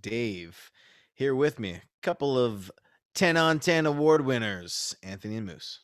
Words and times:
Dave. 0.00 0.70
Here 1.14 1.34
with 1.34 1.58
me, 1.58 1.70
a 1.72 1.82
couple 2.02 2.38
of 2.38 2.70
10 3.14 3.36
on 3.36 3.58
10 3.58 3.86
award 3.86 4.24
winners, 4.24 4.94
Anthony 5.02 5.36
and 5.36 5.46
Moose. 5.46 5.80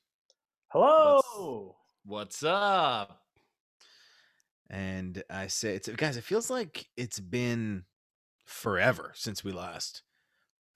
Hello. 0.68 1.76
What's 2.04 2.42
up? 2.44 3.20
And 4.70 5.22
I 5.28 5.48
say, 5.48 5.74
it's, 5.74 5.88
guys, 5.88 6.16
it 6.16 6.24
feels 6.24 6.50
like 6.50 6.86
it's 6.96 7.20
been 7.20 7.84
forever 8.44 9.12
since 9.14 9.42
we 9.44 9.52
last 9.52 10.02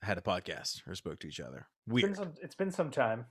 had 0.02 0.18
a 0.18 0.22
podcast 0.22 0.86
or 0.86 0.94
spoke 0.94 1.18
to 1.20 1.28
each 1.28 1.40
other. 1.40 1.66
It's 1.86 1.94
been 1.94 1.94
Weird. 2.10 2.16
some, 2.16 2.32
it's 2.42 2.54
been 2.54 2.70
some 2.70 2.90
time. 2.90 3.26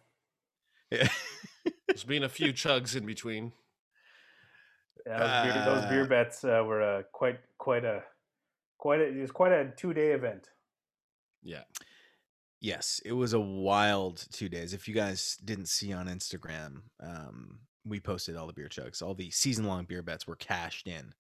Yeah. 0.92 1.08
There's 1.88 2.04
been 2.04 2.24
a 2.24 2.30
few 2.30 2.54
chugs 2.54 2.96
in 2.96 3.06
between. 3.06 3.52
Yeah, 5.06 5.20
those, 5.20 5.54
beer, 5.54 5.66
those 5.66 5.86
beer 5.90 6.04
Uh, 6.04 6.08
bets 6.08 6.44
uh, 6.44 6.64
were 6.66 6.82
uh, 6.82 7.04
quite 7.14 7.40
quite 7.58 7.86
a 7.86 8.04
quite 8.78 9.00
a 9.02 9.06
it 9.06 9.20
was 9.22 9.32
quite 9.32 9.52
a 9.52 9.72
two 9.76 9.94
day 9.94 10.12
event. 10.12 10.50
Yeah. 11.44 11.64
Yes, 12.60 13.00
it 13.06 13.14
was 13.14 13.34
a 13.34 13.40
wild 13.40 14.26
two 14.32 14.50
days. 14.50 14.74
If 14.74 14.88
you 14.88 14.94
guys 14.96 15.38
didn't 15.46 15.68
see 15.68 15.94
on 15.94 16.08
Instagram, 16.08 16.82
um, 17.00 17.60
we 17.86 18.00
posted 18.00 18.36
all 18.36 18.48
the 18.48 18.54
beer 18.54 18.68
chugs. 18.70 19.02
All 19.04 19.14
the 19.14 19.30
season 19.30 19.66
long 19.66 19.86
beer 19.86 20.02
bets 20.02 20.26
were 20.26 20.36
cashed 20.36 20.88
in 20.88 21.14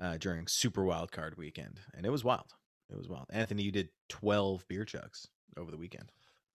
uh, 0.00 0.18
during 0.18 0.46
Super 0.46 0.84
Wild 0.84 1.10
Card 1.10 1.36
weekend, 1.38 1.80
and 1.94 2.04
it 2.04 2.10
was 2.10 2.22
wild. 2.22 2.52
It 2.90 2.98
was 2.98 3.08
wild. 3.08 3.26
Anthony, 3.30 3.62
you 3.62 3.72
did 3.72 3.88
twelve 4.10 4.68
beer 4.68 4.84
chugs 4.84 5.26
over 5.56 5.70
the 5.70 5.78
weekend. 5.78 6.12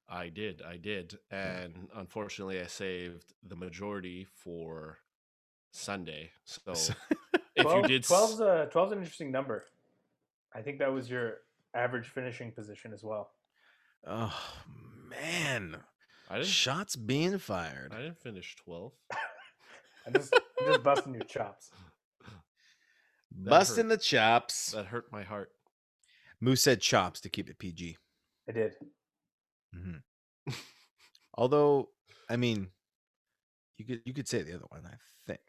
I 0.07 0.29
did. 0.29 0.61
I 0.61 0.77
did. 0.77 1.17
And 1.31 1.87
unfortunately, 1.95 2.59
I 2.61 2.67
saved 2.67 3.33
the 3.43 3.55
majority 3.55 4.27
for 4.43 4.99
Sunday. 5.71 6.31
So 6.45 6.73
So- 6.75 6.93
if 7.55 7.65
you 7.65 7.81
did. 7.87 8.03
s- 8.05 8.11
12's 8.11 8.39
a 8.39 8.69
12's 8.73 8.91
an 8.91 8.99
interesting 8.99 9.31
number. 9.31 9.65
I 10.53 10.61
think 10.61 10.79
that 10.79 10.91
was 10.91 11.09
your 11.09 11.37
average 11.75 12.07
finishing 12.07 12.51
position 12.51 12.91
as 12.93 13.03
well. 13.03 13.31
oh 14.07 14.33
man, 15.09 15.77
I 16.29 16.35
didn't, 16.35 16.47
shots 16.47 16.95
being 16.95 17.37
fired. 17.37 17.93
I 17.93 18.01
didn't 18.01 18.19
finish 18.19 18.55
12. 18.63 18.91
I'm 20.07 20.13
just 20.13 20.33
I'm 20.59 20.67
just 20.67 20.83
busting 20.83 21.13
your 21.13 21.23
chops. 21.23 21.71
Busting 23.31 23.89
hurt. 23.89 23.89
the 23.89 23.97
chops. 23.97 24.71
That 24.71 24.87
hurt 24.87 25.11
my 25.11 25.23
heart. 25.23 25.51
Moose 26.41 26.63
said 26.63 26.81
chops 26.81 27.19
to 27.21 27.29
keep 27.29 27.49
it 27.49 27.59
PG. 27.59 27.97
I 28.47 28.51
did. 28.51 28.73
Mm-hmm. 29.75 30.53
Although, 31.35 31.89
I 32.29 32.37
mean, 32.37 32.69
you 33.77 33.85
could 33.85 34.01
you 34.05 34.13
could 34.13 34.27
say 34.27 34.41
the 34.41 34.55
other 34.55 34.65
one. 34.69 34.81
I 34.85 34.95
think. 35.27 35.41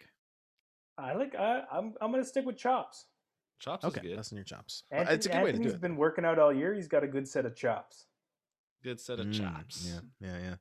I 0.98 1.14
like 1.14 1.34
I 1.34 1.62
I'm 1.72 1.94
I'm 2.00 2.10
gonna 2.10 2.24
stick 2.24 2.44
with 2.44 2.58
chops. 2.58 3.06
Chops 3.61 3.84
Okay, 3.84 4.00
is 4.00 4.06
good. 4.08 4.16
busting 4.16 4.36
your 4.36 4.44
chops. 4.44 4.83
Anthony, 4.91 5.14
it's 5.14 5.27
a 5.27 5.28
good 5.28 5.42
way 5.44 5.53
to 5.53 5.53
do 5.53 5.56
Anthony's 5.58 5.75
it. 5.75 5.80
been 5.80 5.97
working 5.97 6.25
out 6.25 6.39
all 6.39 6.53
year. 6.53 6.75
He's 6.75 6.89
got 6.89 7.05
a 7.05 7.06
good 7.06 7.28
set 7.28 7.44
of 7.47 7.55
chops. 7.55 8.06
Good 8.83 8.98
set 9.00 9.20
of 9.20 9.27
Mm, 9.27 9.34
chops. 9.39 9.86
Yeah, 9.86 10.00
yeah, 10.28 10.39
yeah. 10.42 10.55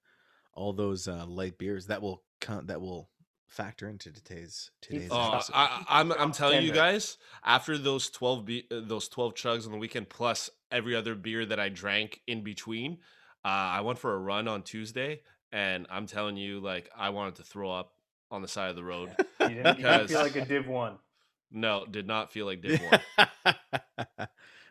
All 0.53 0.73
those 0.73 1.07
uh, 1.07 1.25
light 1.25 1.57
beers 1.57 1.87
that 1.87 2.01
will 2.01 2.21
count 2.41 2.67
that 2.67 2.81
will 2.81 3.09
factor 3.47 3.87
into 3.89 4.11
today's 4.11 4.69
today's. 4.81 5.07
Oh, 5.11 5.33
episode. 5.35 5.53
I, 5.55 5.83
I'm 5.87 6.11
I'm 6.11 6.31
telling 6.33 6.61
you 6.63 6.73
guys, 6.73 7.17
after 7.43 7.77
those 7.77 8.09
twelve 8.09 8.45
be- 8.45 8.67
uh, 8.69 8.81
those 8.83 9.07
twelve 9.07 9.33
chugs 9.35 9.65
on 9.65 9.71
the 9.71 9.77
weekend, 9.77 10.09
plus 10.09 10.49
every 10.69 10.95
other 10.95 11.15
beer 11.15 11.45
that 11.45 11.59
I 11.59 11.69
drank 11.69 12.19
in 12.27 12.43
between, 12.43 12.97
uh, 13.45 13.47
I 13.47 13.81
went 13.81 13.97
for 13.99 14.13
a 14.13 14.17
run 14.19 14.49
on 14.49 14.63
Tuesday, 14.63 15.21
and 15.53 15.87
I'm 15.89 16.05
telling 16.05 16.35
you, 16.35 16.59
like 16.59 16.89
I 16.97 17.09
wanted 17.11 17.35
to 17.35 17.43
throw 17.43 17.71
up 17.71 17.93
on 18.29 18.41
the 18.41 18.47
side 18.49 18.69
of 18.69 18.75
the 18.75 18.83
road. 18.83 19.15
You 19.39 19.55
didn't, 19.55 19.77
you 19.79 19.83
didn't 19.85 20.07
feel 20.09 20.21
Because- 20.21 20.35
like 20.35 20.35
a 20.35 20.45
div 20.45 20.67
one. 20.67 20.97
No, 21.51 21.85
did 21.89 22.05
not 22.07 22.31
feel 22.31 22.45
like 22.45 22.61
Div 22.61 22.79
one. 22.81 23.01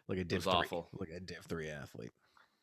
Look 0.09 0.19
at 0.19 0.29
Div 0.29 0.45
was 0.45 0.45
three. 0.45 0.53
awful. 0.67 0.89
Look 0.93 1.11
at 1.15 1.27
Div 1.27 1.45
three 1.49 1.69
athlete. 1.71 2.13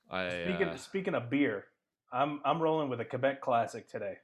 I 0.10 0.44
Speaking 0.46 0.68
uh, 0.70 0.78
speaking 0.78 1.16
of 1.16 1.30
beer, 1.30 1.66
I'm 2.14 2.40
I'm 2.46 2.62
rolling 2.62 2.90
with 2.90 3.02
a 3.02 3.06
Quebec 3.06 3.42
classic 3.42 3.90
today. 3.90 4.16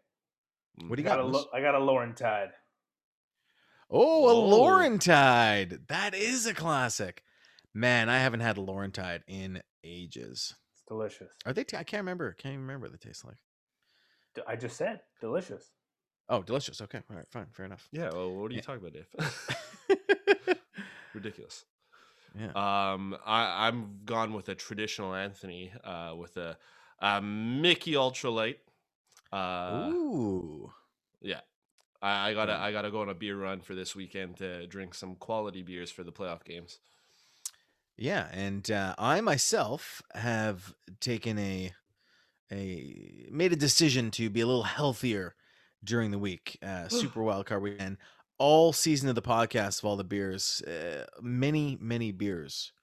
What 0.87 0.95
do 0.95 1.01
you 1.03 1.07
I 1.09 1.11
got 1.11 1.17
got? 1.17 1.25
a 1.25 1.27
Moose? 1.27 1.35
Lo- 1.35 1.49
I 1.53 1.61
got 1.61 1.75
a 1.75 1.79
Laurentide. 1.79 2.51
Oh, 3.89 4.29
a 4.29 4.33
Oh. 4.33 4.57
Laurentide. 4.61 5.87
That 5.87 6.13
is 6.15 6.45
a 6.45 6.53
classic. 6.53 7.23
Man, 7.73 8.09
I 8.09 8.19
haven't 8.19 8.39
had 8.41 8.57
a 8.57 8.61
Laurentide 8.61 9.21
in 9.27 9.61
ages. 9.83 10.55
It's 10.73 10.83
delicious. 10.87 11.31
Are 11.45 11.53
they? 11.53 11.63
T- 11.65 11.77
I 11.77 11.83
can't 11.83 12.01
remember. 12.01 12.31
Can't 12.33 12.53
even 12.53 12.61
remember 12.65 12.87
what 12.87 12.93
they 12.99 13.09
taste 13.09 13.25
like. 13.25 13.37
D- 14.35 14.41
I 14.47 14.55
just 14.55 14.77
said 14.77 15.01
delicious. 15.19 15.71
Oh, 16.29 16.41
delicious. 16.41 16.79
Okay, 16.81 17.01
all 17.09 17.17
right, 17.17 17.25
fine, 17.29 17.47
fair 17.51 17.65
enough. 17.65 17.89
yeah. 17.91 18.09
Well, 18.13 18.31
what 18.33 18.51
are 18.51 18.53
you 18.53 18.57
Yeah. 18.57 18.61
talking 18.61 18.81
about, 18.81 18.93
Dave? 18.93 19.57
Ridiculous. 21.13 21.65
yeah. 22.39 22.47
Um, 22.93 23.17
I, 23.25 23.67
I'm 23.67 23.99
gone 24.05 24.33
with 24.33 24.49
a 24.49 24.55
traditional 24.55 25.13
Anthony, 25.13 25.71
uh, 25.83 26.13
with 26.17 26.37
a, 26.37 26.57
a 26.99 27.21
Mickey 27.21 27.93
Ultralight. 27.93 28.57
Uh, 29.31 29.89
Ooh. 29.93 30.71
yeah, 31.21 31.41
I, 32.01 32.29
I 32.29 32.33
gotta 32.33 32.53
Yeah. 32.53 32.61
I 32.61 32.71
gotta 32.71 32.91
go 32.91 33.01
on 33.01 33.09
a 33.09 33.13
beer 33.13 33.37
run 33.37 33.61
for 33.61 33.75
this 33.75 33.95
weekend 33.95 34.37
to 34.37 34.67
drink 34.67 34.93
some 34.93 35.15
quality 35.15 35.61
beers 35.61 35.91
for 35.91 36.03
the 36.03 36.11
playoff 36.11 36.43
games. 36.43 36.79
Yeah, 37.97 38.27
and 38.31 38.69
uh, 38.71 38.95
I 38.97 39.21
myself 39.21 40.01
have 40.13 40.73
taken 40.99 41.37
a 41.37 41.71
a 42.51 43.27
made 43.31 43.53
a 43.53 43.55
decision 43.57 44.11
to 44.11 44.29
be 44.29 44.41
a 44.41 44.47
little 44.47 44.63
healthier 44.63 45.35
during 45.83 46.11
the 46.11 46.19
week. 46.19 46.57
Uh, 46.61 46.87
Super 46.89 47.23
Wild 47.23 47.45
Card 47.45 47.61
weekend, 47.61 47.97
all 48.41 48.73
season 48.73 49.07
of 49.07 49.13
the 49.13 49.21
podcast 49.21 49.79
of 49.79 49.85
all 49.85 49.95
the 49.95 50.03
beers, 50.03 50.61
uh, 50.63 51.05
many 51.21 51.77
many 51.79 52.11
beers 52.11 52.73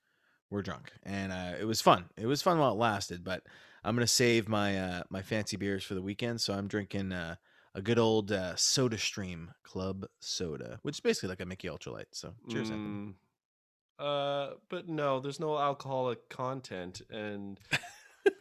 were 0.51 0.63
drunk, 0.63 0.93
and 1.03 1.33
uh, 1.33 1.55
it 1.61 1.65
was 1.65 1.81
fun. 1.81 2.05
It 2.17 2.27
was 2.27 2.43
fun 2.43 2.59
while 2.59 2.73
it 2.73 2.79
lasted, 2.79 3.25
but 3.25 3.43
I'm 3.83 3.97
gonna 3.97 4.07
save 4.07 4.49
my 4.49 4.79
uh, 4.79 5.03
my 5.11 5.21
fancy 5.23 5.57
beers 5.57 5.83
for 5.83 5.95
the 5.95 6.03
weekend, 6.03 6.41
so 6.41 6.55
I'm 6.55 6.69
drinking 6.69 7.13
uh, 7.13 7.35
a 7.75 7.83
good 7.83 7.99
old 7.99 8.31
uh, 8.31 8.55
Soda 8.55 8.99
Stream 8.99 9.51
Club 9.65 10.07
Soda, 10.21 10.79
which 10.83 10.97
is 10.97 11.01
basically 11.01 11.31
like 11.31 11.41
a 11.41 11.47
Mickey 11.47 11.69
Ultralight. 11.69 12.07
So 12.13 12.35
cheers, 12.49 12.71
Mm, 12.71 13.15
uh, 13.99 14.51
but 14.69 14.89
no, 14.89 15.19
there's 15.19 15.41
no 15.41 15.59
alcoholic 15.59 16.29
content, 16.29 17.03
and 17.11 17.59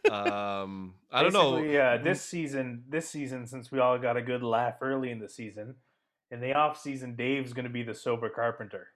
um, 0.10 0.94
I 1.12 1.24
don't 1.24 1.34
know. 1.34 1.56
Basically, 1.56 1.80
Uh, 1.80 1.98
Mm, 1.98 2.04
this 2.04 2.22
season, 2.22 2.84
this 2.88 3.10
season, 3.10 3.48
since 3.48 3.72
we 3.72 3.80
all 3.80 3.98
got 3.98 4.18
a 4.18 4.22
good 4.22 4.44
laugh 4.44 4.76
early 4.82 5.10
in 5.10 5.18
the 5.20 5.30
season, 5.30 5.76
in 6.32 6.40
the 6.40 6.54
off 6.54 6.80
season, 6.80 7.16
Dave's 7.16 7.54
going 7.54 7.66
to 7.66 7.72
be 7.72 7.84
the 7.84 7.96
sober 7.96 8.30
carpenter. 8.30 8.88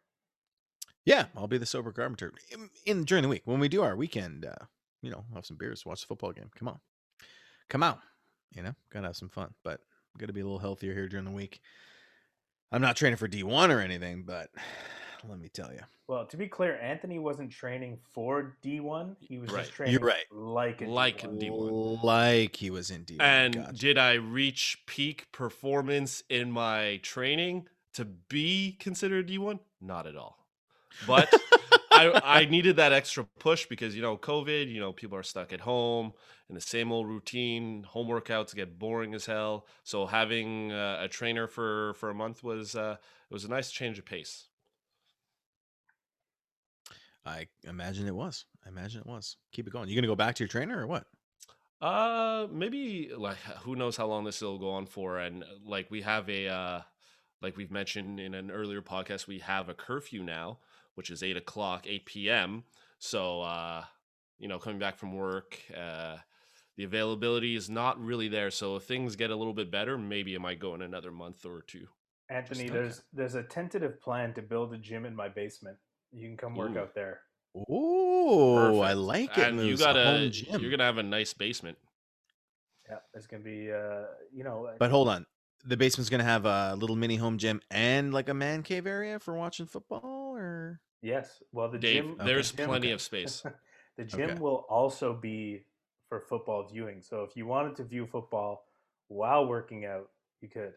Yeah, 1.05 1.25
I'll 1.35 1.47
be 1.47 1.57
the 1.57 1.65
sober 1.65 1.91
carpenter 1.91 2.31
in, 2.51 2.69
in 2.85 3.03
during 3.05 3.23
the 3.23 3.29
week 3.29 3.41
when 3.45 3.59
we 3.59 3.67
do 3.67 3.81
our 3.81 3.95
weekend. 3.95 4.45
Uh, 4.45 4.65
you 5.01 5.09
know, 5.09 5.25
have 5.33 5.45
some 5.45 5.57
beers, 5.57 5.85
watch 5.85 6.01
the 6.01 6.07
football 6.07 6.31
game. 6.31 6.51
Come 6.55 6.67
on, 6.67 6.79
come 7.69 7.81
out. 7.81 7.99
You 8.53 8.61
know, 8.61 8.75
gotta 8.91 9.07
have 9.07 9.15
some 9.15 9.29
fun. 9.29 9.53
But 9.63 9.79
gonna 10.17 10.33
be 10.33 10.41
a 10.41 10.43
little 10.43 10.59
healthier 10.59 10.93
here 10.93 11.07
during 11.07 11.25
the 11.25 11.31
week. 11.31 11.59
I'm 12.71 12.81
not 12.81 12.95
training 12.95 13.17
for 13.17 13.27
D1 13.27 13.69
or 13.69 13.79
anything, 13.79 14.23
but 14.23 14.49
let 15.27 15.39
me 15.39 15.49
tell 15.49 15.73
you, 15.73 15.81
Well, 16.07 16.25
to 16.27 16.37
be 16.37 16.47
clear, 16.47 16.77
Anthony 16.79 17.19
wasn't 17.19 17.51
training 17.51 17.97
for 17.97 18.57
D1. 18.61 19.15
He 19.19 19.37
was 19.39 19.51
Right. 19.51 19.65
just 19.65 19.73
training 19.73 20.01
You're 20.01 20.07
right. 20.07 20.25
like 20.29 20.81
Like 20.81 21.23
a 21.23 21.27
D1. 21.27 21.27
D1. 21.27 22.01
like 22.03 22.55
he 22.57 22.69
was 22.69 22.89
in 22.91 23.03
D1. 23.05 23.19
And 23.19 23.53
Gotcha. 23.53 23.77
did 23.77 23.97
I 23.97 24.13
reach 24.13 24.83
peak 24.87 25.31
performance 25.31 26.23
in 26.29 26.51
my 26.51 26.97
training 27.03 27.67
to 27.93 28.05
be 28.05 28.73
considered 28.79 29.27
D1? 29.27 29.59
Not 29.79 30.07
at 30.07 30.15
all. 30.15 30.47
But 31.01 31.29
I, 31.91 32.15
I 32.23 32.45
needed 32.45 32.77
that 32.77 32.93
extra 32.93 33.25
push 33.39 33.65
because, 33.67 33.95
you 33.95 34.01
know, 34.01 34.17
COVID, 34.17 34.71
you 34.71 34.79
know, 34.79 34.93
people 34.93 35.17
are 35.17 35.23
stuck 35.23 35.53
at 35.53 35.61
home 35.61 36.13
in 36.49 36.55
the 36.55 36.61
same 36.61 36.91
old 36.91 37.07
routine. 37.07 37.83
Home 37.83 38.07
workouts 38.07 38.55
get 38.55 38.79
boring 38.79 39.13
as 39.13 39.25
hell. 39.25 39.67
So 39.83 40.05
having 40.07 40.71
uh, 40.71 40.99
a 41.01 41.07
trainer 41.09 41.47
for, 41.47 41.93
for 41.95 42.09
a 42.09 42.15
month 42.15 42.43
was, 42.43 42.75
uh, 42.75 42.97
it 43.29 43.33
was 43.33 43.45
a 43.45 43.49
nice 43.49 43.71
change 43.71 43.99
of 43.99 44.05
pace. 44.05 44.47
I 47.25 47.47
imagine 47.63 48.07
it 48.07 48.15
was. 48.15 48.45
I 48.65 48.69
imagine 48.69 49.01
it 49.01 49.07
was. 49.07 49.37
Keep 49.51 49.67
it 49.67 49.73
going. 49.73 49.89
You 49.89 49.95
gonna 49.95 50.07
go 50.07 50.15
back 50.15 50.35
to 50.35 50.43
your 50.43 50.49
trainer 50.49 50.81
or 50.81 50.87
what? 50.87 51.05
Uh, 51.81 52.47
maybe 52.51 53.11
like 53.15 53.37
who 53.63 53.75
knows 53.75 53.97
how 53.97 54.05
long 54.05 54.23
this 54.23 54.41
will 54.41 54.59
go 54.59 54.71
on 54.71 54.85
for, 54.85 55.17
and 55.19 55.43
uh, 55.43 55.47
like 55.65 55.89
we 55.89 56.01
have 56.01 56.29
a 56.29 56.47
uh, 56.47 56.81
like 57.41 57.57
we've 57.57 57.71
mentioned 57.71 58.19
in 58.19 58.33
an 58.33 58.51
earlier 58.51 58.81
podcast, 58.81 59.27
we 59.27 59.39
have 59.39 59.69
a 59.69 59.73
curfew 59.73 60.23
now, 60.23 60.59
which 60.95 61.09
is 61.09 61.23
eight 61.23 61.37
o'clock, 61.37 61.85
eight 61.87 62.05
p.m. 62.05 62.63
So 62.99 63.41
uh, 63.41 63.83
you 64.39 64.47
know, 64.47 64.59
coming 64.59 64.79
back 64.79 64.97
from 64.97 65.15
work, 65.15 65.59
uh, 65.75 66.17
the 66.77 66.83
availability 66.83 67.55
is 67.55 67.69
not 67.69 67.99
really 68.03 68.27
there. 68.27 68.51
So 68.51 68.75
if 68.75 68.83
things 68.83 69.15
get 69.15 69.29
a 69.29 69.35
little 69.35 69.53
bit 69.53 69.71
better, 69.71 69.97
maybe 69.97 70.33
it 70.33 70.41
might 70.41 70.59
go 70.59 70.73
in 70.75 70.81
another 70.81 71.11
month 71.11 71.45
or 71.45 71.61
two. 71.61 71.87
Anthony, 72.29 72.63
Just- 72.63 72.73
there's 72.73 73.01
there's 73.13 73.35
a 73.35 73.43
tentative 73.43 73.99
plan 74.01 74.33
to 74.35 74.41
build 74.41 74.73
a 74.73 74.77
gym 74.77 75.05
in 75.05 75.15
my 75.15 75.29
basement. 75.29 75.77
You 76.13 76.27
can 76.27 76.37
come 76.37 76.55
work 76.55 76.71
Ooh. 76.71 76.79
out 76.79 76.93
there. 76.93 77.21
Oh, 77.55 78.79
I 78.81 78.93
like 78.93 79.37
it. 79.37 79.47
And 79.47 79.57
you 79.57 79.71
Moose, 79.71 79.81
a 79.81 79.85
gotta, 79.85 80.03
home 80.03 80.31
gym. 80.31 80.61
you're 80.61 80.71
gonna 80.71 80.83
have 80.85 80.97
a 80.97 81.03
nice 81.03 81.33
basement. 81.33 81.77
Yeah, 82.89 82.97
it's 83.13 83.27
gonna 83.27 83.43
be 83.43 83.71
uh, 83.71 84.05
you 84.33 84.43
know, 84.43 84.69
But 84.79 84.91
hold 84.91 85.07
on. 85.07 85.25
The 85.65 85.77
basement's 85.77 86.09
gonna 86.09 86.23
have 86.23 86.45
a 86.45 86.75
little 86.75 86.95
mini 86.95 87.15
home 87.15 87.37
gym 87.37 87.61
and 87.69 88.13
like 88.13 88.29
a 88.29 88.33
man 88.33 88.63
cave 88.63 88.87
area 88.87 89.19
for 89.19 89.33
watching 89.35 89.67
football, 89.67 90.35
or 90.35 90.81
Yes. 91.01 91.41
Well, 91.51 91.69
the 91.69 91.77
Dave, 91.77 92.03
gym. 92.03 92.17
the 92.17 92.25
there's 92.25 92.51
gym- 92.51 92.67
plenty 92.67 92.91
of 92.91 93.01
space. 93.01 93.43
the 93.97 94.03
gym 94.03 94.29
Okay. 94.29 94.41
will 94.41 94.65
also 94.69 95.13
be 95.13 95.63
for 96.09 96.19
football 96.21 96.67
viewing. 96.67 97.01
So 97.01 97.23
if 97.23 97.35
you 97.35 97.45
wanted 97.45 97.75
to 97.77 97.83
view 97.83 98.05
football 98.05 98.65
while 99.07 99.45
working 99.47 99.85
out, 99.85 100.09
you 100.41 100.49
could. 100.49 100.73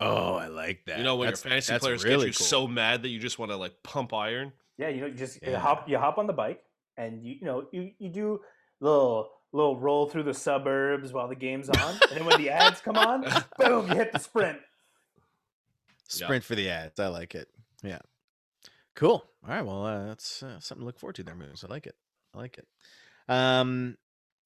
Oh, 0.00 0.34
I 0.34 0.48
like 0.48 0.84
that. 0.86 0.98
You 0.98 1.04
know 1.04 1.16
when 1.16 1.26
That's- 1.28 1.44
your 1.44 1.50
fantasy 1.50 1.78
players 1.78 2.04
really 2.04 2.26
get 2.26 2.34
you 2.34 2.38
cool. 2.38 2.46
so 2.46 2.66
mad 2.68 3.02
that 3.02 3.08
you 3.08 3.18
just 3.18 3.38
want 3.38 3.50
to 3.50 3.56
like 3.56 3.82
pump 3.82 4.12
iron. 4.12 4.52
Yeah, 4.78 4.88
you 4.88 5.00
know, 5.00 5.06
you 5.06 5.14
just 5.14 5.42
you 5.42 5.56
hop 5.56 5.88
you 5.88 5.96
hop 5.98 6.18
on 6.18 6.26
the 6.26 6.32
bike 6.34 6.62
and 6.98 7.22
you 7.22 7.36
you 7.40 7.44
know 7.46 7.66
you 7.72 7.92
you 7.98 8.08
do 8.10 8.40
little 8.80 9.30
little 9.52 9.78
roll 9.78 10.06
through 10.06 10.24
the 10.24 10.34
suburbs 10.34 11.12
while 11.14 11.28
the 11.28 11.34
game's 11.34 11.70
on, 11.70 11.78
and 12.10 12.18
then 12.18 12.26
when 12.26 12.38
the 12.38 12.50
ads 12.50 12.80
come 12.82 12.98
on, 12.98 13.22
boom, 13.58 13.88
you 13.88 13.94
hit 13.96 14.12
the 14.12 14.18
sprint. 14.18 14.58
sprint 16.08 16.44
for 16.44 16.54
the 16.54 16.68
ads. 16.68 17.00
I 17.00 17.06
like 17.08 17.34
it. 17.34 17.48
Yeah. 17.82 18.00
Cool. 18.94 19.24
All 19.44 19.48
right. 19.54 19.64
Well, 19.64 19.84
uh, 19.86 20.06
that's 20.06 20.42
uh, 20.42 20.60
something 20.60 20.82
to 20.82 20.86
look 20.86 20.98
forward 20.98 21.16
to 21.16 21.22
there, 21.22 21.34
Moose. 21.34 21.64
I 21.64 21.68
like 21.72 21.86
it. 21.86 21.96
I 22.34 22.38
like 22.38 22.58
it. 22.58 22.66
Um, 23.28 23.96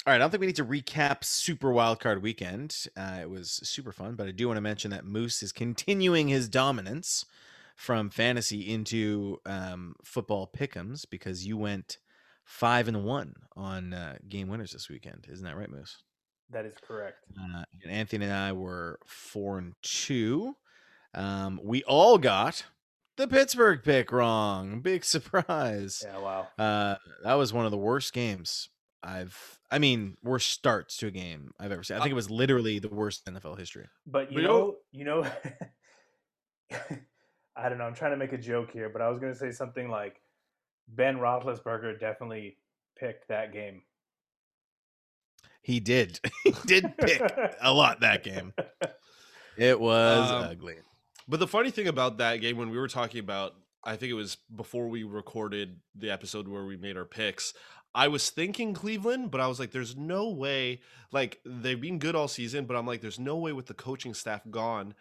all 0.06 0.12
right. 0.12 0.16
I 0.16 0.18
don't 0.18 0.30
think 0.30 0.40
we 0.40 0.46
need 0.46 0.56
to 0.56 0.64
recap 0.64 1.24
Super 1.24 1.68
Wildcard 1.68 2.22
Weekend. 2.22 2.86
Uh, 2.96 3.18
it 3.20 3.28
was 3.28 3.60
super 3.64 3.92
fun, 3.92 4.14
but 4.14 4.26
I 4.26 4.30
do 4.30 4.46
want 4.46 4.56
to 4.56 4.62
mention 4.62 4.90
that 4.92 5.04
Moose 5.04 5.42
is 5.42 5.52
continuing 5.52 6.28
his 6.28 6.48
dominance 6.48 7.26
from 7.76 8.08
fantasy 8.08 8.72
into 8.72 9.40
um, 9.44 9.94
football 10.02 10.50
pick'ems 10.56 11.04
because 11.08 11.46
you 11.46 11.58
went 11.58 11.98
five 12.44 12.88
and 12.88 13.04
one 13.04 13.34
on 13.54 13.92
uh, 13.92 14.16
game 14.26 14.48
winners 14.48 14.72
this 14.72 14.88
weekend. 14.88 15.26
Isn't 15.30 15.44
that 15.44 15.56
right, 15.56 15.70
Moose? 15.70 15.98
That 16.50 16.64
is 16.64 16.74
correct. 16.80 17.18
Uh, 17.38 17.64
and 17.82 17.92
Anthony 17.92 18.24
and 18.24 18.34
I 18.34 18.52
were 18.52 18.98
four 19.06 19.58
and 19.58 19.74
two. 19.82 20.56
Um, 21.14 21.60
we 21.62 21.82
all 21.84 22.16
got 22.16 22.64
the 23.16 23.28
Pittsburgh 23.28 23.82
pick 23.82 24.12
wrong. 24.12 24.80
Big 24.80 25.04
surprise. 25.06 26.02
Yeah, 26.06 26.18
wow. 26.18 26.48
Uh, 26.58 26.96
that 27.22 27.34
was 27.34 27.52
one 27.52 27.66
of 27.66 27.70
the 27.70 27.76
worst 27.76 28.12
games 28.14 28.70
I've. 29.02 29.58
I 29.70 29.78
mean, 29.78 30.16
worst 30.22 30.50
starts 30.50 30.96
to 30.98 31.06
a 31.06 31.10
game 31.10 31.52
I've 31.58 31.72
ever 31.72 31.82
seen. 31.82 31.96
I 31.96 32.00
think 32.00 32.10
it 32.10 32.14
was 32.14 32.30
literally 32.30 32.78
the 32.78 32.88
worst 32.88 33.24
NFL 33.26 33.58
history. 33.58 33.86
But 34.06 34.30
you 34.32 34.42
know, 34.42 34.48
know- 34.58 34.76
you 34.92 35.04
know, 35.04 35.26
I 37.56 37.68
don't 37.68 37.78
know. 37.78 37.84
I'm 37.84 37.94
trying 37.94 38.12
to 38.12 38.16
make 38.16 38.32
a 38.32 38.38
joke 38.38 38.70
here, 38.70 38.88
but 38.88 39.02
I 39.02 39.08
was 39.08 39.18
going 39.18 39.32
to 39.32 39.38
say 39.38 39.50
something 39.50 39.90
like 39.90 40.20
Ben 40.88 41.16
Roethlisberger 41.18 41.98
definitely 42.00 42.56
picked 42.98 43.28
that 43.28 43.52
game. 43.52 43.82
He 45.62 45.80
did. 45.80 46.20
he 46.44 46.54
did 46.66 46.96
pick 46.96 47.20
a 47.60 47.72
lot 47.72 48.00
that 48.00 48.22
game. 48.24 48.52
It 49.56 49.78
was 49.78 50.30
Um, 50.30 50.44
ugly. 50.44 50.76
But 51.28 51.40
the 51.40 51.46
funny 51.46 51.70
thing 51.70 51.86
about 51.88 52.18
that 52.18 52.36
game, 52.36 52.56
when 52.56 52.70
we 52.70 52.78
were 52.78 52.88
talking 52.88 53.20
about, 53.20 53.54
I 53.84 53.96
think 53.96 54.10
it 54.10 54.14
was 54.14 54.36
before 54.54 54.88
we 54.88 55.04
recorded 55.04 55.78
the 55.94 56.10
episode 56.10 56.48
where 56.48 56.64
we 56.64 56.76
made 56.76 56.96
our 56.96 57.04
picks. 57.04 57.54
I 57.94 58.08
was 58.08 58.30
thinking 58.30 58.72
Cleveland, 58.72 59.30
but 59.30 59.40
I 59.40 59.48
was 59.48 59.58
like, 59.58 59.72
there's 59.72 59.96
no 59.96 60.28
way. 60.30 60.80
Like, 61.12 61.40
they've 61.44 61.80
been 61.80 61.98
good 61.98 62.14
all 62.14 62.28
season, 62.28 62.66
but 62.66 62.76
I'm 62.76 62.86
like, 62.86 63.00
there's 63.00 63.18
no 63.18 63.36
way 63.36 63.52
with 63.52 63.66
the 63.66 63.74
coaching 63.74 64.14
staff 64.14 64.42
gone 64.48 64.94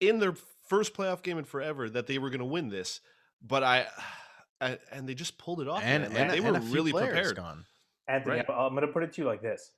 in 0.00 0.18
their 0.18 0.34
first 0.68 0.94
playoff 0.94 1.22
game 1.22 1.38
in 1.38 1.44
forever 1.44 1.88
that 1.88 2.06
they 2.06 2.18
were 2.18 2.30
going 2.30 2.40
to 2.40 2.44
win 2.44 2.68
this. 2.68 3.00
But 3.40 3.62
I, 3.62 3.86
I, 4.60 4.78
and 4.90 5.08
they 5.08 5.14
just 5.14 5.38
pulled 5.38 5.60
it 5.60 5.68
off. 5.68 5.82
And, 5.84 6.02
man. 6.02 6.12
Like, 6.12 6.20
and, 6.20 6.30
they 6.30 6.38
and 6.38 6.46
were 6.46 6.56
a 6.56 6.60
really 6.60 6.90
players 6.92 7.12
prepared. 7.12 7.36
Gone. 7.36 7.64
Anthony, 8.08 8.36
Right. 8.36 8.50
I'm 8.50 8.74
going 8.74 8.86
to 8.86 8.92
put 8.92 9.02
it 9.02 9.12
to 9.14 9.22
you 9.22 9.26
like 9.26 9.42
this: 9.42 9.72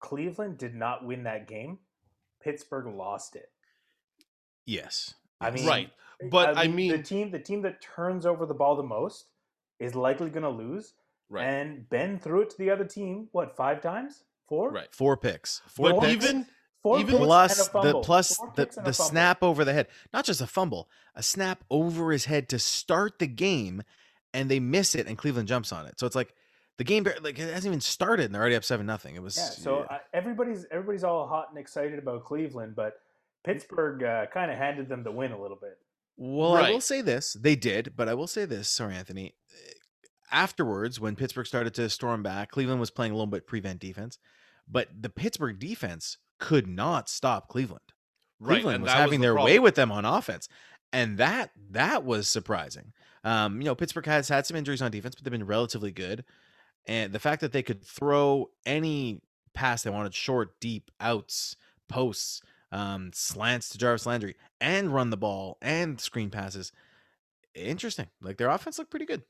Cleveland 0.00 0.58
did 0.58 0.74
not 0.74 1.04
win 1.06 1.22
that 1.24 1.48
game. 1.48 1.78
Pittsburgh 2.42 2.86
lost 2.94 3.36
it. 3.36 3.50
Yes. 4.66 5.14
I 5.40 5.50
mean, 5.50 5.66
Right. 5.66 5.90
But 6.30 6.56
I 6.56 6.68
mean, 6.68 6.90
the 6.90 6.96
mean- 6.96 7.02
team, 7.04 7.30
the 7.30 7.38
team 7.38 7.62
that 7.62 7.82
turns 7.82 8.26
over 8.26 8.46
the 8.46 8.54
ball 8.54 8.76
the 8.76 8.82
most 8.82 9.26
is 9.80 9.94
likely 9.94 10.30
going 10.30 10.44
to 10.44 10.50
lose. 10.50 10.94
Right. 11.32 11.44
And 11.46 11.88
Ben 11.88 12.18
threw 12.18 12.42
it 12.42 12.50
to 12.50 12.58
the 12.58 12.70
other 12.70 12.84
team. 12.84 13.28
What 13.32 13.56
five 13.56 13.80
times? 13.80 14.22
Four. 14.48 14.70
right. 14.70 14.94
four 14.94 15.16
picks. 15.16 15.62
Four 15.66 15.94
But 15.94 16.00
picks. 16.02 16.24
even 16.26 16.46
Four 16.82 16.98
Even- 16.98 17.06
picks 17.12 17.14
and 17.16 17.22
a 17.22 17.26
plus 17.26 17.56
the 17.68 17.70
fumble. 17.72 18.00
plus 18.02 18.36
Four 18.36 18.52
the, 18.56 18.80
the 18.84 18.92
snap 18.92 19.42
over 19.42 19.64
the 19.64 19.72
head 19.72 19.86
not 20.12 20.24
just 20.24 20.40
a 20.40 20.46
fumble 20.48 20.88
a 21.14 21.22
snap 21.22 21.62
over 21.70 22.10
his 22.12 22.24
head 22.26 22.48
to 22.50 22.58
start 22.58 23.18
the 23.20 23.26
game 23.28 23.82
and 24.34 24.50
they 24.50 24.58
miss 24.60 24.94
it 24.96 25.06
and 25.06 25.16
cleveland 25.16 25.46
jumps 25.48 25.72
on 25.72 25.86
it 25.86 25.98
so 26.00 26.06
it's 26.06 26.16
like 26.16 26.34
the 26.78 26.84
game 26.84 27.04
like 27.22 27.38
it 27.38 27.54
hasn't 27.54 27.66
even 27.66 27.80
started 27.80 28.24
and 28.26 28.34
they're 28.34 28.42
already 28.42 28.56
up 28.56 28.64
seven 28.64 28.84
nothing 28.84 29.14
it 29.14 29.22
was 29.22 29.36
Yeah. 29.36 29.44
So 29.44 29.78
uh, 29.88 29.98
everybody's 30.12 30.66
everybody's 30.72 31.04
all 31.04 31.26
hot 31.28 31.46
and 31.50 31.58
excited 31.58 31.98
about 32.00 32.24
Cleveland, 32.24 32.74
but 32.74 32.94
Pittsburgh 33.44 34.02
uh, 34.02 34.26
kind 34.26 34.50
of 34.50 34.58
handed 34.58 34.88
them 34.88 35.02
the 35.04 35.12
win 35.12 35.30
a 35.32 35.40
little 35.40 35.56
bit. 35.60 35.78
well 36.16 36.54
i 36.54 36.68
will 36.70 36.80
say 36.80 37.00
this 37.00 37.32
they 37.34 37.54
did 37.56 37.92
but 37.96 38.08
i 38.08 38.14
will 38.14 38.26
say 38.26 38.44
this 38.44 38.68
sorry 38.68 38.94
anthony 38.96 39.34
afterwards 40.32 40.98
when 40.98 41.16
pittsburgh 41.16 41.46
started 41.46 41.74
to 41.74 41.88
storm 41.88 42.22
back 42.22 42.50
cleveland 42.50 42.80
was 42.80 42.90
playing 42.90 43.12
a 43.12 43.14
little 43.14 43.26
bit 43.26 43.46
prevent 43.46 43.78
defense 43.80 44.18
but 44.68 44.88
the 45.00 45.10
pittsburgh 45.10 45.58
defense 45.58 46.18
could 46.38 46.66
not 46.66 47.08
stop 47.08 47.48
cleveland 47.48 47.92
right, 48.42 48.54
Cleveland 48.56 48.82
was 48.82 48.92
having 48.92 49.20
the 49.20 49.26
their 49.26 49.36
way 49.36 49.58
with 49.58 49.74
them 49.74 49.92
on 49.92 50.04
offense, 50.04 50.48
and 50.92 51.18
that 51.18 51.50
that 51.70 52.04
was 52.04 52.28
surprising. 52.28 52.92
Um, 53.24 53.60
you 53.60 53.66
know, 53.66 53.74
Pittsburgh 53.74 54.06
has 54.06 54.28
had 54.28 54.46
some 54.46 54.56
injuries 54.56 54.82
on 54.82 54.90
defense, 54.90 55.14
but 55.14 55.24
they've 55.24 55.30
been 55.30 55.46
relatively 55.46 55.92
good. 55.92 56.24
And 56.86 57.12
the 57.12 57.20
fact 57.20 57.40
that 57.42 57.52
they 57.52 57.62
could 57.62 57.84
throw 57.84 58.50
any 58.66 59.20
pass 59.54 59.82
they 59.82 59.90
wanted, 59.90 60.14
short, 60.14 60.58
deep, 60.60 60.90
outs, 61.00 61.56
posts, 61.88 62.42
um, 62.72 63.10
slants 63.14 63.68
to 63.70 63.78
Jarvis 63.78 64.06
Landry, 64.06 64.34
and 64.60 64.92
run 64.92 65.10
the 65.10 65.16
ball 65.16 65.58
and 65.62 66.00
screen 66.00 66.30
passes, 66.30 66.72
interesting. 67.54 68.08
Like 68.20 68.38
their 68.38 68.50
offense 68.50 68.78
looked 68.78 68.90
pretty 68.90 69.06
good. 69.06 69.22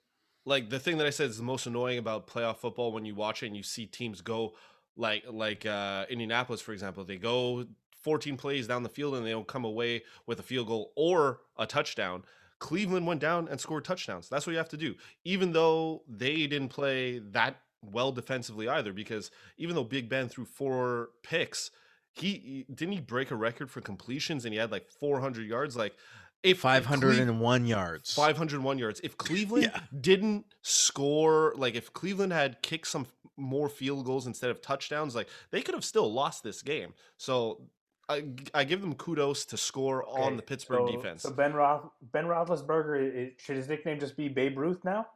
Like 0.45 0.71
the 0.71 0.79
thing 0.79 0.99
that 0.99 1.07
I 1.07 1.11
said 1.11 1.31
is 1.31 1.37
the 1.37 1.43
most 1.43 1.67
annoying 1.67 1.99
about 1.99 2.27
playoff 2.27 2.57
football 2.59 2.93
when 2.93 3.05
you 3.05 3.15
watch 3.15 3.43
it 3.43 3.47
and 3.47 3.57
you 3.57 3.63
see 3.63 3.87
teams 3.87 4.21
go 4.21 4.55
like 4.97 5.25
like 5.31 5.65
uh 5.65 6.05
Indianapolis 6.11 6.61
for 6.61 6.73
example 6.73 7.05
they 7.05 7.17
go 7.17 7.67
14 8.03 8.37
plays 8.37 8.67
down 8.67 8.83
the 8.83 8.89
field 8.89 9.15
and 9.15 9.25
they 9.25 9.31
don't 9.31 9.47
come 9.47 9.65
away 9.65 10.03
with 10.27 10.41
a 10.41 10.43
field 10.43 10.67
goal 10.67 10.93
or 10.97 11.41
a 11.57 11.67
touchdown. 11.67 12.25
Cleveland 12.59 13.07
went 13.07 13.21
down 13.21 13.49
and 13.49 13.61
scored 13.61 13.85
touchdowns. 13.85 14.29
That's 14.29 14.47
what 14.47 14.53
you 14.53 14.59
have 14.59 14.69
to 14.71 14.77
do. 14.77 14.95
Even 15.25 15.53
though 15.53 16.03
they 16.09 16.47
didn't 16.47 16.69
play 16.69 17.21
that 17.31 17.61
well 17.81 18.13
defensively 18.13 18.69
either 18.69 18.93
because 18.93 19.31
even 19.57 19.75
though 19.75 19.85
Big 19.85 20.09
Ben 20.09 20.29
threw 20.29 20.45
four 20.45 21.11
picks 21.23 21.71
he 22.15 22.67
didn't 22.73 22.93
he 22.93 23.01
break 23.01 23.31
a 23.31 23.37
record 23.37 23.71
for 23.71 23.81
completions 23.81 24.45
and 24.45 24.53
he 24.53 24.61
had 24.61 24.71
like 24.71 24.91
400 24.91 25.47
yards? 25.47 25.77
Like 25.77 25.95
if 26.43 26.53
if 26.53 26.59
Five 26.61 26.87
hundred 26.87 27.17
Cleve- 27.17 27.29
and 27.29 27.41
one 27.41 27.67
yards. 27.67 28.15
501 28.15 28.79
yards. 28.79 29.01
If 29.05 29.17
Cleveland 29.17 29.65
Yeah. 29.75 29.81
didn't 30.01 30.47
score, 30.63 31.55
like 31.57 31.75
if 31.75 31.93
Cleveland 31.93 32.33
had 32.33 32.61
kicked 32.63 32.89
some 32.89 33.07
more 33.37 33.69
field 33.69 34.05
goals 34.05 34.27
instead 34.27 34.51
of 34.51 34.61
touchdowns, 34.61 35.15
like 35.15 35.29
they 35.51 35.63
could 35.63 35.75
have 35.75 35.85
still 35.85 36.13
lost 36.13 36.43
this 36.43 36.63
game. 36.63 36.95
So 37.17 37.63
I 38.09 38.65
give 38.65 38.83
them 38.83 38.95
kudos 38.95 39.47
to 39.47 39.57
score 39.57 40.05
on 40.07 40.37
the 40.37 40.43
Pittsburgh 40.43 40.87
so, 40.87 40.97
defense. 40.97 41.23
So 41.23 41.31
Ben 41.31 41.55
Roth, 41.55 41.89
Ben 42.13 42.27
Roethlisberger, 42.27 43.01
i- 43.01 43.21
i- 43.23 43.33
should 43.39 43.57
his 43.57 43.69
nickname 43.69 43.99
just 43.99 44.17
be 44.19 44.29
Babe 44.29 44.59
Ruth 44.59 44.85
now? 44.85 45.07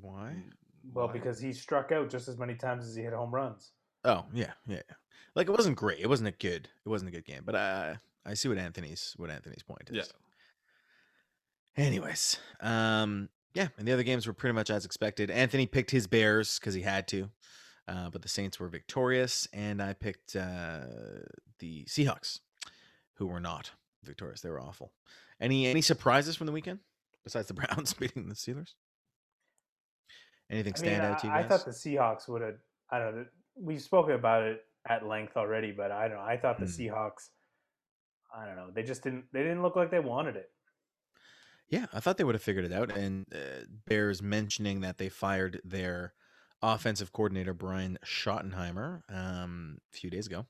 Why? 0.00 0.34
Well, 0.92 1.06
Why? 1.06 1.12
because 1.12 1.40
he 1.40 1.52
struck 1.52 1.92
out 1.92 2.10
just 2.10 2.28
as 2.28 2.38
many 2.38 2.54
times 2.54 2.86
as 2.86 2.94
he 2.94 3.02
hit 3.02 3.12
home 3.12 3.34
runs. 3.34 3.72
Oh 4.04 4.24
yeah, 4.32 4.52
yeah. 4.66 4.76
yeah. 4.88 4.94
Like 5.34 5.48
it 5.48 5.52
wasn't 5.52 5.76
great. 5.76 6.00
It 6.00 6.08
wasn't 6.08 6.28
a 6.28 6.32
good. 6.32 6.68
It 6.84 6.88
wasn't 6.88 7.08
a 7.08 7.12
good 7.12 7.24
game. 7.24 7.42
But 7.44 7.54
I 7.56 7.96
I 8.26 8.34
see 8.34 8.48
what 8.48 8.58
Anthony's 8.58 9.14
what 9.16 9.30
Anthony's 9.30 9.62
point 9.62 9.88
is. 9.90 9.96
Yeah. 11.76 11.84
Anyways, 11.84 12.38
um, 12.60 13.28
yeah, 13.54 13.68
and 13.78 13.86
the 13.86 13.92
other 13.92 14.02
games 14.02 14.26
were 14.26 14.32
pretty 14.32 14.54
much 14.54 14.70
as 14.70 14.84
expected. 14.84 15.30
Anthony 15.30 15.66
picked 15.66 15.90
his 15.90 16.06
Bears 16.06 16.58
because 16.58 16.74
he 16.74 16.82
had 16.82 17.06
to, 17.08 17.30
uh, 17.88 18.10
but 18.10 18.22
the 18.22 18.28
Saints 18.28 18.58
were 18.60 18.68
victorious, 18.68 19.48
and 19.52 19.80
I 19.80 19.92
picked 19.94 20.36
uh, 20.36 20.80
the 21.60 21.84
Seahawks, 21.84 22.40
who 23.14 23.26
were 23.26 23.40
not 23.40 23.70
victorious. 24.04 24.40
They 24.40 24.50
were 24.50 24.60
awful. 24.60 24.92
Any 25.40 25.66
any 25.66 25.80
surprises 25.80 26.36
from 26.36 26.46
the 26.46 26.52
weekend 26.52 26.80
besides 27.24 27.48
the 27.48 27.54
Browns 27.60 27.94
beating 27.94 28.28
the 28.28 28.34
Steelers? 28.34 28.74
Anything 30.50 30.74
I 30.76 30.80
mean, 30.82 30.90
stand 30.90 31.02
out 31.02 31.18
to 31.20 31.26
you 31.28 31.32
guys? 31.32 31.44
I 31.44 31.48
thought 31.48 31.64
the 31.64 31.70
Seahawks 31.70 32.28
would 32.28 32.42
have. 32.42 32.56
I 32.90 32.98
don't 32.98 33.16
know. 33.16 33.24
We've 33.56 33.80
spoken 33.80 34.14
about 34.14 34.42
it 34.42 34.60
at 34.88 35.06
length 35.06 35.36
already, 35.36 35.70
but 35.70 35.92
I 35.92 36.08
don't 36.08 36.16
know. 36.16 36.22
I 36.24 36.36
thought 36.36 36.58
the 36.58 36.66
Hmm. 36.66 36.70
Seahawks. 36.72 37.28
I 38.36 38.46
don't 38.46 38.56
know. 38.56 38.70
They 38.72 38.82
just 38.82 39.02
didn't. 39.02 39.24
They 39.32 39.42
didn't 39.42 39.62
look 39.62 39.76
like 39.76 39.90
they 39.90 40.00
wanted 40.00 40.36
it. 40.36 40.50
Yeah, 41.68 41.86
I 41.92 42.00
thought 42.00 42.16
they 42.16 42.24
would 42.24 42.34
have 42.34 42.42
figured 42.42 42.64
it 42.64 42.72
out. 42.72 42.96
And 42.96 43.26
uh, 43.32 43.64
Bears 43.86 44.20
mentioning 44.20 44.80
that 44.80 44.98
they 44.98 45.08
fired 45.08 45.60
their 45.64 46.14
offensive 46.62 47.12
coordinator 47.12 47.54
Brian 47.54 47.98
Schottenheimer 48.04 49.02
um, 49.08 49.78
a 49.92 49.96
few 49.96 50.10
days 50.10 50.26
ago. 50.26 50.46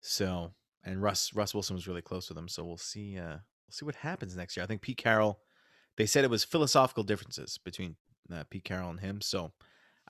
So, 0.00 0.52
and 0.84 1.02
Russ 1.02 1.34
Russ 1.34 1.54
Wilson 1.54 1.74
was 1.74 1.88
really 1.88 2.02
close 2.02 2.28
with 2.28 2.36
them. 2.36 2.48
So 2.48 2.64
we'll 2.64 2.76
see. 2.76 3.18
Uh, 3.18 3.38
we'll 3.38 3.70
see 3.70 3.84
what 3.84 3.96
happens 3.96 4.36
next 4.36 4.56
year. 4.56 4.64
I 4.64 4.66
think 4.66 4.82
Pete 4.82 4.96
Carroll. 4.98 5.40
They 5.96 6.06
said 6.06 6.24
it 6.24 6.30
was 6.30 6.44
philosophical 6.44 7.02
differences 7.02 7.58
between 7.58 7.96
uh, 8.32 8.44
Pete 8.48 8.64
Carroll 8.64 8.90
and 8.90 9.00
him. 9.00 9.20
So 9.20 9.52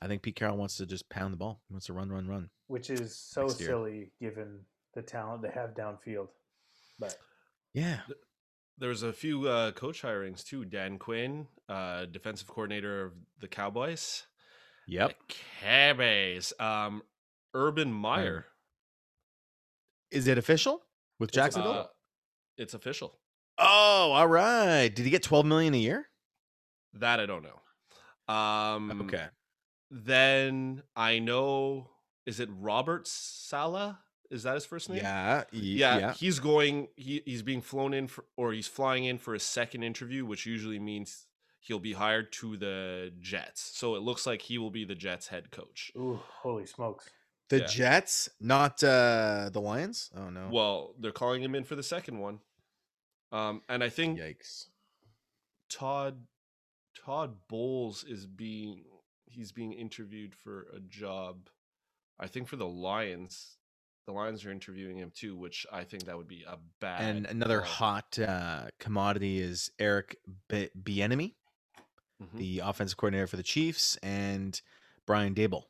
I 0.00 0.07
think 0.07 0.23
Pete 0.23 0.37
Carroll 0.37 0.57
wants 0.57 0.77
to 0.77 0.87
just 0.87 1.09
pound 1.09 1.33
the 1.33 1.39
ball. 1.39 1.62
He 1.69 1.75
wants 1.75 1.87
to 1.87 1.93
run, 1.95 2.11
run, 2.11 2.29
run. 2.29 2.50
which 2.69 2.91
is 2.91 3.17
so 3.17 3.49
silly 3.49 4.12
given 4.21 4.61
the 4.95 5.03
talent 5.03 5.43
they 5.43 5.50
have 5.50 5.75
downfield. 5.75 6.29
But 7.00 7.16
Yeah, 7.75 8.00
There's 8.78 9.02
a 9.02 9.12
few 9.12 9.49
uh, 9.49 9.73
coach 9.73 10.02
hirings 10.02 10.45
too. 10.45 10.64
Dan 10.64 10.99
Quinn, 10.99 11.49
uh, 11.69 12.04
defensive 12.07 12.47
coordinator 12.47 13.07
of 13.07 13.12
the 13.40 13.49
Cowboys. 13.49 14.25
Yep. 14.87 15.14
The 15.28 15.35
Cowboys. 15.62 16.52
Um, 16.61 17.02
Urban 17.54 17.92
Meyer. 17.92 18.47
Is 20.11 20.26
it 20.26 20.38
official 20.38 20.83
with 21.19 21.30
Jacksonville? 21.33 21.73
Uh, 21.73 21.87
it's 22.59 22.75
official. 22.75 23.19
oh, 23.59 24.12
all 24.12 24.28
right. 24.28 24.88
Did 24.88 25.04
he 25.04 25.11
get 25.11 25.23
12 25.23 25.47
million 25.47 25.75
a 25.75 25.78
year? 25.78 26.07
That 26.95 27.21
I 27.21 27.26
don't 27.26 27.45
know. 27.45 28.35
Um, 28.35 29.02
Okay. 29.02 29.26
Then 29.90 30.83
I 30.95 31.19
know. 31.19 31.90
Is 32.26 32.38
it 32.40 32.49
Robert 32.52 33.09
Saleh? 33.09 33.97
Is 34.30 34.44
that 34.44 34.54
his 34.54 34.64
first 34.64 34.88
name? 34.88 34.99
Yeah. 34.99 35.38
y- 35.52 35.58
yeah, 35.60 35.99
Yeah. 35.99 36.12
he's 36.14 36.38
going 36.38 36.88
he, 36.96 37.22
he's 37.25 37.42
being 37.42 37.60
flown 37.62 37.92
in 37.94 38.06
for 38.06 38.25
or 38.37 38.52
he's 38.52 38.68
flying 38.68 39.04
in 39.04 39.18
for 39.18 39.34
a 39.34 39.40
second 39.40 39.82
interview 39.82 40.25
which 40.25 40.46
usually 40.46 40.78
means 40.78 41.26
he'll 41.60 41.78
be 41.80 41.92
hired 41.92 42.32
to 42.32 42.56
the 42.56 43.12
jets 43.20 43.60
so 43.75 43.94
it 43.96 44.02
looks 44.02 44.26
like 44.26 44.42
he 44.42 44.56
will 44.58 44.70
be 44.70 44.84
the 44.84 44.94
jets 44.94 45.28
head 45.28 45.50
coach 45.50 45.90
Ooh, 45.96 46.20
holy 46.42 46.64
smokes! 46.66 47.10
The 47.50 47.58
Yeah. 47.58 47.66
Jets, 47.66 48.28
not 48.40 48.82
uh 48.84 49.50
the 49.52 49.60
Lions. 49.60 50.10
Oh 50.16 50.30
no. 50.30 50.49
well 50.52 50.94
they're 50.99 51.10
calling 51.12 51.42
him 51.42 51.54
in 51.56 51.64
for 51.64 51.75
the 51.75 51.82
second 51.82 52.18
one 52.20 52.38
um 53.32 53.62
and 53.68 53.82
i 53.84 53.88
think 53.88 54.18
Yikes. 54.18 54.66
todd 55.68 56.26
todd 57.04 57.37
bowles 57.49 58.04
is 58.04 58.26
being 58.26 58.84
he's 59.26 59.52
being 59.52 59.72
interviewed 59.72 60.34
for 60.34 60.66
a 60.75 60.80
job 60.80 61.49
i 62.18 62.26
think 62.26 62.49
for 62.49 62.56
the 62.56 62.66
lions 62.66 63.56
the 64.11 64.17
lions 64.19 64.45
are 64.45 64.50
interviewing 64.50 64.97
him 64.99 65.12
too 65.14 65.37
which 65.37 65.67
i 65.73 65.85
think 65.85 66.05
that 66.05 66.17
would 66.17 66.26
be 66.29 66.45
a 66.49 66.59
bad 66.81 67.00
And 67.02 67.26
another 67.26 67.61
call. 67.61 67.69
hot 67.69 68.19
uh, 68.19 68.67
commodity 68.79 69.38
is 69.40 69.71
Eric 69.79 70.17
B- 70.49 70.71
Bieniemy, 70.76 71.35
Mhm. 72.23 72.37
the 72.38 72.59
offensive 72.59 72.97
coordinator 72.99 73.26
for 73.26 73.37
the 73.37 73.43
Chiefs, 73.43 73.97
and 74.02 74.61
Brian 75.07 75.35
Daboll, 75.35 75.64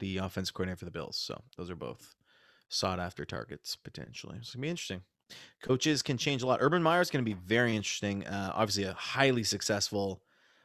the 0.00 0.18
offensive 0.18 0.52
coordinator 0.54 0.76
for 0.78 0.84
the 0.84 0.90
Bills. 0.90 1.16
So 1.16 1.44
those 1.56 1.70
are 1.70 1.76
both 1.76 2.14
sought 2.68 2.98
after 3.00 3.24
targets 3.24 3.76
potentially. 3.76 4.36
It's 4.38 4.52
gonna 4.54 4.62
be 4.62 4.68
interesting. 4.68 5.02
Coaches 5.62 6.02
can 6.02 6.18
change 6.18 6.42
a 6.42 6.46
lot. 6.46 6.58
Urban 6.60 6.82
Meyer 6.82 7.00
is 7.00 7.10
going 7.10 7.24
to 7.24 7.28
be 7.34 7.38
very 7.46 7.74
interesting. 7.74 8.26
Uh, 8.26 8.52
obviously, 8.54 8.84
a 8.84 8.92
highly 8.92 9.42
successful 9.44 10.22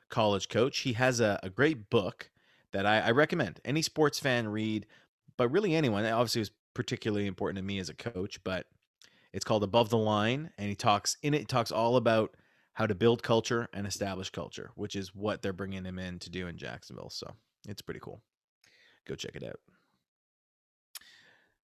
college 0.09 0.50
coach. 0.50 0.79
He 0.79 0.93
has 0.93 1.19
a, 1.21 1.39
a 1.41 1.50
great 1.50 1.89
book 1.89 2.29
that 2.71 2.86
I, 2.86 3.00
I 3.00 3.12
recommend 3.12 3.62
any 3.63 3.81
sports 3.81 4.19
fan 4.19 4.50
read, 4.50 4.86
but 5.38 5.48
really 5.50 5.74
anyone. 5.75 6.05
Obviously, 6.05 6.39
it 6.39 6.48
was 6.50 6.51
particularly 6.79 7.27
important 7.27 7.57
to 7.57 7.62
me 7.62 7.77
as 7.77 7.89
a 7.89 7.93
coach, 7.93 8.41
but 8.45 8.65
it's 9.33 9.43
called 9.43 9.65
Above 9.65 9.89
the 9.89 9.98
Line, 9.98 10.50
and 10.57 10.69
he 10.69 10.75
talks 10.75 11.17
in 11.21 11.33
it. 11.33 11.50
Talks 11.50 11.74
all 11.74 11.98
about 11.98 12.38
how 12.75 12.88
to 12.88 12.95
build 12.95 13.21
culture 13.21 13.67
and 13.74 13.86
establish 13.86 14.29
culture, 14.29 14.71
which 14.75 14.95
is 14.95 15.13
what 15.13 15.41
they're 15.41 15.51
bringing 15.51 15.83
him 15.83 16.00
in 16.00 16.19
to 16.19 16.29
do 16.29 16.48
in 16.48 16.57
Jacksonville. 16.57 17.09
So 17.09 17.33
it's 17.67 17.81
pretty 17.81 18.00
cool. 18.00 18.21
Go 19.05 19.15
check 19.15 19.36
it 19.36 19.43
out. 19.43 19.59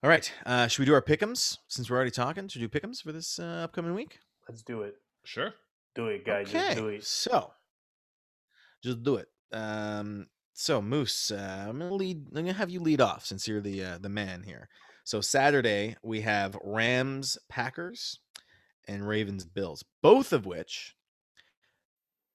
All 0.04 0.10
right, 0.10 0.30
uh, 0.46 0.68
should 0.68 0.80
we 0.82 0.86
do 0.86 0.94
our 0.94 1.02
pickums 1.02 1.60
since 1.70 1.90
we're 1.90 1.96
already 1.96 2.12
talking? 2.12 2.50
Should 2.50 2.62
we 2.62 2.68
do 2.68 2.78
pickums 2.80 3.02
for 3.02 3.14
this 3.14 3.40
uh, 3.40 3.62
upcoming 3.64 3.94
week? 3.96 4.20
Let's 4.50 4.64
do 4.64 4.82
it. 4.82 4.96
sure 5.24 5.54
Do 5.96 6.08
it, 6.08 6.26
guys. 6.26 6.50
okay, 6.50 6.60
Just 6.60 6.78
do 6.78 6.88
it. 6.90 7.04
so 7.06 7.54
just 8.84 9.02
do 9.02 9.16
it. 9.16 9.30
Um, 9.54 10.28
so 10.54 10.82
Moose, 10.82 11.32
uh, 11.32 11.68
I'm 11.70 11.80
gonna 11.80 11.94
lead. 11.96 12.28
I'm 12.36 12.44
gonna 12.44 12.54
have 12.54 12.70
you 12.70 12.82
lead 12.82 13.00
off 13.02 13.26
since 13.26 13.48
you're 13.48 13.62
the 13.62 13.84
uh, 13.84 13.98
the 13.98 14.10
man 14.10 14.44
here. 14.44 14.68
So 15.06 15.22
Saturday 15.22 15.96
we 16.02 16.22
have 16.22 16.58
Rams, 16.64 17.38
Packers, 17.48 18.20
and 18.88 19.08
Ravens, 19.08 19.46
Bills, 19.46 19.86
both 20.02 20.34
of 20.34 20.48
which 20.48 20.96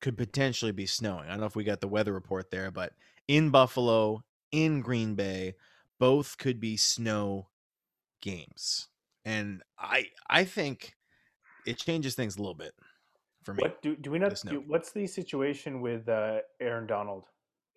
could 0.00 0.16
potentially 0.16 0.72
be 0.72 0.86
snowing. 0.86 1.26
I 1.26 1.30
don't 1.30 1.40
know 1.40 1.46
if 1.46 1.56
we 1.56 1.64
got 1.64 1.80
the 1.80 1.88
weather 1.88 2.12
report 2.12 2.50
there, 2.50 2.70
but 2.70 2.92
in 3.26 3.50
Buffalo, 3.50 4.22
in 4.52 4.80
Green 4.82 5.16
Bay, 5.16 5.54
both 5.98 6.38
could 6.38 6.60
be 6.60 6.76
snow 6.76 7.48
games, 8.22 8.88
and 9.24 9.62
I 9.76 10.06
I 10.28 10.44
think 10.44 10.94
it 11.66 11.76
changes 11.76 12.14
things 12.14 12.36
a 12.36 12.38
little 12.38 12.54
bit 12.54 12.72
for 13.42 13.52
me. 13.52 13.62
What 13.62 13.82
do 13.82 13.96
do 13.96 14.12
we 14.12 14.20
not? 14.20 14.40
Do, 14.46 14.62
what's 14.66 14.92
the 14.92 15.06
situation 15.08 15.80
with 15.80 16.08
uh, 16.08 16.38
Aaron 16.60 16.86
Donald? 16.86 17.24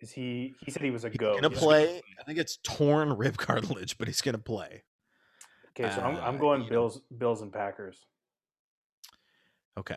Is 0.04 0.12
he? 0.12 0.54
He 0.60 0.70
said 0.70 0.82
he 0.82 0.90
was 0.90 1.06
a 1.06 1.08
He's 1.08 1.16
go. 1.16 1.34
gonna 1.40 1.48
yeah. 1.54 1.58
play. 1.58 2.02
I 2.20 2.24
think 2.24 2.38
it's 2.38 2.58
torn 2.62 3.10
rib 3.16 3.38
cartilage, 3.38 3.96
but 3.96 4.06
he's 4.06 4.20
gonna 4.20 4.36
play. 4.36 4.82
Okay, 5.70 5.90
so 5.94 6.02
I'm, 6.02 6.16
I'm 6.16 6.34
uh, 6.36 6.38
going 6.38 6.60
you 6.60 6.66
know. 6.66 6.70
Bills, 6.70 7.00
Bills 7.16 7.40
and 7.40 7.50
Packers. 7.50 8.04
Okay, 9.78 9.96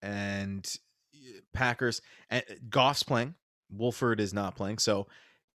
and 0.00 0.66
uh, 1.14 1.40
Packers 1.52 2.00
and 2.30 2.42
Goff's 2.70 3.02
playing. 3.02 3.34
Wolford 3.70 4.20
is 4.20 4.32
not 4.32 4.56
playing. 4.56 4.78
So 4.78 5.06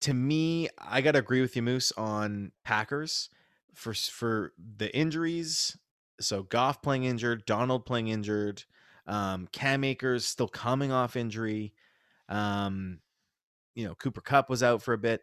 to 0.01 0.13
me, 0.13 0.67
I 0.77 0.99
gotta 0.99 1.19
agree 1.19 1.39
with 1.39 1.55
you, 1.55 1.61
Moose, 1.61 1.93
on 1.95 2.51
Packers 2.65 3.29
for 3.73 3.93
for 3.93 4.51
the 4.57 4.93
injuries. 4.93 5.77
So 6.19 6.43
Goff 6.43 6.81
playing 6.81 7.05
injured, 7.05 7.45
Donald 7.45 7.85
playing 7.85 8.09
injured, 8.09 8.65
um, 9.07 9.47
Cam 9.53 9.85
Akers 9.85 10.25
still 10.25 10.49
coming 10.49 10.91
off 10.91 11.15
injury. 11.15 11.73
Um, 12.27 12.99
you 13.75 13.85
know, 13.85 13.95
Cooper 13.95 14.21
Kupp 14.21 14.49
was 14.49 14.63
out 14.63 14.81
for 14.81 14.93
a 14.93 14.97
bit, 14.97 15.21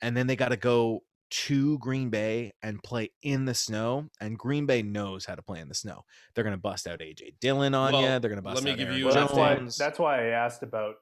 and 0.00 0.16
then 0.16 0.26
they 0.26 0.36
got 0.36 0.48
to 0.48 0.56
go 0.56 1.02
to 1.30 1.78
Green 1.78 2.08
Bay 2.10 2.52
and 2.62 2.82
play 2.82 3.10
in 3.22 3.44
the 3.44 3.54
snow. 3.54 4.08
And 4.20 4.38
Green 4.38 4.66
Bay 4.66 4.82
knows 4.82 5.24
how 5.26 5.34
to 5.34 5.42
play 5.42 5.60
in 5.60 5.68
the 5.68 5.74
snow. 5.74 6.04
They're 6.34 6.44
gonna 6.44 6.56
bust 6.56 6.86
out 6.86 7.00
AJ 7.00 7.34
Dillon 7.40 7.74
on 7.74 7.92
you. 7.94 8.18
They're 8.18 8.30
gonna 8.30 8.42
bust 8.42 8.56
let 8.56 8.64
me 8.64 8.72
out 8.72 8.78
give 8.78 8.88
Aaron 8.88 8.98
you 8.98 9.06
Well, 9.06 9.14
that's 9.14 9.32
why 9.32 9.54
that's 9.78 9.98
why 9.98 10.26
I 10.26 10.30
asked 10.30 10.62
about 10.62 10.96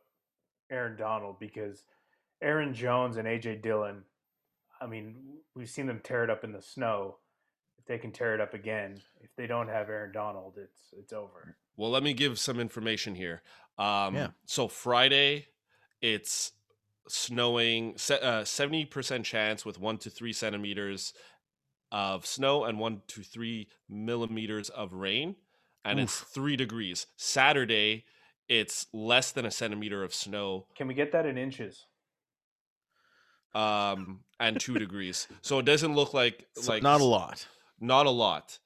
Aaron 0.71 0.97
Donald 0.97 1.39
because 1.39 1.85
Aaron 2.43 2.75
Jones 2.75 3.17
and 3.17 3.29
AJ 3.29 3.63
Dillon. 3.63 4.03
I 4.81 4.87
mean, 4.87 5.17
we've 5.55 5.71
seen 5.71 5.87
them 5.87 6.01
tear 6.03 6.25
it 6.25 6.31
up 6.31 6.45
in 6.45 6.53
the 6.53 6.61
snow. 6.61 7.17
If 7.79 7.87
they 7.87 7.99
can 7.99 8.13
tear 8.13 8.35
it 8.35 8.41
up 8.41 8.53
again, 8.53 9.01
if 9.21 9.31
they 9.37 9.47
don't 9.47 9.69
have 9.69 9.89
Aaron 9.89 10.13
Donald, 10.13 10.55
it's 10.57 10.93
it's 10.99 11.13
over. 11.13 11.57
Well, 11.77 11.91
let 11.91 12.03
me 12.03 12.15
give 12.15 12.39
some 12.39 12.59
information 12.59 13.15
here. 13.15 13.43
Um, 13.79 14.15
Yeah. 14.15 14.29
So 14.47 14.67
Friday, 14.67 15.47
it's 16.01 16.53
snowing. 17.09 17.97
se- 17.97 18.21
uh, 18.21 18.45
Seventy 18.45 18.85
percent 18.85 19.25
chance 19.25 19.65
with 19.65 19.79
one 19.81 19.99
to 19.99 20.11
three 20.11 20.33
centimeters 20.33 21.13
of 21.93 22.27
snow 22.27 22.65
and 22.65 22.79
one 22.79 23.03
to 23.09 23.23
three 23.23 23.69
millimeters 23.89 24.69
of 24.71 24.93
rain, 24.93 25.37
and 25.85 26.01
it's 26.01 26.19
three 26.21 26.57
degrees. 26.57 27.07
Saturday, 27.17 28.05
it's 28.49 28.87
less 28.93 29.33
than 29.33 29.47
a 29.47 29.51
centimeter 29.51 30.03
of 30.03 30.13
snow 30.15 30.67
Can 30.77 30.89
we 30.89 30.95
get 30.95 31.13
that 31.13 31.27
in 31.27 31.39
inches? 31.39 31.87
um, 33.55 34.21
and 34.39 34.61
two 34.61 34.75
degrees. 34.79 35.29
So 35.41 35.59
it 35.59 35.65
doesn't 35.65 35.95
look 35.95 36.13
like 36.13 36.47
So 36.55 36.73
like 36.73 36.83
not 36.83 37.01
a 37.01 37.05
lot. 37.05 37.47
Not 37.81 38.07
a 38.07 38.11
lot. 38.11 38.59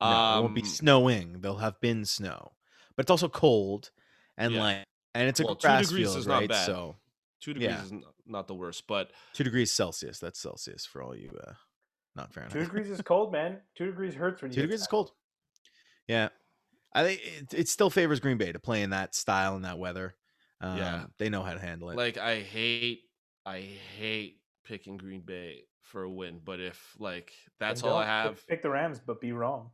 No, 0.00 0.16
it 0.38 0.40
won't 0.40 0.54
be 0.54 0.62
Um, 0.62 0.66
snowing. 0.66 1.40
There'll 1.40 1.58
have 1.58 1.80
been 1.80 2.04
snow, 2.06 2.52
but 2.96 3.04
it's 3.04 3.10
also 3.10 3.28
cold 3.28 3.90
and 4.38 4.54
Yeah. 4.54 4.60
like, 4.60 4.84
and 5.14 5.28
it's 5.28 5.40
a 5.40 5.44
Well, 5.44 5.56
two 5.56 5.68
grass 5.68 5.88
degrees 5.88 6.06
field, 6.06 6.18
is 6.18 6.26
not 6.26 6.38
right? 6.40 6.48
bad. 6.48 6.64
So 6.66 6.96
Two 7.40 7.54
degrees 7.54 7.70
Yeah. 7.70 7.82
is 7.84 7.92
n- 7.92 8.04
not 8.26 8.46
the 8.48 8.54
worst, 8.54 8.86
but 8.86 9.10
two 9.32 9.44
degrees 9.44 9.72
Celsius. 9.72 10.18
That's 10.18 10.38
Celsius 10.38 10.84
for 10.86 11.02
all 11.02 11.16
you, 11.16 11.30
uh, 11.46 11.52
not 12.14 12.32
Fahrenheit. 12.34 12.52
Two 12.52 12.64
degrees 12.64 12.90
is 12.90 13.00
cold, 13.02 13.32
man. 13.32 13.60
Two 13.74 13.86
degrees 13.86 14.14
hurts 14.14 14.42
when 14.42 14.50
you 14.50 14.54
Two 14.56 14.62
degrees 14.62 14.82
is 14.82 14.86
cold. 14.86 15.12
Yeah, 16.06 16.28
I 16.92 17.04
think 17.04 17.20
it, 17.24 17.54
it 17.54 17.68
still 17.68 17.88
favors 17.90 18.20
Green 18.20 18.36
Bay 18.36 18.52
to 18.52 18.58
play 18.58 18.82
in 18.82 18.90
that 18.90 19.14
style 19.14 19.56
and 19.56 19.64
that 19.64 19.78
weather. 19.78 20.14
Um, 20.60 20.76
Yeah. 20.76 21.04
they 21.18 21.28
know 21.30 21.42
how 21.42 21.54
to 21.54 21.60
handle 21.60 21.90
it. 21.90 21.96
like 21.96 22.18
I 22.18 22.40
hate 22.40 23.02
I 23.46 23.60
hate 23.60 24.40
picking 24.64 24.96
Green 24.98 25.22
Bay 25.22 25.64
for 25.80 26.02
a 26.02 26.10
win, 26.10 26.40
but 26.44 26.60
if 26.60 26.94
like 26.98 27.32
that's 27.58 27.82
all 27.82 27.96
I 27.96 28.04
have, 28.06 28.46
Pick 28.46 28.62
the 28.62 28.70
Rams, 28.70 29.00
but 29.04 29.20
be 29.20 29.32
wrong. 29.32 29.70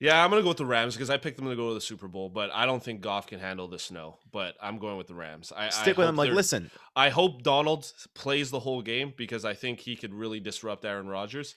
Yeah, 0.00 0.22
I'm 0.22 0.30
gonna 0.30 0.42
go 0.42 0.48
with 0.48 0.58
the 0.58 0.66
Rams 0.66 0.94
because 0.94 1.10
I 1.10 1.16
picked 1.16 1.36
them 1.38 1.48
to 1.48 1.56
go 1.56 1.68
to 1.68 1.74
the 1.74 1.80
Super 1.80 2.08
Bowl, 2.08 2.28
but 2.28 2.50
I 2.52 2.66
don't 2.66 2.82
think 2.82 3.00
Goff 3.00 3.26
can 3.26 3.40
handle 3.40 3.68
the 3.68 3.78
snow. 3.78 4.18
But 4.32 4.54
I'm 4.62 4.78
going 4.78 4.96
with 4.96 5.06
the 5.08 5.14
Rams. 5.14 5.52
I 5.56 5.68
Stick 5.70 5.96
I 5.98 6.00
with 6.00 6.06
them. 6.08 6.16
Like, 6.16 6.30
listen, 6.30 6.70
I 6.94 7.08
hope 7.10 7.42
Donald 7.42 7.92
plays 8.14 8.50
the 8.50 8.60
whole 8.60 8.82
game 8.82 9.12
because 9.16 9.44
I 9.44 9.54
think 9.54 9.80
he 9.80 9.96
could 9.96 10.14
really 10.14 10.40
disrupt 10.40 10.84
Aaron 10.84 11.08
Rodgers. 11.08 11.56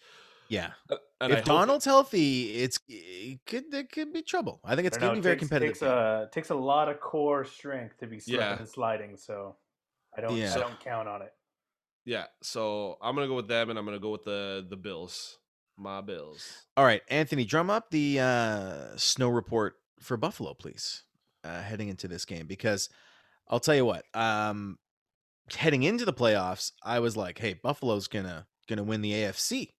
yeah. 0.50 0.72
Uh, 0.90 0.96
and 1.22 1.32
I 1.34 1.38
if 1.38 1.40
hope- 1.40 1.46
Donald's 1.48 1.86
healthy, 1.86 2.52
it's 2.64 2.80
it 2.88 3.40
could 3.46 3.70
there 3.72 3.84
could 3.84 4.12
be 4.12 4.22
trouble. 4.24 4.60
I 4.66 4.76
think 4.76 4.88
it's 4.88 4.98
going 4.98 5.12
to 5.12 5.16
be 5.16 5.20
it 5.20 5.24
very 5.24 5.36
takes, 5.36 5.48
competitive. 5.48 5.74
Takes 5.76 5.82
a 5.84 6.30
takes 6.32 6.50
a 6.50 6.56
lot 6.56 6.90
of 6.90 7.00
core 7.00 7.46
strength 7.46 7.98
to 8.00 8.08
be 8.08 8.20
slipping 8.20 8.42
Yeah. 8.46 8.58
and 8.58 8.68
sliding. 8.68 9.18
So 9.18 9.56
I 10.18 10.22
don't 10.22 10.36
Yeah. 10.36 10.54
I 10.56 10.60
don't 10.60 10.80
count 10.80 11.08
on 11.08 11.22
it. 11.22 11.32
yeah, 12.06 12.26
so 12.42 12.98
I'm 13.02 13.14
gonna 13.16 13.28
go 13.28 13.36
with 13.36 13.48
them, 13.48 13.70
and 13.70 13.78
I'm 13.78 13.86
gonna 13.86 14.00
go 14.00 14.10
with 14.10 14.24
the 14.24 14.66
the 14.68 14.76
Bills, 14.76 15.38
my 15.82 16.02
Bills. 16.02 16.66
All 16.78 16.86
right, 16.86 17.02
Anthony, 17.10 17.46
drum 17.46 17.70
up 17.70 17.90
the 17.92 18.20
uh, 18.20 18.98
snow 18.98 19.30
report 19.30 19.76
for 20.00 20.18
Buffalo, 20.18 20.54
please, 20.54 21.04
uh, 21.44 21.62
heading 21.62 21.90
into 21.90 22.08
this 22.08 22.26
game. 22.26 22.48
Because 22.48 22.90
I'll 23.48 23.60
tell 23.60 23.76
you 23.76 23.86
what, 23.86 24.06
um, 24.14 24.78
heading 25.56 25.84
into 25.84 26.06
the 26.06 26.14
playoffs, 26.14 26.72
I 26.84 27.00
was 27.00 27.18
like, 27.18 27.38
"Hey, 27.38 27.54
Buffalo's 27.54 28.08
gonna 28.08 28.48
gonna 28.68 28.84
win 28.84 29.02
the 29.02 29.12
AFC," 29.14 29.74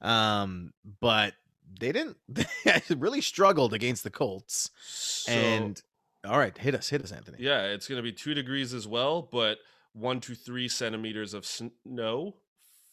um, 0.00 0.72
but 1.00 1.34
they 1.78 1.92
didn't 1.92 2.16
they 2.28 2.82
really 2.96 3.20
struggled 3.20 3.74
against 3.74 4.04
the 4.04 4.10
Colts. 4.10 4.70
So, 4.86 5.32
and 5.32 5.82
all 6.26 6.38
right, 6.38 6.56
hit 6.56 6.74
us, 6.74 6.88
hit 6.88 7.02
us, 7.02 7.12
Anthony. 7.12 7.38
yeah, 7.40 7.64
it's 7.64 7.86
going 7.86 7.98
to 7.98 8.02
be 8.02 8.12
two 8.12 8.34
degrees 8.34 8.72
as 8.72 8.86
well, 8.88 9.28
but 9.30 9.58
one 9.92 10.20
to 10.20 10.34
three 10.34 10.68
centimeters 10.68 11.34
of 11.34 11.44
snow, 11.44 12.34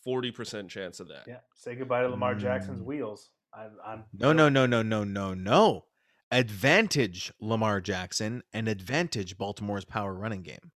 40% 0.06 0.70
chance 0.70 1.00
of 1.00 1.08
that. 1.10 1.24
Yeah. 1.28 1.40
Say 1.56 1.76
goodbye 1.76 2.02
to 2.02 2.10
Lamar 2.10 2.36
Jackson's 2.36 2.82
Mm. 2.82 2.86
wheels. 2.86 3.30
I'm, 3.54 3.72
I'm 3.86 4.04
No, 4.14 4.32
no, 4.34 4.50
no, 4.50 4.66
no, 4.66 4.82
no, 4.82 5.04
no, 5.04 5.34
no. 5.34 5.86
Advantage 6.32 7.32
Lamar 7.42 7.82
Jackson 7.82 8.42
and 8.54 8.68
advantage 8.68 9.38
Baltimore's 9.38 9.86
power 9.86 10.14
running 10.14 10.42
game. 10.44 10.72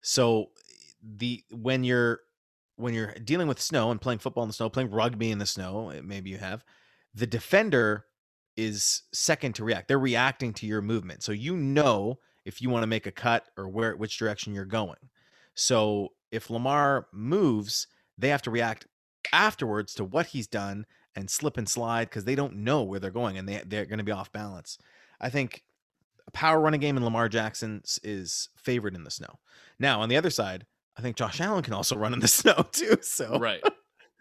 So 0.00 0.50
the 1.02 1.42
when 1.50 1.84
you're 1.84 2.20
when 2.76 2.94
you're 2.94 3.12
dealing 3.24 3.46
with 3.48 3.60
snow 3.60 3.90
and 3.90 4.00
playing 4.00 4.20
football 4.20 4.44
in 4.44 4.48
the 4.48 4.54
snow, 4.54 4.70
playing 4.70 4.90
rugby 4.90 5.30
in 5.30 5.38
the 5.38 5.44
snow, 5.46 5.90
eh, 5.90 6.00
maybe 6.02 6.30
you 6.30 6.38
have, 6.38 6.64
the 7.14 7.26
defender 7.26 8.06
is 8.56 9.02
second 9.12 9.54
to 9.56 9.64
react. 9.64 9.88
They're 9.88 9.98
reacting 9.98 10.54
to 10.54 10.66
your 10.66 10.80
movement. 10.80 11.22
So 11.22 11.32
you 11.32 11.56
know 11.56 12.18
if 12.46 12.62
you 12.62 12.70
want 12.70 12.82
to 12.84 12.86
make 12.86 13.06
a 13.06 13.12
cut 13.12 13.46
or 13.56 13.68
where 13.68 13.94
which 13.96 14.18
direction 14.18 14.54
you're 14.54 14.64
going. 14.64 14.96
So 15.54 16.10
if 16.30 16.48
Lamar 16.48 17.06
moves, 17.12 17.86
they 18.20 18.28
have 18.28 18.42
to 18.42 18.50
react 18.50 18.86
afterwards 19.32 19.94
to 19.94 20.04
what 20.04 20.26
he's 20.26 20.46
done 20.46 20.86
and 21.16 21.28
slip 21.28 21.56
and 21.56 21.68
slide 21.68 22.08
because 22.08 22.24
they 22.24 22.34
don't 22.34 22.56
know 22.56 22.82
where 22.82 23.00
they're 23.00 23.10
going 23.10 23.36
and 23.38 23.48
they 23.48 23.62
they're 23.66 23.86
going 23.86 23.98
to 23.98 24.04
be 24.04 24.12
off 24.12 24.32
balance. 24.32 24.78
I 25.20 25.28
think 25.30 25.64
a 26.26 26.30
power 26.30 26.60
running 26.60 26.80
game 26.80 26.96
in 26.96 27.04
Lamar 27.04 27.28
Jackson's 27.28 27.98
is 28.02 28.48
favored 28.56 28.94
in 28.94 29.04
the 29.04 29.10
snow. 29.10 29.38
Now 29.78 30.00
on 30.00 30.08
the 30.08 30.16
other 30.16 30.30
side, 30.30 30.66
I 30.96 31.02
think 31.02 31.16
Josh 31.16 31.40
Allen 31.40 31.62
can 31.62 31.74
also 31.74 31.96
run 32.02 32.12
in 32.12 32.20
the 32.20 32.28
snow 32.28 32.66
too. 32.72 32.96
So 33.02 33.38
Right. 33.38 33.62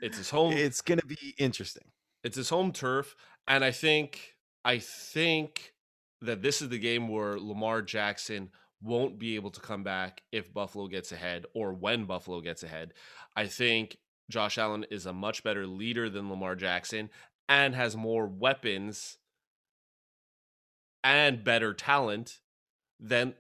It's 0.01 0.17
his 0.17 0.29
home 0.29 0.53
it's 0.53 0.81
going 0.81 0.99
to 0.99 1.05
be 1.05 1.35
interesting. 1.37 1.83
it's 2.23 2.37
his 2.37 2.49
home 2.49 2.71
turf 2.71 3.15
and 3.49 3.65
i 3.65 3.71
think 3.71 4.35
i 4.63 4.79
think 4.79 5.73
that 6.21 6.41
this 6.41 6.61
is 6.61 6.69
the 6.69 6.79
game 6.79 7.09
where 7.09 7.37
lamar 7.37 7.81
jackson 7.81 8.49
won't 8.81 9.19
be 9.19 9.36
able 9.36 9.51
to 9.51 9.59
come 9.59 9.83
back 9.83 10.21
if 10.31 10.53
buffalo 10.53 10.88
gets 10.88 11.12
ahead 11.12 11.45
or 11.53 11.74
when 11.74 12.05
buffalo 12.05 12.39
gets 12.41 12.63
ahead 12.63 12.93
i 13.36 13.45
think 13.45 13.98
josh 14.29 14.57
allen 14.57 14.86
is 14.89 15.05
a 15.05 15.13
much 15.13 15.43
better 15.43 15.65
leader 15.67 16.09
than 16.09 16.29
lamar 16.29 16.55
jackson 16.55 17.09
and 17.48 17.75
has 17.75 17.95
more 17.95 18.25
weapons 18.27 19.17
and 21.03 21.43
better 21.43 21.74
talent 21.74 22.39
than 23.00 23.33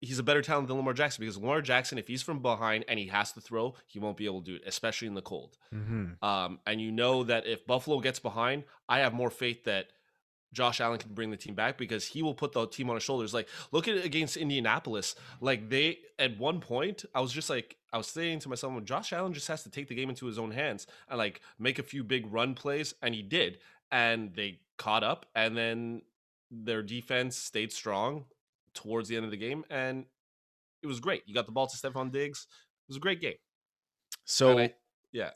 he's 0.00 0.18
a 0.18 0.22
better 0.22 0.42
talent 0.42 0.68
than 0.68 0.76
lamar 0.76 0.92
jackson 0.92 1.22
because 1.22 1.38
lamar 1.38 1.62
jackson 1.62 1.98
if 1.98 2.06
he's 2.08 2.22
from 2.22 2.40
behind 2.40 2.84
and 2.88 2.98
he 2.98 3.06
has 3.06 3.32
to 3.32 3.40
throw 3.40 3.74
he 3.86 3.98
won't 3.98 4.16
be 4.16 4.26
able 4.26 4.40
to 4.40 4.50
do 4.52 4.56
it 4.56 4.62
especially 4.66 5.08
in 5.08 5.14
the 5.14 5.22
cold 5.22 5.56
Mm-hmm. 5.74 6.24
um, 6.24 6.58
and 6.66 6.80
you 6.80 6.90
know 6.92 7.24
that 7.24 7.46
if 7.46 7.66
Buffalo 7.66 8.00
gets 8.00 8.18
behind, 8.18 8.64
I 8.88 9.00
have 9.00 9.12
more 9.12 9.30
faith 9.30 9.64
that 9.64 9.88
Josh 10.56 10.80
Allen 10.80 10.98
can 10.98 11.12
bring 11.12 11.30
the 11.30 11.36
team 11.36 11.54
back 11.54 11.76
because 11.76 12.06
he 12.06 12.22
will 12.22 12.32
put 12.32 12.52
the 12.52 12.66
team 12.66 12.88
on 12.88 12.96
his 12.96 13.02
shoulders. 13.02 13.34
Like, 13.34 13.46
look 13.72 13.88
at 13.88 13.94
it 13.96 14.06
against 14.06 14.38
Indianapolis. 14.38 15.14
Like, 15.42 15.68
they, 15.68 15.98
at 16.18 16.38
one 16.38 16.60
point, 16.60 17.04
I 17.14 17.20
was 17.20 17.30
just 17.30 17.50
like, 17.50 17.76
I 17.92 17.98
was 17.98 18.06
saying 18.06 18.38
to 18.40 18.48
myself, 18.48 18.72
well, 18.72 18.80
Josh 18.80 19.12
Allen 19.12 19.34
just 19.34 19.48
has 19.48 19.62
to 19.64 19.70
take 19.70 19.86
the 19.88 19.94
game 19.94 20.08
into 20.08 20.24
his 20.24 20.38
own 20.38 20.52
hands 20.52 20.86
and 21.10 21.18
like 21.18 21.42
make 21.58 21.78
a 21.78 21.82
few 21.82 22.02
big 22.02 22.32
run 22.32 22.54
plays. 22.54 22.94
And 23.02 23.14
he 23.14 23.20
did. 23.20 23.58
And 23.92 24.34
they 24.34 24.60
caught 24.78 25.04
up. 25.04 25.26
And 25.34 25.54
then 25.54 26.00
their 26.50 26.82
defense 26.82 27.36
stayed 27.36 27.70
strong 27.70 28.24
towards 28.72 29.10
the 29.10 29.16
end 29.16 29.26
of 29.26 29.30
the 29.30 29.36
game. 29.36 29.62
And 29.68 30.06
it 30.82 30.86
was 30.86 31.00
great. 31.00 31.22
You 31.26 31.34
got 31.34 31.44
the 31.44 31.52
ball 31.52 31.66
to 31.66 31.76
Stefon 31.76 32.10
Diggs. 32.10 32.46
It 32.48 32.88
was 32.88 32.96
a 32.96 33.00
great 33.00 33.20
game. 33.20 33.36
So 34.24 34.58
I- 34.58 34.74
yeah. 35.12 35.32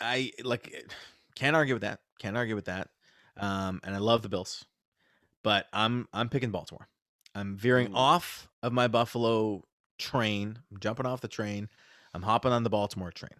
I 0.00 0.32
like 0.42 0.74
can't 1.36 1.54
argue 1.54 1.76
with 1.76 1.82
that. 1.82 2.00
Can't 2.18 2.36
argue 2.36 2.56
with 2.56 2.64
that. 2.64 2.88
Um, 3.36 3.80
and 3.84 3.94
I 3.94 3.98
love 3.98 4.22
the 4.22 4.28
Bills, 4.28 4.64
but 5.42 5.66
I'm 5.72 6.08
I'm 6.12 6.28
picking 6.28 6.50
Baltimore. 6.50 6.88
I'm 7.34 7.56
veering 7.56 7.88
Ooh. 7.88 7.96
off 7.96 8.48
of 8.62 8.72
my 8.72 8.88
Buffalo 8.88 9.64
train. 9.98 10.58
I'm 10.70 10.78
jumping 10.80 11.06
off 11.06 11.20
the 11.20 11.28
train. 11.28 11.68
I'm 12.12 12.22
hopping 12.22 12.52
on 12.52 12.62
the 12.62 12.70
Baltimore 12.70 13.10
train. 13.10 13.34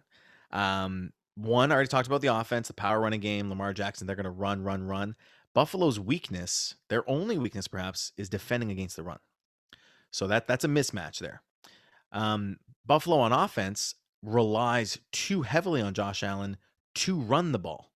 Um, 0.51 1.11
one 1.35 1.71
I 1.71 1.75
already 1.75 1.87
talked 1.87 2.07
about 2.07 2.21
the 2.21 2.35
offense, 2.35 2.67
the 2.67 2.73
power 2.73 2.99
running 2.99 3.21
game. 3.21 3.49
Lamar 3.49 3.73
Jackson, 3.73 4.07
they're 4.07 4.15
going 4.15 4.25
to 4.25 4.29
run, 4.29 4.63
run, 4.63 4.83
run. 4.83 5.15
Buffalo's 5.53 5.99
weakness, 5.99 6.75
their 6.89 7.09
only 7.09 7.37
weakness 7.37 7.67
perhaps, 7.67 8.11
is 8.17 8.29
defending 8.29 8.71
against 8.71 8.97
the 8.97 9.03
run. 9.03 9.19
So 10.11 10.27
that 10.27 10.47
that's 10.47 10.65
a 10.65 10.69
mismatch 10.69 11.19
there. 11.19 11.41
Um, 12.11 12.57
Buffalo 12.85 13.19
on 13.19 13.31
offense 13.31 13.95
relies 14.21 14.99
too 15.11 15.43
heavily 15.43 15.81
on 15.81 15.93
Josh 15.93 16.23
Allen 16.23 16.57
to 16.95 17.19
run 17.19 17.51
the 17.51 17.59
ball. 17.59 17.91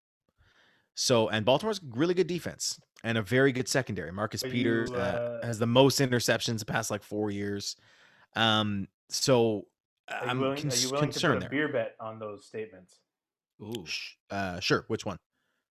So, 1.02 1.30
and 1.30 1.46
Baltimore's 1.46 1.80
really 1.92 2.14
good 2.14 2.28
defense 2.28 2.78
and 3.06 3.18
a 3.18 3.22
very 3.22 3.54
good 3.54 3.70
secondary. 3.70 4.12
Marcus 4.12 4.44
Are 4.44 4.50
Peters 4.50 4.90
you, 4.90 4.98
uh, 4.98 5.40
uh, 5.42 5.46
has 5.46 5.58
the 5.58 5.66
most 5.66 6.02
interceptions 6.02 6.60
the 6.60 6.66
past 6.66 6.92
like 6.92 7.04
four 7.04 7.32
years. 7.32 7.78
Um, 8.36 8.90
so 9.08 9.66
Are 10.10 10.26
you 10.26 10.30
I'm 10.30 10.40
willing, 10.42 10.58
are 10.70 10.76
you 10.76 10.90
willing 10.90 10.90
to 10.90 10.92
put 10.92 11.00
concerned 11.14 11.38
a 11.38 11.40
there. 11.40 11.50
beer 11.50 11.68
bet 11.70 11.96
on 12.02 12.20
those 12.20 12.46
statements? 12.46 12.98
Ooh. 13.62 13.86
Uh, 14.30 14.60
sure. 14.60 14.84
Which 14.90 15.06
one? 15.06 15.18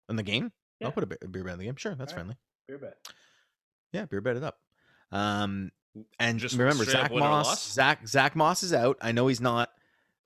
In 0.08 0.16
the 0.16 0.24
game? 0.24 0.54
Yeah. 0.80 0.88
I'll 0.88 0.94
put 0.94 1.04
a, 1.04 1.08
be- 1.08 1.18
a 1.22 1.28
beer 1.28 1.44
bet 1.44 1.54
in 1.54 1.60
the 1.60 1.66
game. 1.66 1.76
Sure, 1.76 1.94
that's 1.94 2.14
Alright. 2.14 2.26
friendly. 2.26 2.36
Beer 2.70 2.78
bet. 2.78 2.96
Yeah, 3.92 4.06
beer 4.06 4.22
bet 4.22 4.38
it 4.38 4.44
up. 4.46 4.58
Um, 5.12 5.72
and 6.22 6.40
Just 6.40 6.56
remember, 6.56 6.86
Zach 6.86 7.12
Moss. 7.12 7.70
Zach 7.74 8.08
Zach 8.08 8.34
Moss 8.34 8.64
is 8.64 8.74
out. 8.74 8.96
I 9.02 9.12
know 9.12 9.28
he's 9.28 9.42
not 9.42 9.72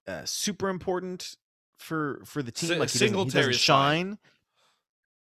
uh, 0.08 0.26
super 0.26 0.70
important 0.70 1.38
for 1.80 2.22
for 2.24 2.44
the 2.44 2.52
team. 2.52 2.70
Si- 2.70 2.76
like 2.76 2.92
he 2.92 3.00
doesn't, 3.00 3.08
he 3.18 3.24
doesn't 3.26 3.32
Singletary's 3.32 3.66
fine. 3.66 4.20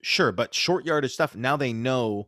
Shine. 0.03 0.09
Sure, 0.09 0.31
but 0.31 0.53
short 0.53 0.85
yardage 0.85 1.13
stuff. 1.13 1.35
Now 1.35 1.57
they 1.57 1.73
know 1.73 2.27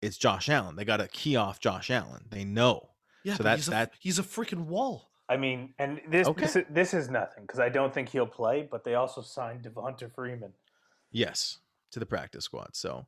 it's 0.00 0.16
Josh 0.18 0.48
Allen. 0.48 0.76
They 0.76 0.84
got 0.84 0.98
to 0.98 1.08
key 1.08 1.36
off 1.36 1.60
Josh 1.60 1.90
Allen. 1.90 2.24
They 2.30 2.44
know. 2.44 2.90
Yeah, 3.24 3.36
So 3.36 3.42
that's 3.42 3.66
that- 3.66 3.68
he's 3.68 3.68
a, 3.68 3.70
that- 3.70 3.92
he's 4.00 4.18
a 4.18 4.22
freaking 4.22 4.66
wall. 4.66 5.08
I 5.28 5.36
mean, 5.36 5.72
and 5.78 6.00
this 6.08 6.26
Okay. 6.26 6.40
this, 6.42 6.56
is, 6.56 6.64
this 6.68 6.94
is 6.94 7.08
nothing 7.08 7.44
because 7.44 7.60
I 7.60 7.68
don't 7.70 7.94
think 7.94 8.08
he'll 8.10 8.26
play. 8.26 8.68
But 8.70 8.84
they 8.84 8.96
also 8.96 9.22
signed 9.22 9.62
Devonta 9.62 10.12
Freeman. 10.12 10.52
Yes, 11.10 11.58
to 11.92 12.00
the 12.00 12.06
practice 12.06 12.44
squad. 12.44 12.70
So 12.74 13.06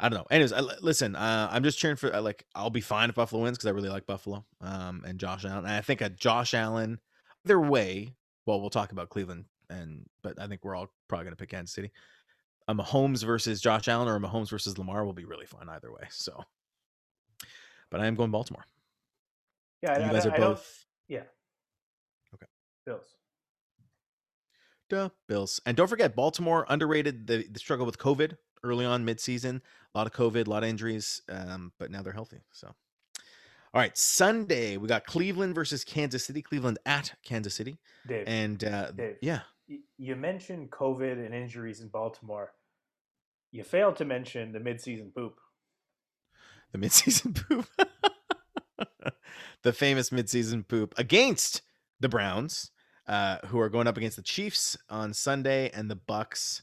I 0.00 0.08
don't 0.08 0.18
know. 0.18 0.26
Anyways, 0.30 0.52
I, 0.52 0.60
listen, 0.60 1.14
uh, 1.14 1.48
I'm 1.52 1.62
just 1.62 1.78
cheering 1.78 1.96
for 1.96 2.12
uh, 2.12 2.20
like 2.22 2.44
I'll 2.56 2.70
be 2.70 2.80
fine 2.80 3.08
if 3.10 3.14
Buffalo 3.14 3.42
wins 3.42 3.56
because 3.56 3.66
I 3.68 3.70
really 3.72 3.88
like 3.90 4.06
Buffalo 4.06 4.44
um, 4.62 5.04
and 5.06 5.20
Josh 5.20 5.44
Allen. 5.44 5.58
And 5.64 5.74
I 5.74 5.80
think 5.82 6.00
a 6.00 6.08
Josh 6.08 6.54
Allen, 6.54 6.98
either 7.44 7.60
way. 7.60 8.14
Well, 8.46 8.60
we'll 8.60 8.70
talk 8.70 8.90
about 8.92 9.10
Cleveland, 9.10 9.44
and 9.70 10.06
but 10.22 10.40
I 10.40 10.48
think 10.48 10.64
we're 10.64 10.74
all 10.74 10.88
probably 11.08 11.24
gonna 11.24 11.36
pick 11.36 11.50
Kansas 11.50 11.74
City. 11.74 11.92
A 12.66 12.74
Mahomes 12.74 13.24
versus 13.24 13.60
Josh 13.60 13.88
Allen 13.88 14.08
or 14.08 14.16
a 14.16 14.20
Mahomes 14.20 14.50
versus 14.50 14.78
Lamar 14.78 15.04
will 15.04 15.12
be 15.12 15.24
really 15.24 15.46
fun 15.46 15.68
either 15.68 15.92
way. 15.92 16.06
So, 16.10 16.44
but 17.90 18.00
I 18.00 18.06
am 18.06 18.14
going 18.14 18.30
Baltimore. 18.30 18.64
Yeah, 19.82 19.92
I, 19.92 20.06
you 20.06 20.12
guys 20.12 20.26
are 20.26 20.32
I 20.32 20.38
both 20.38 20.84
Bills. 22.86 23.16
Duh, 24.90 25.08
Bills. 25.28 25.60
And 25.64 25.76
don't 25.76 25.88
forget, 25.88 26.14
Baltimore 26.14 26.66
underrated 26.68 27.26
the, 27.26 27.46
the 27.50 27.58
struggle 27.58 27.86
with 27.86 27.98
COVID 27.98 28.36
early 28.62 28.84
on 28.84 29.04
midseason. 29.04 29.60
A 29.94 29.98
lot 29.98 30.06
of 30.06 30.12
COVID, 30.12 30.46
a 30.46 30.50
lot 30.50 30.62
of 30.62 30.68
injuries, 30.68 31.22
um, 31.28 31.72
but 31.78 31.90
now 31.90 32.02
they're 32.02 32.12
healthy. 32.12 32.40
So, 32.52 32.68
all 32.68 33.80
right, 33.80 33.96
Sunday 33.96 34.76
we 34.76 34.88
got 34.88 35.06
Cleveland 35.06 35.54
versus 35.54 35.84
Kansas 35.84 36.24
City. 36.24 36.42
Cleveland 36.42 36.78
at 36.84 37.14
Kansas 37.24 37.54
City, 37.54 37.78
Dave, 38.06 38.24
and 38.26 38.62
uh, 38.62 38.90
Dave. 38.90 39.16
yeah, 39.22 39.40
you 39.98 40.16
mentioned 40.16 40.70
COVID 40.70 41.24
and 41.24 41.34
injuries 41.34 41.80
in 41.80 41.88
Baltimore. 41.88 42.52
You 43.50 43.62
failed 43.64 43.96
to 43.96 44.04
mention 44.04 44.52
the 44.52 44.58
midseason 44.58 45.14
poop. 45.14 45.36
the 46.72 46.78
midseason 46.78 47.34
poop, 47.48 47.66
the 49.62 49.72
famous 49.72 50.10
midseason 50.10 50.66
poop 50.66 50.94
against 50.98 51.62
the 52.00 52.08
Browns, 52.08 52.70
uh, 53.06 53.38
who 53.46 53.58
are 53.60 53.68
going 53.68 53.86
up 53.86 53.96
against 53.96 54.16
the 54.16 54.22
Chiefs 54.22 54.76
on 54.90 55.14
Sunday, 55.14 55.70
and 55.72 55.90
the 55.90 55.96
Bucs 55.96 56.62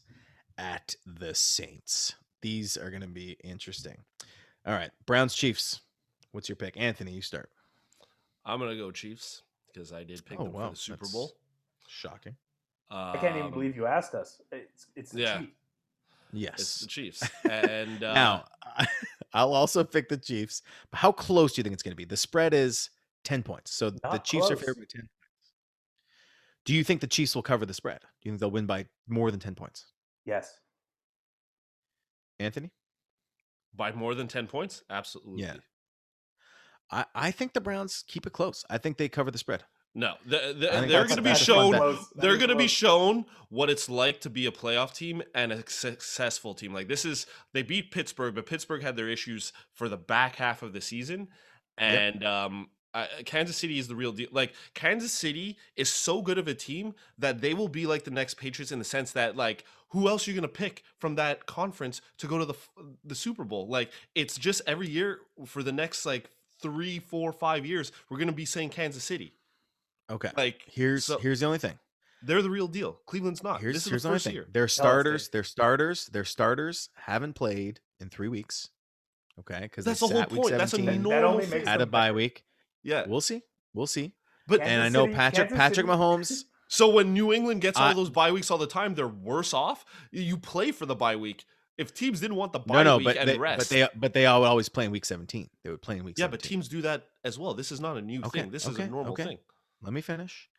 at 0.57 0.95
the 1.05 1.33
Saints. 1.33 2.15
These 2.41 2.75
are 2.77 2.89
going 2.89 3.01
to 3.01 3.07
be 3.07 3.37
interesting. 3.43 3.97
All 4.65 4.73
right, 4.73 4.91
Browns 5.05 5.33
Chiefs. 5.33 5.79
What's 6.33 6.49
your 6.49 6.55
pick, 6.55 6.75
Anthony? 6.77 7.11
You 7.13 7.21
start. 7.21 7.49
I'm 8.45 8.59
gonna 8.59 8.75
go 8.75 8.89
Chiefs 8.91 9.43
because 9.71 9.91
I 9.93 10.03
did 10.03 10.25
pick 10.25 10.39
Oh, 10.39 10.45
them 10.45 10.53
wow, 10.53 10.67
for 10.69 10.71
the 10.71 10.75
Super 10.77 10.97
that's- 10.97 11.11
Bowl. 11.13 11.31
Shocking. 11.87 12.35
I 12.91 13.17
can't 13.17 13.35
even 13.35 13.47
Um, 13.47 13.53
believe 13.53 13.75
you 13.75 13.85
asked 13.85 14.13
us. 14.13 14.41
It's 14.51 14.87
it's 14.95 15.11
the 15.11 15.21
yeah. 15.21 15.39
Chiefs. 15.39 15.51
Yes, 16.33 16.53
it's 16.59 16.79
the 16.81 16.87
Chiefs. 16.87 17.29
And 17.49 18.03
uh, 18.03 18.13
now, 18.13 18.45
I'll 19.33 19.53
also 19.53 19.83
pick 19.83 20.09
the 20.09 20.17
Chiefs. 20.17 20.61
But 20.91 20.99
how 20.99 21.11
close 21.11 21.53
do 21.53 21.59
you 21.59 21.63
think 21.63 21.73
it's 21.73 21.83
going 21.83 21.93
to 21.93 21.97
be? 21.97 22.05
The 22.05 22.17
spread 22.17 22.53
is 22.53 22.89
ten 23.23 23.43
points, 23.43 23.73
so 23.73 23.89
the 23.89 23.99
Not 24.03 24.23
Chiefs 24.23 24.51
are 24.51 24.55
favored 24.55 24.77
by 24.77 24.85
ten. 24.89 25.09
Do 26.65 26.73
you 26.73 26.83
think 26.83 27.01
the 27.01 27.07
Chiefs 27.07 27.35
will 27.35 27.41
cover 27.41 27.65
the 27.65 27.73
spread? 27.73 28.01
Do 28.01 28.07
you 28.29 28.31
think 28.31 28.39
they'll 28.39 28.51
win 28.51 28.65
by 28.65 28.85
more 29.07 29.31
than 29.31 29.39
ten 29.39 29.55
points? 29.55 29.85
Yes. 30.25 30.59
Anthony? 32.39 32.71
by 33.73 33.91
more 33.91 34.15
than 34.15 34.27
ten 34.27 34.47
points, 34.47 34.83
absolutely. 34.89 35.43
Yeah. 35.43 35.55
I, 36.91 37.05
I 37.15 37.31
think 37.31 37.53
the 37.53 37.61
Browns 37.61 38.03
keep 38.05 38.27
it 38.27 38.33
close. 38.33 38.65
I 38.69 38.77
think 38.77 38.97
they 38.97 39.07
cover 39.07 39.31
the 39.31 39.37
spread. 39.37 39.63
No, 39.93 40.15
the, 40.25 40.55
the, 40.57 40.85
they're 40.87 41.05
going 41.05 41.17
to 41.17 41.21
be 41.21 41.29
that's 41.29 41.41
a 41.41 41.45
fun 41.45 41.55
shown. 41.55 41.71
bet. 41.71 41.81
Close. 41.81 42.09
That 42.09 42.21
They're 42.21 42.37
going 42.37 42.49
to 42.49 42.55
be 42.55 42.67
shown 42.67 43.25
what 43.49 43.69
it's 43.69 43.89
like 43.89 44.21
to 44.21 44.29
be 44.29 44.45
a 44.45 44.51
playoff 44.51 44.95
team 44.95 45.21
and 45.35 45.51
a 45.51 45.69
successful 45.69 46.53
team. 46.53 46.73
Like 46.73 46.87
this 46.87 47.03
is 47.03 47.25
they 47.53 47.61
beat 47.61 47.91
Pittsburgh, 47.91 48.33
but 48.33 48.45
Pittsburgh 48.45 48.83
had 48.83 48.95
their 48.95 49.09
issues 49.09 49.51
for 49.73 49.89
the 49.89 49.97
back 49.97 50.37
half 50.37 50.61
of 50.63 50.71
the 50.71 50.79
season, 50.79 51.27
and 51.77 52.23
um, 52.23 52.69
uh, 52.93 53.05
Kansas 53.25 53.57
City 53.57 53.79
is 53.79 53.89
the 53.89 53.95
real 53.95 54.13
deal. 54.13 54.29
Like 54.31 54.53
Kansas 54.73 55.11
City 55.11 55.57
is 55.75 55.89
so 55.89 56.21
good 56.21 56.37
of 56.37 56.47
a 56.47 56.53
team 56.53 56.93
that 57.17 57.41
they 57.41 57.53
will 57.53 57.67
be 57.67 57.85
like 57.85 58.03
the 58.05 58.11
next 58.11 58.35
Patriots 58.35 58.71
in 58.71 58.79
the 58.79 58.85
sense 58.85 59.11
that 59.11 59.35
like 59.35 59.65
who 59.89 60.07
else 60.07 60.25
are 60.25 60.31
you 60.31 60.35
going 60.35 60.49
to 60.49 60.53
pick 60.53 60.83
from 60.99 61.15
that 61.15 61.45
conference 61.47 62.01
to 62.19 62.27
go 62.27 62.37
to 62.37 62.45
the 62.45 62.55
the 63.03 63.15
Super 63.15 63.43
Bowl? 63.43 63.67
Like 63.67 63.91
it's 64.15 64.37
just 64.37 64.61
every 64.65 64.87
year 64.87 65.19
for 65.45 65.63
the 65.63 65.73
next 65.73 66.05
like 66.05 66.29
three, 66.61 66.99
four, 66.99 67.33
five 67.33 67.65
years, 67.65 67.91
we're 68.09 68.17
going 68.17 68.27
to 68.27 68.33
be 68.33 68.45
saying 68.45 68.69
Kansas 68.69 69.03
City. 69.03 69.33
Okay. 70.11 70.29
Like 70.37 70.61
Here's 70.67 71.05
so- 71.05 71.17
here's 71.19 71.39
the 71.39 71.45
only 71.45 71.57
thing. 71.57 71.79
they're 72.23 72.41
the 72.41 72.49
real 72.49 72.67
deal. 72.67 72.99
Cleveland's 73.07 73.41
not. 73.43 73.61
Here's 73.61 73.75
this 73.75 73.85
is 73.85 73.89
here's 73.89 74.03
the 74.03 74.07
the 74.07 74.09
only 74.11 74.15
first 74.17 74.25
thing. 74.25 74.33
year. 74.35 74.47
Their 74.51 74.67
starters, 74.67 75.27
Dave. 75.27 75.31
their 75.31 75.43
starters, 75.43 76.05
their 76.07 76.25
starters 76.25 76.89
haven't 76.95 77.33
played 77.33 77.79
in 77.99 78.09
three 78.09 78.27
weeks. 78.27 78.69
Okay, 79.39 79.61
because 79.61 79.85
That's 79.85 79.99
the 80.01 80.07
whole 80.07 80.25
point. 80.25 80.49
That's 80.51 80.73
a 80.73 80.77
That 80.81 80.97
normal 80.99 81.31
only 81.31 81.47
makes 81.47 81.67
at 81.67 81.77
a 81.77 81.79
them 81.79 81.89
bye 81.89 82.07
better. 82.07 82.13
week. 82.15 82.43
Yeah, 82.83 83.05
We'll 83.07 83.21
see. 83.21 83.41
We'll 83.73 83.87
see. 83.87 84.13
but 84.47 84.59
Kansas 84.59 84.73
and 84.73 84.83
I 84.83 84.89
know 84.89 85.05
City- 85.05 85.15
Patrick 85.15 85.47
Kansas 85.49 85.57
Patrick 85.57 85.85
City- 85.87 85.87
Mahomes. 85.97 86.43
so 86.67 86.89
when 86.89 87.13
New 87.13 87.31
England 87.33 87.61
gets 87.61 87.77
all 87.79 87.85
I- 87.87 87.93
those 87.93 88.09
bye 88.09 88.31
weeks 88.31 88.51
all 88.51 88.57
the 88.57 88.67
time, 88.67 88.93
they're 88.95 89.07
worse 89.07 89.53
off. 89.53 89.85
You 90.11 90.37
play 90.37 90.71
for 90.71 90.85
the 90.85 90.95
bye 90.95 91.15
week. 91.15 91.45
If 91.77 91.93
teams 91.95 92.19
didn't 92.19 92.35
want 92.35 92.51
the 92.53 92.59
No, 92.59 92.65
bye 92.65 92.83
no, 92.83 92.97
week 92.97 93.05
but 93.05 93.17
and 93.17 93.27
they, 93.29 93.37
rest, 93.39 93.57
but 93.59 93.69
they 93.69 93.87
but 93.95 94.13
they 94.13 94.25
all 94.27 94.43
always 94.43 94.67
play 94.69 94.85
in 94.85 94.91
week 94.91 95.05
17. 95.05 95.49
They 95.63 95.69
would 95.71 95.81
play 95.81 95.97
in 95.97 96.03
week 96.03 96.17
yeah, 96.19 96.25
17. 96.25 96.31
but 96.37 96.47
teams 96.47 96.67
do 96.67 96.81
that 96.81 97.07
as 97.23 97.39
well. 97.39 97.53
This 97.55 97.71
is 97.71 97.79
not 97.79 97.97
a 97.97 98.01
new 98.01 98.21
Okay, 98.25 98.41
thing. 98.41 98.51
This 98.51 98.67
is 98.67 98.77
a 98.77 98.87
normal 98.87 99.13
okay. 99.13 99.23
thing. 99.23 99.37
Let 99.81 99.93
me 99.93 100.01
finish. 100.01 100.49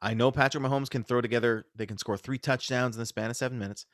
I 0.00 0.14
know 0.14 0.32
Patrick 0.32 0.64
Mahomes 0.64 0.90
can 0.90 1.04
throw 1.04 1.20
together, 1.20 1.66
they 1.76 1.86
can 1.86 1.98
score 1.98 2.16
three 2.16 2.38
touchdowns 2.38 2.96
in 2.96 3.00
the 3.00 3.06
span 3.06 3.30
of 3.30 3.36
seven 3.36 3.58
minutes. 3.58 3.86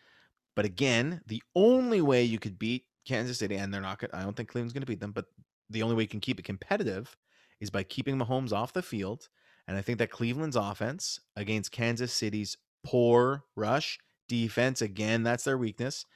But 0.57 0.65
again, 0.65 1.21
the 1.27 1.43
only 1.55 2.01
way 2.01 2.25
you 2.25 2.39
could 2.39 2.59
beat 2.59 2.85
Kansas 3.07 3.39
City, 3.39 3.57
and 3.57 3.73
they're 3.73 3.81
not 3.81 4.03
I 4.13 4.23
don't 4.23 4.35
think 4.35 4.49
Cleveland's 4.49 4.73
going 4.73 4.83
to 4.83 4.87
beat 4.87 5.01
them, 5.01 5.13
but 5.13 5.27
the 5.71 5.83
only 5.83 5.95
way 5.95 6.03
you 6.03 6.09
can 6.09 6.21
keep 6.21 6.39
it 6.39 6.45
competitive 6.45 7.17
is 7.61 7.71
by 7.71 7.83
keeping 7.83 8.19
Mahomes 8.19 8.53
off 8.53 8.73
the 8.73 8.83
field. 8.83 9.29
And 9.67 9.77
I 9.77 9.83
think 9.83 9.99
that 9.99 10.11
Cleveland's 10.11 10.57
offense 10.57 11.21
against 11.37 11.73
Kansas 11.73 12.13
City's 12.13 12.57
poor 12.85 13.45
rush 13.55 13.99
defense, 14.29 14.81
again, 14.81 15.23
that's 15.23 15.45
their 15.45 15.59
weakness. 15.59 16.07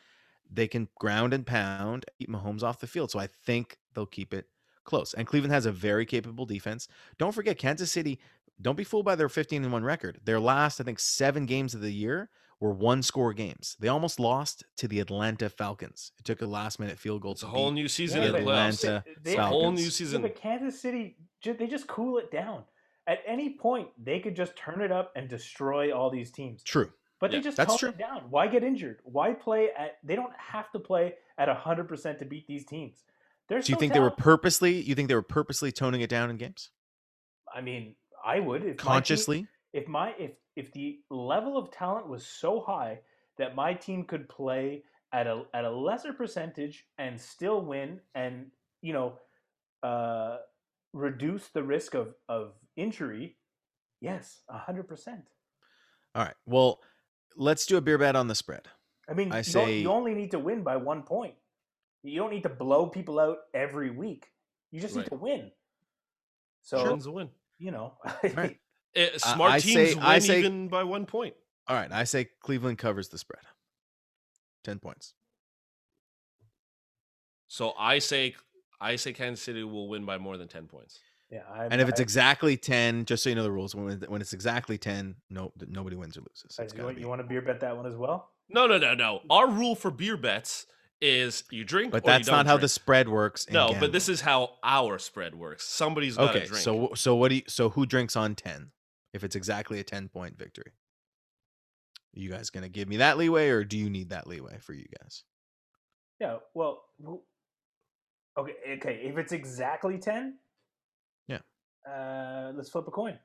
They 0.50 0.68
can 0.68 0.88
ground 0.98 1.34
and 1.34 1.46
pound, 1.46 2.06
keep 2.18 2.30
Mahomes 2.30 2.62
off 2.62 2.80
the 2.80 2.86
field. 2.86 3.10
So 3.10 3.18
I 3.18 3.26
think 3.26 3.78
they'll 3.94 4.06
keep 4.06 4.32
it 4.32 4.46
close. 4.84 5.14
And 5.14 5.26
Cleveland 5.26 5.52
has 5.52 5.66
a 5.66 5.72
very 5.72 6.06
capable 6.06 6.46
defense. 6.46 6.88
Don't 7.18 7.34
forget, 7.34 7.58
Kansas 7.58 7.90
City, 7.90 8.18
don't 8.62 8.76
be 8.76 8.84
fooled 8.84 9.04
by 9.04 9.14
their 9.16 9.28
15 9.28 9.62
and 9.64 9.72
1 9.72 9.84
record. 9.84 10.20
Their 10.24 10.40
last, 10.40 10.80
I 10.80 10.84
think, 10.84 10.98
seven 10.98 11.46
games 11.46 11.74
of 11.74 11.80
the 11.80 11.92
year 11.92 12.30
were 12.60 12.72
one 12.72 13.02
score 13.02 13.32
games. 13.32 13.76
They 13.80 13.88
almost 13.88 14.20
lost 14.20 14.64
to 14.76 14.86
the 14.88 15.00
Atlanta 15.00 15.48
Falcons. 15.50 16.12
It 16.18 16.24
took 16.24 16.42
a 16.42 16.46
last 16.46 16.78
minute 16.78 16.98
field 16.98 17.22
goal 17.22 17.32
It's 17.32 17.42
a 17.42 17.46
whole 17.48 17.70
beat 17.70 17.74
new 17.74 17.88
season 17.88 18.20
Yeah, 18.22 18.26
in 18.28 18.32
the 18.34 18.38
but 18.38 18.46
playoffs. 18.46 18.84
Atlanta 18.84 19.04
They- 19.22 19.30
It's 19.32 19.38
a 19.38 19.42
whole 19.46 19.60
Falcons. 19.62 19.78
new 19.80 19.84
Yeah, 19.86 19.90
season. 19.90 20.22
but 20.22 20.36
Kansas 20.36 20.80
City, 20.80 21.16
they 21.42 21.66
just 21.66 21.88
cool 21.88 22.18
it 22.18 22.30
down. 22.30 22.64
At 23.08 23.18
any 23.26 23.56
point, 23.56 23.88
they 24.02 24.20
could 24.20 24.36
just 24.36 24.54
turn 24.54 24.80
it 24.80 24.92
up 24.92 25.12
and 25.16 25.28
destroy 25.28 25.90
all 25.92 26.08
these 26.08 26.30
teams. 26.30 26.62
True. 26.62 26.92
But 27.18 27.32
Yeah, 27.32 27.38
they 27.38 27.42
just 27.42 27.56
that's 27.56 27.70
tone 27.70 27.78
true. 27.78 27.88
it 27.88 27.98
down. 27.98 28.30
Why 28.30 28.46
get 28.46 28.62
injured? 28.62 29.00
Why 29.04 29.32
play 29.32 29.70
at? 29.76 29.98
They 30.04 30.14
don't 30.14 30.32
have 30.36 30.70
to 30.72 30.78
play 30.78 31.14
at 31.38 31.48
hundred 31.48 31.88
percent 31.88 32.20
to 32.20 32.24
beat 32.24 32.46
these 32.46 32.64
teams. 32.64 33.02
They're 33.48 33.58
Do 33.60 33.72
you 33.72 33.74
so 33.74 33.80
think 33.80 33.92
they 33.92 34.00
were 34.00 34.10
purposely 34.12 34.80
you 34.80 34.94
think 34.94 35.08
they 35.08 35.14
were 35.16 35.22
purposely 35.22 35.72
toning 35.72 36.00
it 36.00 36.10
down 36.10 36.30
in 36.30 36.36
games? 36.36 36.70
I 37.52 37.60
mean, 37.60 37.96
I 38.24 38.40
would 38.40 38.62
if 38.62 38.66
my 38.66 38.70
team- 38.70 38.76
Consciously? 38.76 39.46
if 39.72 39.88
my 39.88 40.14
if 40.18 40.32
if 40.56 40.72
the 40.72 41.00
level 41.10 41.56
of 41.56 41.70
talent 41.70 42.08
was 42.08 42.26
so 42.26 42.60
high 42.60 43.00
that 43.38 43.54
my 43.54 43.72
team 43.74 44.04
could 44.04 44.28
play 44.28 44.82
at 45.12 45.26
a 45.26 45.44
at 45.54 45.64
a 45.64 45.70
lesser 45.70 46.12
percentage 46.12 46.86
and 46.98 47.20
still 47.20 47.64
win 47.64 48.00
and 48.14 48.46
you 48.82 48.92
know 48.92 49.18
uh 49.82 50.38
reduce 50.92 51.48
the 51.48 51.62
risk 51.62 51.94
of 51.94 52.14
of 52.28 52.52
injury 52.76 53.36
yes 54.00 54.42
100% 54.50 55.22
All 56.14 56.24
right. 56.24 56.34
Well, 56.46 56.80
let's 57.36 57.64
do 57.66 57.76
a 57.78 57.80
beer 57.80 57.96
bet 57.98 58.14
on 58.16 58.28
the 58.28 58.34
spread. 58.34 58.68
i 59.08 59.14
mean 59.14 59.32
I 59.32 59.38
you, 59.38 59.42
don't- 59.44 59.66
say- 59.66 59.78
you 59.80 59.90
only 59.90 60.14
need 60.14 60.30
to 60.32 60.38
win 60.38 60.62
by 60.62 60.76
one 60.76 61.02
point 61.02 61.34
you 62.02 62.18
don't 62.20 62.30
need 62.30 62.42
to 62.42 62.48
blow 62.50 62.86
people 62.88 63.18
out 63.18 63.38
every 63.54 63.90
week 63.90 64.26
you 64.70 64.80
just 64.80 64.94
Right. 64.94 65.02
need 65.02 65.08
to 65.16 65.22
win 65.22 65.50
so 66.62 66.90
Win's 66.90 67.06
a 67.06 67.10
win. 67.10 67.28
You 67.62 67.70
know 67.70 67.94
Right. 68.34 68.58
Eh, 68.94 69.08
smart 69.16 69.52
I 69.52 69.58
teams 69.58 69.74
say- 69.74 69.94
win 69.94 70.20
say- 70.20 70.38
even 70.40 70.68
by 70.68 70.84
one 70.84 71.06
point. 71.06 71.34
All 71.66 71.74
right. 71.76 71.90
I 71.90 72.04
say 72.04 72.26
Cleveland 72.40 72.76
covers 72.76 73.08
the 73.08 73.16
spread. 73.16 73.40
10 74.64 74.80
points. 74.80 75.14
So 77.48 77.72
I 77.78 77.98
say 78.00 78.34
I 78.80 78.96
say 78.96 79.12
Kansas 79.12 79.42
City 79.44 79.62
will 79.64 79.88
win 79.88 80.04
by 80.04 80.18
more 80.18 80.36
than 80.36 80.48
ten 80.48 80.66
points. 80.66 80.98
yeah 81.30 81.42
I'm, 81.50 81.70
And 81.72 81.80
if 81.80 81.88
it's 81.88 82.00
I- 82.00 82.02
exactly 82.02 82.56
10, 82.56 83.04
just 83.04 83.22
so 83.22 83.28
you 83.30 83.34
know 83.36 83.44
the 83.44 83.50
rules, 83.52 83.74
when, 83.74 84.00
when 84.08 84.20
it's 84.20 84.32
exactly 84.32 84.76
10, 84.76 85.14
no, 85.30 85.52
nobody 85.68 85.96
wins 85.96 86.16
or 86.16 86.22
loses. 86.22 86.58
You, 86.76 86.84
want, 86.84 86.98
you 86.98 87.08
want 87.08 87.20
to 87.20 87.26
beer 87.26 87.40
bet 87.42 87.60
that 87.60 87.76
one 87.76 87.86
as 87.86 87.96
well 87.96 88.30
No, 88.48 88.66
no, 88.66 88.76
no, 88.78 88.94
no. 88.94 89.20
Our 89.30 89.48
rule 89.48 89.74
for 89.74 89.90
beer 89.90 90.16
bets 90.16 90.66
is 91.02 91.44
you 91.50 91.64
drink, 91.64 91.90
But 91.92 92.04
or 92.04 92.06
that's 92.06 92.28
not 92.28 92.36
don't 92.38 92.46
how 92.46 92.52
drink. 92.54 92.62
the 92.62 92.68
spread 92.68 93.08
works. 93.08 93.44
in 93.46 93.54
No, 93.54 93.74
but 93.78 93.90
this 93.92 94.08
is 94.08 94.20
how 94.20 94.56
our 94.62 94.98
spread 94.98 95.34
works. 95.34 95.64
Somebody's 95.66 96.16
got 96.16 96.32
to 96.32 96.38
okay. 96.38 96.46
drink. 96.46 96.62
So 96.62 96.90
so 96.94 97.16
what 97.16 97.28
do 97.28 97.34
you 97.36 97.42
so 97.48 97.68
who 97.70 97.84
drinks 97.86 98.14
on 98.16 98.34
ten? 98.36 98.70
If 99.12 99.24
it's 99.24 99.36
exactly 99.36 99.80
a 99.80 99.84
ten 99.84 100.08
point 100.08 100.38
victory, 100.38 100.72
you 102.14 102.30
guys 102.30 102.50
gonna 102.50 102.68
give 102.68 102.88
me 102.88 102.98
that 102.98 103.18
leeway, 103.18 103.48
or 103.48 103.64
do 103.64 103.76
you 103.76 103.90
need 103.90 104.10
that 104.10 104.26
leeway 104.26 104.58
for 104.60 104.72
you 104.74 104.86
guys? 105.00 105.24
Yeah, 106.20 106.36
well, 106.54 106.84
okay, 108.38 108.54
okay. 108.76 109.00
If 109.02 109.18
it's 109.18 109.32
exactly 109.32 109.98
ten, 109.98 110.38
Yeah. 111.26 111.40
Uh, 111.86 112.52
let's 112.54 112.68
flip 112.70 112.86
a 112.86 112.92
coin. 112.92 113.18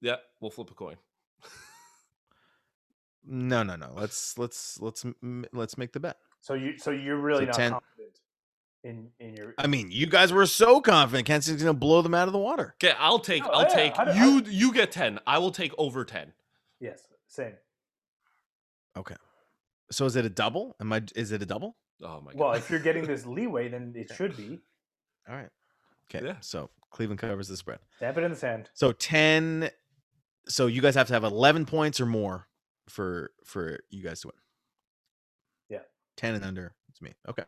yeah, 0.00 0.16
we'll 0.40 0.50
flip 0.50 0.70
a 0.70 0.74
coin. 0.74 0.96
No, 3.26 3.62
no, 3.62 3.76
no. 3.76 3.90
Let's 3.94 4.38
let's 4.38 4.80
let's 4.80 5.04
let's 5.52 5.76
make 5.78 5.92
the 5.92 6.00
bet. 6.00 6.16
So 6.40 6.54
you, 6.54 6.78
so 6.78 6.90
you're 6.92 7.16
really 7.18 7.44
So 7.44 7.46
not 7.46 7.54
10 7.56 7.70
confident 7.72 8.20
in 8.84 9.08
in 9.18 9.34
your. 9.34 9.54
I 9.58 9.66
mean, 9.66 9.90
you 9.90 10.06
guys 10.06 10.32
were 10.32 10.46
so 10.46 10.80
confident 10.80 11.26
Kansas 11.26 11.46
City's 11.46 11.62
gonna 11.64 11.74
blow 11.74 12.02
them 12.02 12.14
out 12.14 12.28
of 12.28 12.32
the 12.32 12.38
water. 12.38 12.74
Okay, 12.82 12.94
I'll 12.98 13.18
take. 13.18 13.42
No, 13.42 13.50
I'll 13.50 13.62
yeah, 13.62 13.68
take. 13.74 13.96
how 13.96 14.04
do- 14.04 14.18
you. 14.18 14.42
You 14.46 14.72
get 14.72 14.92
ten. 14.92 15.18
I 15.26 15.38
will 15.38 15.50
take 15.50 15.72
over 15.76 16.04
ten. 16.04 16.32
yes, 16.80 17.02
same. 17.26 17.54
Okay. 18.96 19.16
So 19.90 20.04
is 20.06 20.16
it 20.16 20.24
a 20.24 20.30
double? 20.30 20.76
Am 20.80 20.92
I? 20.92 21.02
Is 21.14 21.32
it 21.32 21.42
a 21.42 21.46
double? 21.46 21.76
Oh 22.02 22.20
my 22.20 22.32
god. 22.32 22.40
Well, 22.40 22.52
if 22.52 22.70
you're 22.70 22.80
getting 22.80 23.06
this 23.08 23.26
leeway, 23.26 23.68
then 23.68 23.92
it 23.96 24.12
should 24.14 24.36
be. 24.36 24.60
All 25.28 25.34
right. 25.34 25.48
Okay. 26.08 26.24
Yeah. 26.24 26.36
So 26.40 26.70
Cleveland 26.90 27.18
covers 27.20 27.48
the 27.48 27.56
spread. 27.56 27.80
Stamp 27.96 28.18
it 28.18 28.24
in 28.24 28.30
the 28.30 28.36
sand. 28.36 28.70
So 28.74 28.92
ten. 28.92 29.70
So 30.48 30.68
you 30.68 30.80
guys 30.80 30.94
have 30.94 31.08
to 31.08 31.12
have 31.14 31.24
eleven 31.24 31.66
points 31.66 32.00
or 32.00 32.06
more 32.06 32.46
for 32.88 33.30
for 33.44 33.78
you 33.90 34.02
guys 34.02 34.20
to 34.22 34.28
win. 34.28 34.36
Yeah. 35.68 35.84
Ten 36.16 36.34
and 36.34 36.44
under. 36.44 36.74
It's 36.90 37.02
me. 37.02 37.12
Okay. 37.28 37.44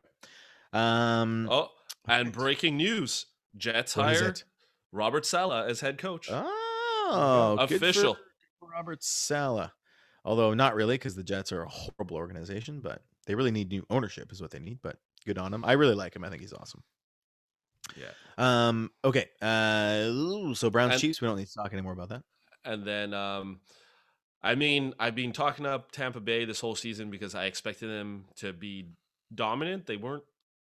Um. 0.72 1.48
oh, 1.50 1.68
and 2.06 2.32
breaking 2.32 2.76
news: 2.76 3.26
Jets 3.56 3.96
What 3.96 4.12
is 4.12 4.20
hired? 4.20 4.42
Robert 4.92 5.24
Saleh 5.26 5.68
as 5.68 5.80
head 5.80 5.98
coach. 5.98 6.28
Oh, 6.30 7.56
Official. 7.60 8.16
Robert 8.60 9.02
Saleh. 9.02 9.70
Although 10.24 10.52
not 10.54 10.74
really, 10.74 10.94
because 10.96 11.14
the 11.14 11.22
Jets 11.22 11.52
are 11.52 11.62
a 11.62 11.68
horrible 11.68 12.16
organization, 12.16 12.80
but 12.80 13.02
they 13.26 13.34
really 13.34 13.50
need 13.50 13.70
new 13.70 13.86
ownership, 13.88 14.30
is 14.30 14.42
what 14.42 14.50
they 14.50 14.58
need. 14.58 14.78
But 14.82 14.96
good 15.24 15.38
on 15.38 15.54
him. 15.54 15.64
I 15.64 15.72
really 15.72 15.94
like 15.94 16.14
him. 16.14 16.24
I 16.24 16.28
think 16.28 16.42
he's 16.42 16.52
awesome. 16.52 16.82
Yeah. 17.96 18.08
Um. 18.36 18.90
Okay. 19.04 19.26
Uh. 19.40 20.52
So 20.54 20.68
Browns 20.70 20.92
And- 20.94 21.00
Chiefs. 21.00 21.20
We 21.22 21.28
don't 21.28 21.38
need 21.38 21.46
to 21.46 21.54
talk 21.54 21.72
anymore 21.72 21.92
about 21.92 22.10
that. 22.10 22.22
And 22.64 22.84
then, 22.86 23.14
um, 23.14 23.60
I 24.42 24.54
mean, 24.54 24.94
I've 24.98 25.14
been 25.14 25.32
talking 25.32 25.66
up 25.66 25.90
Tampa 25.92 26.20
Bay 26.20 26.44
this 26.44 26.60
whole 26.60 26.74
season 26.76 27.10
because 27.10 27.34
I 27.34 27.46
expected 27.46 27.88
them 27.90 28.26
to 28.36 28.52
be 28.52 28.86
dominant. 29.34 29.86
They 29.86 29.96
weren't 29.96 30.22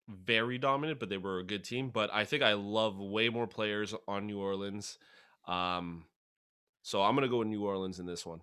very 0.08 0.58
dominant, 0.58 1.00
but 1.00 1.08
they 1.08 1.16
were 1.16 1.38
a 1.40 1.44
good 1.44 1.64
team. 1.64 1.90
But 1.90 2.10
I 2.12 2.24
think 2.24 2.42
I 2.42 2.52
love 2.52 2.98
way 2.98 3.28
more 3.30 3.46
players 3.46 3.94
on 4.06 4.26
New 4.26 4.38
Orleans. 4.38 4.98
Um, 5.48 6.04
so 6.82 7.02
I'm 7.02 7.14
gonna 7.14 7.28
go 7.28 7.38
with 7.38 7.48
New 7.48 7.64
Orleans 7.64 7.98
in 7.98 8.06
this 8.06 8.24
one. 8.24 8.40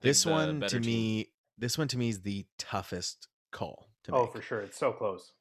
This 0.00 0.24
one 0.26 0.60
to 0.60 0.68
team. 0.68 0.82
me. 0.82 1.28
This 1.58 1.78
one 1.78 1.88
to 1.88 1.98
me 1.98 2.10
is 2.10 2.20
the 2.22 2.46
toughest 2.58 3.28
call 3.50 3.88
to 4.04 4.12
Oh, 4.12 4.22
make. 4.24 4.32
for 4.32 4.42
sure, 4.42 4.60
it's 4.60 4.78
so 4.78 4.92
close. 4.92 5.32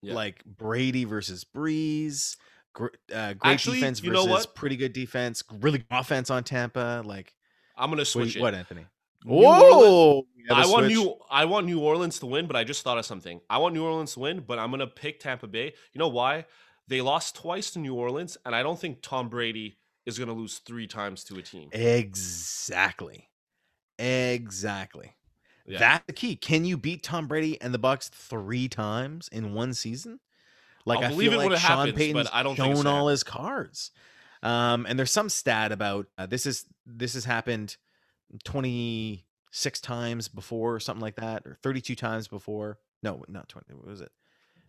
Yeah. 0.00 0.14
Like 0.14 0.44
Brady 0.44 1.04
versus 1.04 1.44
Brees. 1.44 2.36
Gr- 2.72 2.86
uh, 3.12 3.32
great 3.34 3.52
Actually, 3.52 3.78
defense 3.80 4.02
you 4.02 4.12
know 4.12 4.26
versus 4.26 4.46
what? 4.46 4.54
pretty 4.54 4.76
good 4.76 4.92
defense. 4.92 5.42
Really 5.50 5.78
good 5.78 5.86
offense 5.90 6.30
on 6.30 6.44
Tampa. 6.44 7.02
Like 7.04 7.34
I'm 7.76 7.90
gonna 7.90 8.00
what, 8.00 8.06
switch 8.06 8.36
it. 8.36 8.42
what 8.42 8.54
Anthony? 8.54 8.86
Whoa! 9.24 10.26
we 10.36 10.44
have 10.48 10.58
a 10.58 10.60
I 10.60 10.66
want 10.66 10.86
switch. 10.86 10.96
New 10.96 11.14
I 11.30 11.44
want 11.44 11.66
New 11.66 11.80
Orleans 11.80 12.18
to 12.20 12.26
win, 12.26 12.46
but 12.46 12.56
I 12.56 12.64
just 12.64 12.82
thought 12.82 12.98
of 12.98 13.04
something. 13.04 13.40
I 13.50 13.58
want 13.58 13.74
New 13.74 13.84
Orleans 13.84 14.14
to 14.14 14.20
win, 14.20 14.44
but 14.46 14.58
I'm 14.58 14.70
gonna 14.70 14.86
pick 14.86 15.20
Tampa 15.20 15.46
Bay. 15.46 15.74
You 15.92 15.98
know 15.98 16.08
why? 16.08 16.46
They 16.88 17.00
lost 17.00 17.34
twice 17.34 17.70
to 17.72 17.78
New 17.78 17.94
Orleans, 17.94 18.36
and 18.44 18.54
I 18.54 18.62
don't 18.62 18.78
think 18.78 18.98
Tom 19.02 19.28
Brady 19.28 19.78
is 20.06 20.18
going 20.18 20.28
to 20.28 20.34
lose 20.34 20.58
three 20.58 20.86
times 20.86 21.24
to 21.24 21.36
a 21.36 21.42
team. 21.42 21.68
Exactly. 21.72 23.28
Exactly. 23.98 25.14
Yeah. 25.66 25.80
That's 25.80 26.04
the 26.06 26.12
key. 26.12 26.36
Can 26.36 26.64
you 26.64 26.76
beat 26.76 27.02
Tom 27.02 27.26
Brady 27.26 27.60
and 27.60 27.74
the 27.74 27.78
Bucs 27.78 28.08
three 28.08 28.68
times 28.68 29.28
in 29.32 29.52
one 29.52 29.74
season? 29.74 30.20
Like 30.84 30.98
I'll 30.98 31.06
I 31.06 31.08
believe 31.08 31.30
feel 31.30 31.40
it 31.40 31.42
like 31.42 31.48
when 31.50 31.56
it 31.56 31.60
Sean 31.60 31.78
happens, 31.78 31.92
but 31.92 31.98
Payton's 31.98 32.28
I 32.32 32.42
don't 32.44 32.54
think 32.54 32.68
it's 32.68 32.78
shown 32.78 32.84
gonna 32.84 32.96
all 32.96 33.08
his 33.08 33.24
cards. 33.24 33.90
Um, 34.44 34.86
and 34.88 34.96
there's 34.96 35.10
some 35.10 35.28
stat 35.28 35.72
about 35.72 36.06
uh, 36.16 36.26
this 36.26 36.46
is 36.46 36.64
this 36.86 37.14
has 37.14 37.24
happened 37.24 37.76
26 38.44 39.80
times 39.80 40.28
before, 40.28 40.74
or 40.74 40.80
something 40.80 41.02
like 41.02 41.16
that, 41.16 41.46
or 41.46 41.56
32 41.62 41.94
times 41.94 42.28
before. 42.28 42.78
No, 43.02 43.22
not 43.28 43.48
20. 43.48 43.74
What 43.74 43.86
was 43.86 44.00
it? 44.00 44.12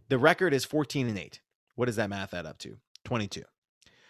The 0.09 0.17
record 0.17 0.53
is 0.53 0.65
14 0.65 1.07
and 1.07 1.17
8. 1.17 1.41
What 1.75 1.85
does 1.85 1.95
that 1.97 2.09
math 2.09 2.33
add 2.33 2.45
up 2.45 2.57
to? 2.59 2.77
22. 3.05 3.43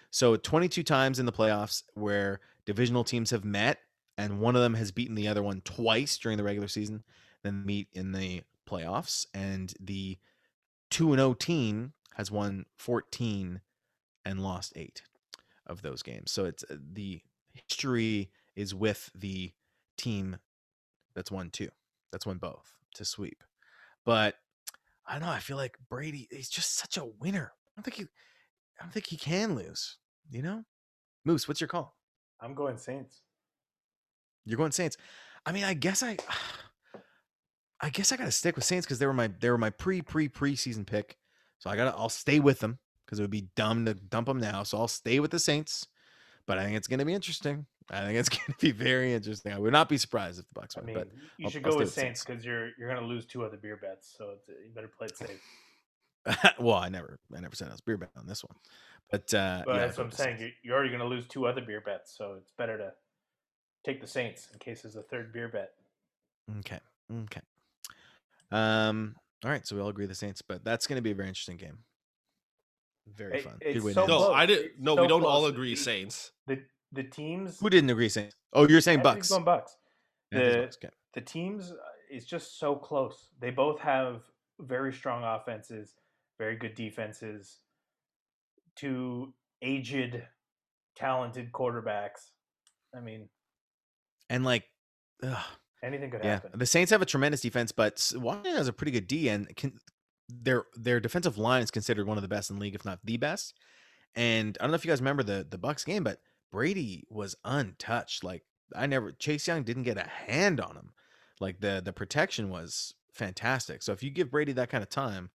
So 0.09 0.35
22 0.35 0.83
times 0.83 1.19
in 1.19 1.25
the 1.25 1.31
playoffs 1.31 1.83
where 1.93 2.39
divisional 2.65 3.03
teams 3.03 3.31
have 3.31 3.43
met 3.43 3.79
and 4.17 4.39
one 4.39 4.55
of 4.55 4.61
them 4.61 4.73
has 4.75 4.91
beaten 4.91 5.15
the 5.15 5.27
other 5.27 5.43
one 5.43 5.61
twice 5.61 6.17
during 6.17 6.37
the 6.37 6.43
regular 6.43 6.67
season, 6.67 7.03
then 7.43 7.65
meet 7.65 7.87
in 7.93 8.13
the 8.13 8.41
playoffs 8.67 9.25
and 9.33 9.73
the 9.79 10.17
2 10.89 11.11
and 11.11 11.19
0 11.19 11.33
team 11.33 11.93
has 12.15 12.31
won 12.31 12.65
14 12.77 13.61
and 14.25 14.39
lost 14.39 14.73
8 14.75 15.01
of 15.67 15.81
those 15.81 16.01
games. 16.01 16.31
So 16.31 16.45
it's 16.45 16.63
uh, 16.63 16.77
the 16.93 17.21
history 17.67 18.31
is 18.55 18.73
with 18.73 19.09
the 19.15 19.51
team 19.97 20.37
that's 21.15 21.31
won 21.31 21.49
two. 21.49 21.69
That's 22.11 22.25
won 22.25 22.37
both 22.37 22.73
to 22.95 23.05
sweep. 23.05 23.43
But 24.05 24.35
I 25.07 25.13
don't 25.13 25.21
know, 25.21 25.29
I 25.29 25.39
feel 25.39 25.57
like 25.57 25.77
Brady 25.89 26.27
is 26.31 26.49
just 26.49 26.75
such 26.77 26.97
a 26.97 27.05
winner. 27.05 27.53
I 27.53 27.69
don't 27.75 27.83
think 27.83 27.95
he 27.95 28.03
I 28.79 28.83
don't 28.83 28.91
think 28.93 29.07
he 29.07 29.17
can 29.17 29.55
lose, 29.55 29.97
you 30.29 30.41
know? 30.41 30.63
Moose, 31.25 31.47
what's 31.47 31.59
your 31.59 31.67
call? 31.67 31.95
I'm 32.39 32.53
going 32.53 32.77
Saints. 32.77 33.21
You're 34.45 34.57
going 34.57 34.71
Saints. 34.71 34.97
I 35.45 35.51
mean, 35.51 35.63
I 35.63 35.73
guess 35.73 36.03
I 36.03 36.17
I 37.81 37.89
guess 37.89 38.11
I 38.11 38.17
got 38.17 38.25
to 38.25 38.31
stick 38.31 38.55
with 38.55 38.65
Saints 38.65 38.87
cuz 38.87 38.99
they 38.99 39.05
were 39.05 39.13
my 39.13 39.27
they 39.27 39.49
were 39.49 39.57
my 39.57 39.69
pre 39.69 40.01
pre 40.01 40.29
preseason 40.29 40.85
pick. 40.85 41.17
So 41.59 41.69
I 41.69 41.75
got 41.75 41.91
to 41.91 41.97
I'll 41.97 42.09
stay 42.09 42.39
with 42.39 42.59
them 42.59 42.79
cuz 43.07 43.19
it 43.19 43.23
would 43.23 43.31
be 43.31 43.49
dumb 43.55 43.85
to 43.85 43.93
dump 43.93 44.27
them 44.27 44.39
now. 44.39 44.63
So 44.63 44.77
I'll 44.77 44.87
stay 44.87 45.19
with 45.19 45.31
the 45.31 45.39
Saints. 45.39 45.87
But 46.47 46.57
I 46.57 46.63
think 46.63 46.77
it's 46.77 46.87
going 46.87 46.99
to 46.99 47.05
be 47.05 47.13
interesting. 47.13 47.65
I 47.91 48.01
think 48.05 48.17
it's 48.17 48.29
going 48.37 48.45
to 48.47 48.55
be 48.59 48.71
very 48.71 49.13
interesting. 49.13 49.51
I 49.53 49.59
would 49.59 49.73
not 49.73 49.89
be 49.89 49.97
surprised 49.97 50.39
if 50.39 50.45
the 50.47 50.59
Bucs 50.59 50.77
I 50.77 50.81
win, 50.81 50.85
mean, 50.87 50.95
but 50.95 51.07
you 51.37 51.45
I'll- 51.45 51.51
should 51.51 51.65
I'll 51.65 51.71
go 51.73 51.77
with 51.77 51.87
with 51.87 51.93
Saints 51.93 52.23
because 52.23 52.43
you're 52.45 52.69
you're 52.79 52.89
gonna 52.93 53.05
lose 53.05 53.25
two 53.25 53.43
other 53.45 53.57
beer 53.57 53.77
bets, 53.77 54.13
so 54.17 54.31
it's, 54.31 54.47
you 54.47 54.71
better 54.73 54.87
play 54.87 55.07
it 55.07 55.17
safe. 55.17 56.53
well, 56.59 56.77
I 56.77 56.89
never 56.89 57.19
I 57.35 57.39
never 57.39 57.55
said 57.55 57.67
I 57.67 57.71
was 57.71 57.81
beer 57.81 57.97
bet 57.97 58.09
on 58.17 58.27
this 58.27 58.43
one. 58.43 58.55
But 59.11 59.33
uh 59.33 59.63
But 59.65 59.75
yeah, 59.75 59.79
that's 59.85 59.97
what 59.97 60.03
I'm 60.05 60.09
go 60.09 60.09
with 60.09 60.17
the 60.17 60.23
saying. 60.23 60.37
Saints. 60.39 60.55
You're, 60.63 60.75
already 60.75 60.91
gonna 60.91 61.05
lose 61.05 61.25
two 61.27 61.45
other 61.45 61.61
beer 61.61 61.81
bets, 61.81 62.15
so 62.17 62.35
it's 62.37 62.51
better 62.57 62.77
to 62.77 62.91
take 63.85 64.01
the 64.01 64.07
Saints 64.07 64.47
in 64.51 64.59
case 64.59 64.81
there's 64.81 64.95
a 64.95 65.03
third 65.03 65.31
beer 65.31 65.47
bet. 65.47 65.71
Okay. 66.59 66.79
Okay. 67.23 67.41
Um. 68.51 69.15
All 69.43 69.51
right. 69.51 69.65
So 69.65 69.75
we 69.75 69.81
all 69.81 69.89
agree 69.89 70.05
the 70.05 70.15
Saints, 70.15 70.41
but 70.41 70.63
that's 70.63 70.87
going 70.87 70.97
to 70.97 71.01
be 71.01 71.11
a 71.11 71.15
very 71.15 71.27
interesting 71.29 71.57
game. 71.57 71.79
Very 73.15 73.39
It- 73.39 73.43
fun. 73.43 73.57
it's 73.61 73.73
Good 73.75 73.83
way 73.83 73.93
so 73.93 74.05
no, 74.05 74.17
close. 74.17 74.35
I 74.35 74.45
didn't. 74.45 74.79
No, 74.79 74.95
so 74.95 75.01
we 75.01 75.07
don't 75.07 75.23
all 75.25 75.45
agree. 75.47 75.75
The- 75.75 75.81
Saints. 75.81 76.31
The 76.47 76.63
the 76.91 77.03
teams. 77.03 77.59
Who 77.59 77.69
didn't 77.69 77.89
agree 77.89 78.09
Saints? 78.09 78.35
Oh, 78.53 78.67
you're 78.67 78.81
saying 78.81 78.99
Bucs. 78.99 79.29
going 79.29 79.45
Bucs. 79.45 79.71
The- 80.31 80.37
Bucs, 80.39 80.77
okay. 80.77 80.89
the 81.13 81.21
teams 81.21 81.71
uh, 81.71 81.75
is 82.11 82.25
just 82.25 82.59
so 82.59 82.75
close. 82.75 83.29
They 83.39 83.49
both 83.51 83.79
have 83.79 84.23
very 84.59 84.93
strong 84.93 85.23
offenses, 85.23 85.95
very 86.39 86.55
good 86.55 86.75
defenses, 86.75 87.59
two 88.75 89.33
aged, 89.61 90.21
talented 90.95 91.51
quarterbacks. 91.51 92.31
I 92.95 92.99
mean, 93.01 93.29
And 94.29 94.43
like, 94.45 94.65
ugh, 95.23 95.37
anything 95.83 96.11
could 96.11 96.23
yeah, 96.23 96.33
happen. 96.35 96.51
the 96.57 96.65
Saints 96.65 96.91
have 96.91 97.01
a 97.01 97.05
tremendous 97.05 97.41
defense, 97.41 97.71
but 97.71 97.93
S- 97.93 98.15
Washington 98.15 98.55
has 98.55 98.67
a 98.67 98.73
pretty 98.73 98.91
good 98.91 99.07
D, 99.07 99.29
and 99.29 99.53
can 99.55 99.77
their 100.29 100.65
their 100.75 100.99
defensive 100.99 101.37
line 101.37 101.61
is 101.63 101.71
considered 101.71 102.07
one 102.07 102.17
of 102.17 102.21
the 102.21 102.27
best 102.27 102.49
in 102.49 102.57
the 102.57 102.61
league, 102.61 102.75
if 102.75 102.85
not 102.85 102.99
the 103.03 103.17
best. 103.17 103.53
And 104.15 104.57
I 104.59 104.63
don't 104.63 104.71
know 104.71 104.75
if 104.75 104.85
you 104.85 104.91
guys 104.91 105.01
remember 105.01 105.23
the 105.23 105.45
the 105.49 105.59
Bucs 105.59 105.85
game, 105.85 106.03
but 106.03 106.19
Brady 106.51 107.05
was 107.09 107.35
untouched. 107.45 108.23
Like 108.23 108.43
I 108.75 108.85
never 108.87 109.11
Chase 109.11 109.47
Young 109.47 109.63
didn't 109.63 109.83
get 109.83 109.97
a 109.97 110.07
hand 110.07 110.59
on 110.59 110.75
him. 110.75 110.91
Like 111.39 111.59
the 111.59 111.81
the 111.83 111.93
protection 111.93 112.49
was 112.49 112.93
fantastic. 113.13 113.83
So 113.83 113.91
if 113.91 114.03
you 114.03 114.09
give 114.09 114.31
Brady 114.31 114.53
that 114.53 114.69
kind 114.69 114.83
of 114.83 114.89
time, 114.89 115.29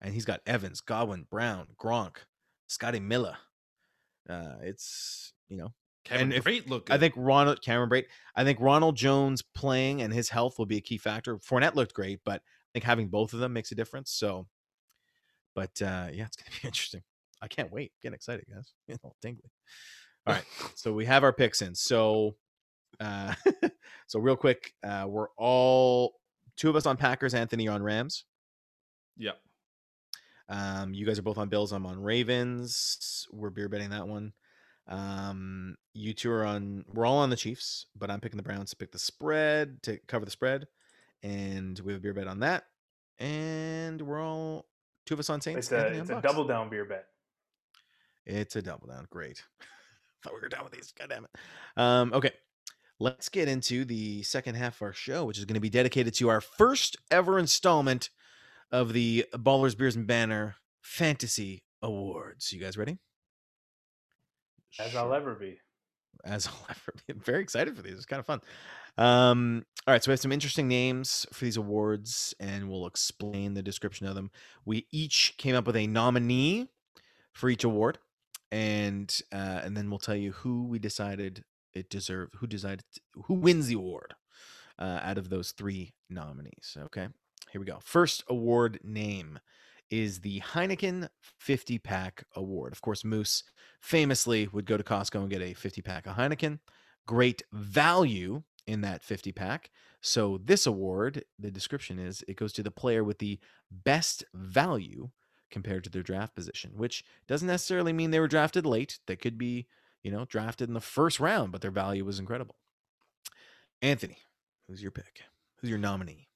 and 0.00 0.12
he's 0.14 0.24
got 0.24 0.40
Evans, 0.46 0.80
Godwin, 0.80 1.26
Brown, 1.30 1.68
Gronk, 1.78 2.16
Scotty 2.66 3.00
Miller, 3.00 3.36
uh, 4.28 4.56
it's 4.62 5.32
you 5.48 5.56
know 5.56 5.72
Kevin 6.04 6.32
if- 6.32 6.44
Great 6.44 6.68
look. 6.68 6.90
I 6.90 6.98
think 6.98 7.14
Ronald 7.16 7.62
Cameron 7.62 7.90
Brate. 7.90 8.06
I 8.34 8.44
think 8.44 8.58
Ronald 8.60 8.96
Jones 8.96 9.42
playing 9.42 10.02
and 10.02 10.12
his 10.12 10.28
health 10.30 10.58
will 10.58 10.66
be 10.66 10.76
a 10.78 10.82
key 10.82 10.98
factor. 10.98 11.36
Fournette 11.38 11.74
looked 11.74 11.94
great, 11.94 12.20
but 12.24 12.42
think 12.72 12.84
having 12.84 13.08
both 13.08 13.32
of 13.32 13.40
them 13.40 13.52
makes 13.52 13.72
a 13.72 13.74
difference. 13.74 14.12
So, 14.12 14.46
but 15.54 15.70
uh, 15.82 16.08
yeah, 16.12 16.26
it's 16.26 16.36
gonna 16.36 16.50
be 16.60 16.60
interesting. 16.66 17.02
I 17.42 17.48
can't 17.48 17.72
wait. 17.72 17.92
Getting 18.02 18.14
excited, 18.14 18.44
guys. 18.52 18.72
You 18.86 18.96
know, 19.02 19.14
tingly. 19.22 19.50
All 20.26 20.34
right, 20.34 20.44
so 20.74 20.92
we 20.92 21.06
have 21.06 21.24
our 21.24 21.32
picks 21.32 21.62
in. 21.62 21.74
So, 21.74 22.36
uh, 23.00 23.34
so 24.06 24.20
real 24.20 24.36
quick, 24.36 24.74
uh, 24.84 25.06
we're 25.08 25.30
all 25.38 26.14
two 26.56 26.68
of 26.68 26.76
us 26.76 26.86
on 26.86 26.96
Packers. 26.96 27.34
Anthony 27.34 27.68
on 27.68 27.82
Rams. 27.82 28.24
Yeah. 29.16 29.32
Um, 30.48 30.92
you 30.92 31.06
guys 31.06 31.18
are 31.18 31.22
both 31.22 31.38
on 31.38 31.48
Bills. 31.48 31.72
I'm 31.72 31.86
on 31.86 32.02
Ravens. 32.02 33.28
We're 33.30 33.50
beer 33.50 33.68
betting 33.68 33.90
that 33.90 34.08
one. 34.08 34.32
Um, 34.88 35.76
you 35.94 36.12
two 36.12 36.30
are 36.30 36.44
on. 36.44 36.84
We're 36.92 37.06
all 37.06 37.18
on 37.18 37.30
the 37.30 37.36
Chiefs, 37.36 37.86
but 37.96 38.10
I'm 38.10 38.20
picking 38.20 38.36
the 38.36 38.42
Browns 38.42 38.70
to 38.70 38.76
pick 38.76 38.92
the 38.92 38.98
spread 38.98 39.82
to 39.84 39.98
cover 40.08 40.24
the 40.24 40.30
spread, 40.30 40.66
and 41.22 41.78
we 41.80 41.92
have 41.92 42.00
a 42.00 42.02
beer 42.02 42.14
bet 42.14 42.26
on 42.26 42.40
that. 42.40 42.64
And 43.18 44.00
we're 44.00 44.22
all 44.22 44.66
two 45.06 45.14
of 45.14 45.20
us 45.20 45.30
on 45.30 45.40
Saints. 45.40 45.70
It's 45.70 45.72
a 45.72 45.98
it's 45.98 46.10
a 46.10 46.20
double 46.20 46.44
down 46.44 46.70
beer 46.70 46.84
bet. 46.84 47.06
It's 48.26 48.56
a 48.56 48.62
double 48.62 48.88
down. 48.88 49.06
Great. 49.10 49.42
Thought 50.22 50.34
we 50.34 50.40
were 50.40 50.48
done 50.48 50.64
with 50.64 50.72
these. 50.72 50.92
God 50.92 51.08
damn 51.08 51.24
it. 51.24 51.30
Um, 51.76 52.12
okay. 52.12 52.32
Let's 52.98 53.30
get 53.30 53.48
into 53.48 53.86
the 53.86 54.22
second 54.22 54.56
half 54.56 54.76
of 54.76 54.82
our 54.82 54.92
show, 54.92 55.24
which 55.24 55.38
is 55.38 55.46
going 55.46 55.54
to 55.54 55.60
be 55.60 55.70
dedicated 55.70 56.12
to 56.14 56.28
our 56.28 56.42
first 56.42 56.98
ever 57.10 57.38
installment 57.38 58.10
of 58.70 58.92
the 58.92 59.24
Ballers, 59.34 59.76
Beers, 59.76 59.96
and 59.96 60.06
Banner 60.06 60.56
Fantasy 60.82 61.64
Awards. 61.80 62.52
You 62.52 62.60
guys 62.60 62.76
ready? 62.76 62.98
As 64.78 64.94
I'll 64.94 65.14
ever 65.14 65.34
be. 65.34 65.58
As 66.24 66.46
I'll 66.46 66.66
ever 66.68 66.94
be. 67.06 67.12
I'm 67.12 67.20
very 67.20 67.42
excited 67.42 67.76
for 67.76 67.82
these. 67.82 67.94
It's 67.94 68.06
kind 68.06 68.20
of 68.20 68.26
fun. 68.26 68.40
Um, 68.98 69.64
all 69.86 69.92
right, 69.92 70.02
so 70.02 70.10
we 70.10 70.12
have 70.12 70.20
some 70.20 70.32
interesting 70.32 70.68
names 70.68 71.26
for 71.32 71.44
these 71.44 71.56
awards, 71.56 72.34
and 72.38 72.68
we'll 72.68 72.86
explain 72.86 73.54
the 73.54 73.62
description 73.62 74.06
of 74.06 74.14
them. 74.14 74.30
We 74.64 74.86
each 74.90 75.34
came 75.38 75.54
up 75.54 75.66
with 75.66 75.76
a 75.76 75.86
nominee 75.86 76.68
for 77.32 77.48
each 77.48 77.64
award, 77.64 77.98
and 78.52 79.16
uh, 79.32 79.60
and 79.64 79.76
then 79.76 79.88
we'll 79.88 79.98
tell 79.98 80.16
you 80.16 80.32
who 80.32 80.64
we 80.64 80.78
decided 80.78 81.44
it 81.72 81.88
deserved, 81.88 82.34
who 82.36 82.46
decided 82.46 82.84
who 83.24 83.34
wins 83.34 83.68
the 83.68 83.74
award 83.74 84.14
uh, 84.78 85.00
out 85.02 85.18
of 85.18 85.30
those 85.30 85.52
three 85.52 85.94
nominees. 86.08 86.76
Okay, 86.86 87.08
here 87.52 87.60
we 87.60 87.66
go. 87.66 87.78
First 87.82 88.24
award 88.28 88.80
name 88.82 89.38
is 89.90 90.20
the 90.20 90.40
Heineken 90.40 91.08
50 91.38 91.78
pack 91.78 92.24
award. 92.36 92.72
Of 92.72 92.80
course, 92.80 93.04
Moose 93.04 93.42
famously 93.80 94.48
would 94.48 94.66
go 94.66 94.76
to 94.76 94.82
Costco 94.82 95.20
and 95.20 95.30
get 95.30 95.42
a 95.42 95.54
50 95.54 95.82
pack 95.82 96.06
of 96.06 96.16
Heineken. 96.16 96.58
Great 97.06 97.42
value 97.52 98.42
in 98.66 98.82
that 98.82 99.02
50 99.02 99.32
pack. 99.32 99.70
So, 100.00 100.40
this 100.44 100.66
award, 100.66 101.24
the 101.38 101.50
description 101.50 101.98
is 101.98 102.24
it 102.28 102.36
goes 102.36 102.52
to 102.54 102.62
the 102.62 102.70
player 102.70 103.04
with 103.04 103.18
the 103.18 103.38
best 103.70 104.24
value 104.32 105.10
compared 105.50 105.84
to 105.84 105.90
their 105.90 106.02
draft 106.02 106.34
position, 106.34 106.72
which 106.76 107.04
doesn't 107.26 107.48
necessarily 107.48 107.92
mean 107.92 108.10
they 108.10 108.20
were 108.20 108.28
drafted 108.28 108.64
late. 108.64 109.00
They 109.06 109.16
could 109.16 109.36
be, 109.36 109.66
you 110.02 110.10
know, 110.10 110.24
drafted 110.24 110.68
in 110.68 110.74
the 110.74 110.80
first 110.80 111.20
round, 111.20 111.52
but 111.52 111.60
their 111.60 111.70
value 111.70 112.04
was 112.04 112.18
incredible. 112.18 112.56
Anthony, 113.82 114.18
who's 114.68 114.82
your 114.82 114.92
pick? 114.92 115.22
Who's 115.56 115.70
your 115.70 115.78
nominee? 115.78 116.28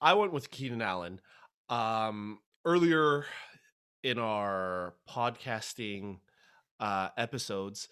I 0.00 0.14
went 0.14 0.32
with 0.32 0.50
Keenan 0.50 0.82
Allen. 0.82 1.20
Um, 1.68 2.38
earlier 2.64 3.26
in 4.02 4.18
our 4.18 4.94
podcasting 5.08 6.18
uh, 6.78 7.08
episodes, 7.16 7.88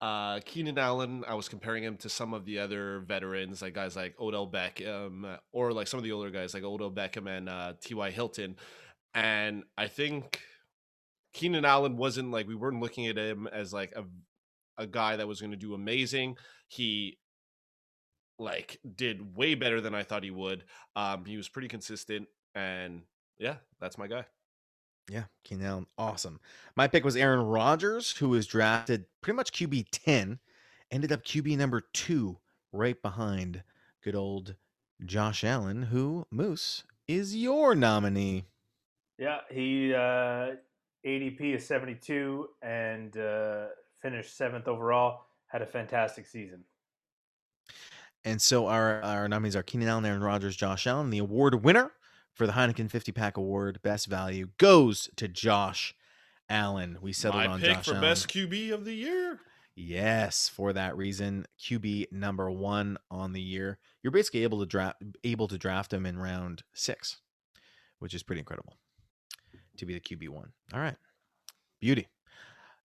uh, 0.00 0.40
Keenan 0.44 0.78
Allen, 0.78 1.24
I 1.28 1.34
was 1.34 1.48
comparing 1.48 1.84
him 1.84 1.96
to 1.98 2.08
some 2.08 2.34
of 2.34 2.44
the 2.44 2.58
other 2.58 3.00
veterans, 3.00 3.62
like 3.62 3.74
guys 3.74 3.94
like 3.94 4.18
Odell 4.20 4.50
Beckham, 4.50 5.38
or 5.52 5.72
like 5.72 5.86
some 5.86 5.98
of 5.98 6.04
the 6.04 6.12
older 6.12 6.30
guys 6.30 6.54
like 6.54 6.64
Odell 6.64 6.90
Beckham 6.90 7.28
and 7.28 7.48
uh, 7.48 7.74
T.Y. 7.80 8.10
Hilton. 8.10 8.56
And 9.14 9.62
I 9.78 9.86
think 9.86 10.40
Keenan 11.32 11.64
Allen 11.64 11.96
wasn't 11.96 12.32
like, 12.32 12.48
we 12.48 12.56
weren't 12.56 12.80
looking 12.80 13.06
at 13.06 13.16
him 13.16 13.46
as 13.46 13.72
like 13.72 13.92
a, 13.94 14.04
a 14.76 14.86
guy 14.88 15.16
that 15.16 15.28
was 15.28 15.40
going 15.40 15.52
to 15.52 15.56
do 15.56 15.74
amazing. 15.74 16.36
He 16.66 17.18
like 18.40 18.80
did 18.96 19.36
way 19.36 19.54
better 19.54 19.80
than 19.80 19.94
I 19.94 20.02
thought 20.02 20.24
he 20.24 20.32
would. 20.32 20.64
Um, 20.96 21.24
he 21.24 21.36
was 21.36 21.48
pretty 21.48 21.68
consistent, 21.68 22.26
and 22.56 23.02
yeah, 23.38 23.56
that's 23.80 23.98
my 23.98 24.06
guy. 24.06 24.24
Yeah, 25.10 25.24
Keenan 25.44 25.66
Allen, 25.66 25.86
awesome. 25.98 26.40
My 26.76 26.86
pick 26.86 27.04
was 27.04 27.16
Aaron 27.16 27.40
Rodgers, 27.40 28.12
who 28.12 28.28
was 28.28 28.46
drafted 28.46 29.06
pretty 29.20 29.36
much 29.36 29.52
QB 29.52 29.86
10, 29.90 30.38
ended 30.90 31.12
up 31.12 31.24
QB 31.24 31.56
number 31.58 31.82
two, 31.92 32.38
right 32.72 33.00
behind 33.02 33.64
good 34.02 34.14
old 34.14 34.54
Josh 35.04 35.42
Allen, 35.42 35.82
who, 35.84 36.26
Moose, 36.30 36.84
is 37.08 37.34
your 37.36 37.74
nominee. 37.74 38.44
Yeah, 39.18 39.40
he 39.50 39.92
uh, 39.92 40.56
ADP 41.06 41.56
is 41.56 41.66
72 41.66 42.48
and 42.62 43.16
uh, 43.16 43.66
finished 44.00 44.36
seventh 44.36 44.68
overall. 44.68 45.26
Had 45.48 45.62
a 45.62 45.66
fantastic 45.66 46.26
season. 46.26 46.64
And 48.24 48.40
so 48.40 48.68
our, 48.68 49.02
our 49.02 49.28
nominees 49.28 49.56
are 49.56 49.62
Keenan 49.62 49.88
Allen, 49.88 50.06
Aaron 50.06 50.22
Rodgers, 50.22 50.56
Josh 50.56 50.86
Allen. 50.86 51.10
The 51.10 51.18
award 51.18 51.64
winner 51.64 51.90
for 52.34 52.46
the 52.46 52.52
Heineken 52.52 52.90
50 52.90 53.12
pack 53.12 53.36
award, 53.36 53.80
best 53.82 54.06
value, 54.06 54.48
goes 54.58 55.08
to 55.16 55.28
Josh 55.28 55.94
Allen. 56.48 56.98
We 57.00 57.12
settled 57.12 57.44
My 57.44 57.50
on 57.50 57.60
pick 57.60 57.76
Josh 57.76 57.84
for 57.84 57.90
Allen. 57.92 58.02
best 58.02 58.28
QB 58.28 58.72
of 58.72 58.84
the 58.84 58.94
year. 58.94 59.40
Yes, 59.74 60.48
for 60.48 60.72
that 60.74 60.96
reason, 60.96 61.46
QB 61.58 62.12
number 62.12 62.50
one 62.50 62.98
on 63.10 63.32
the 63.32 63.40
year. 63.40 63.78
You're 64.02 64.10
basically 64.10 64.42
able 64.42 64.60
to 64.60 64.66
draft 64.66 65.02
able 65.24 65.48
to 65.48 65.56
draft 65.56 65.92
him 65.92 66.04
in 66.04 66.18
round 66.18 66.62
six, 66.74 67.20
which 67.98 68.12
is 68.12 68.22
pretty 68.22 68.40
incredible 68.40 68.76
to 69.78 69.86
be 69.86 69.94
the 69.94 70.00
QB 70.00 70.28
one. 70.28 70.52
All 70.74 70.80
right, 70.80 70.96
beauty. 71.80 72.08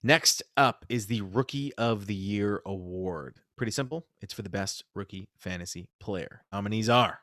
Next 0.03 0.43
up 0.55 0.85
is 0.87 1.07
the 1.07 1.21
Rookie 1.21 1.73
of 1.73 2.05
the 2.05 2.15
Year 2.15 2.61
award. 2.65 3.41
Pretty 3.57 3.71
simple. 3.71 4.05
It's 4.21 4.33
for 4.33 4.43
the 4.43 4.49
best 4.49 4.83
rookie 4.95 5.27
fantasy 5.37 5.89
player. 5.99 6.43
Nominees 6.53 6.87
are 6.87 7.19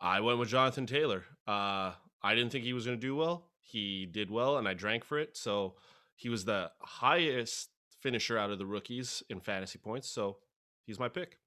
I 0.00 0.20
went 0.20 0.38
with 0.38 0.48
Jonathan 0.48 0.86
Taylor. 0.86 1.24
Uh, 1.46 1.92
I 2.22 2.34
didn't 2.34 2.50
think 2.50 2.64
he 2.64 2.72
was 2.72 2.84
going 2.84 2.98
to 2.98 3.06
do 3.06 3.16
well. 3.16 3.46
He 3.62 4.06
did 4.06 4.30
well, 4.30 4.58
and 4.58 4.68
I 4.68 4.74
drank 4.74 5.04
for 5.04 5.18
it. 5.18 5.36
So 5.36 5.74
he 6.14 6.28
was 6.28 6.44
the 6.44 6.70
highest 6.80 7.70
finisher 8.00 8.38
out 8.38 8.50
of 8.50 8.58
the 8.58 8.66
rookies 8.66 9.22
in 9.28 9.40
fantasy 9.40 9.78
points. 9.78 10.08
So 10.08 10.38
he's 10.86 10.98
my 10.98 11.08
pick. 11.08 11.38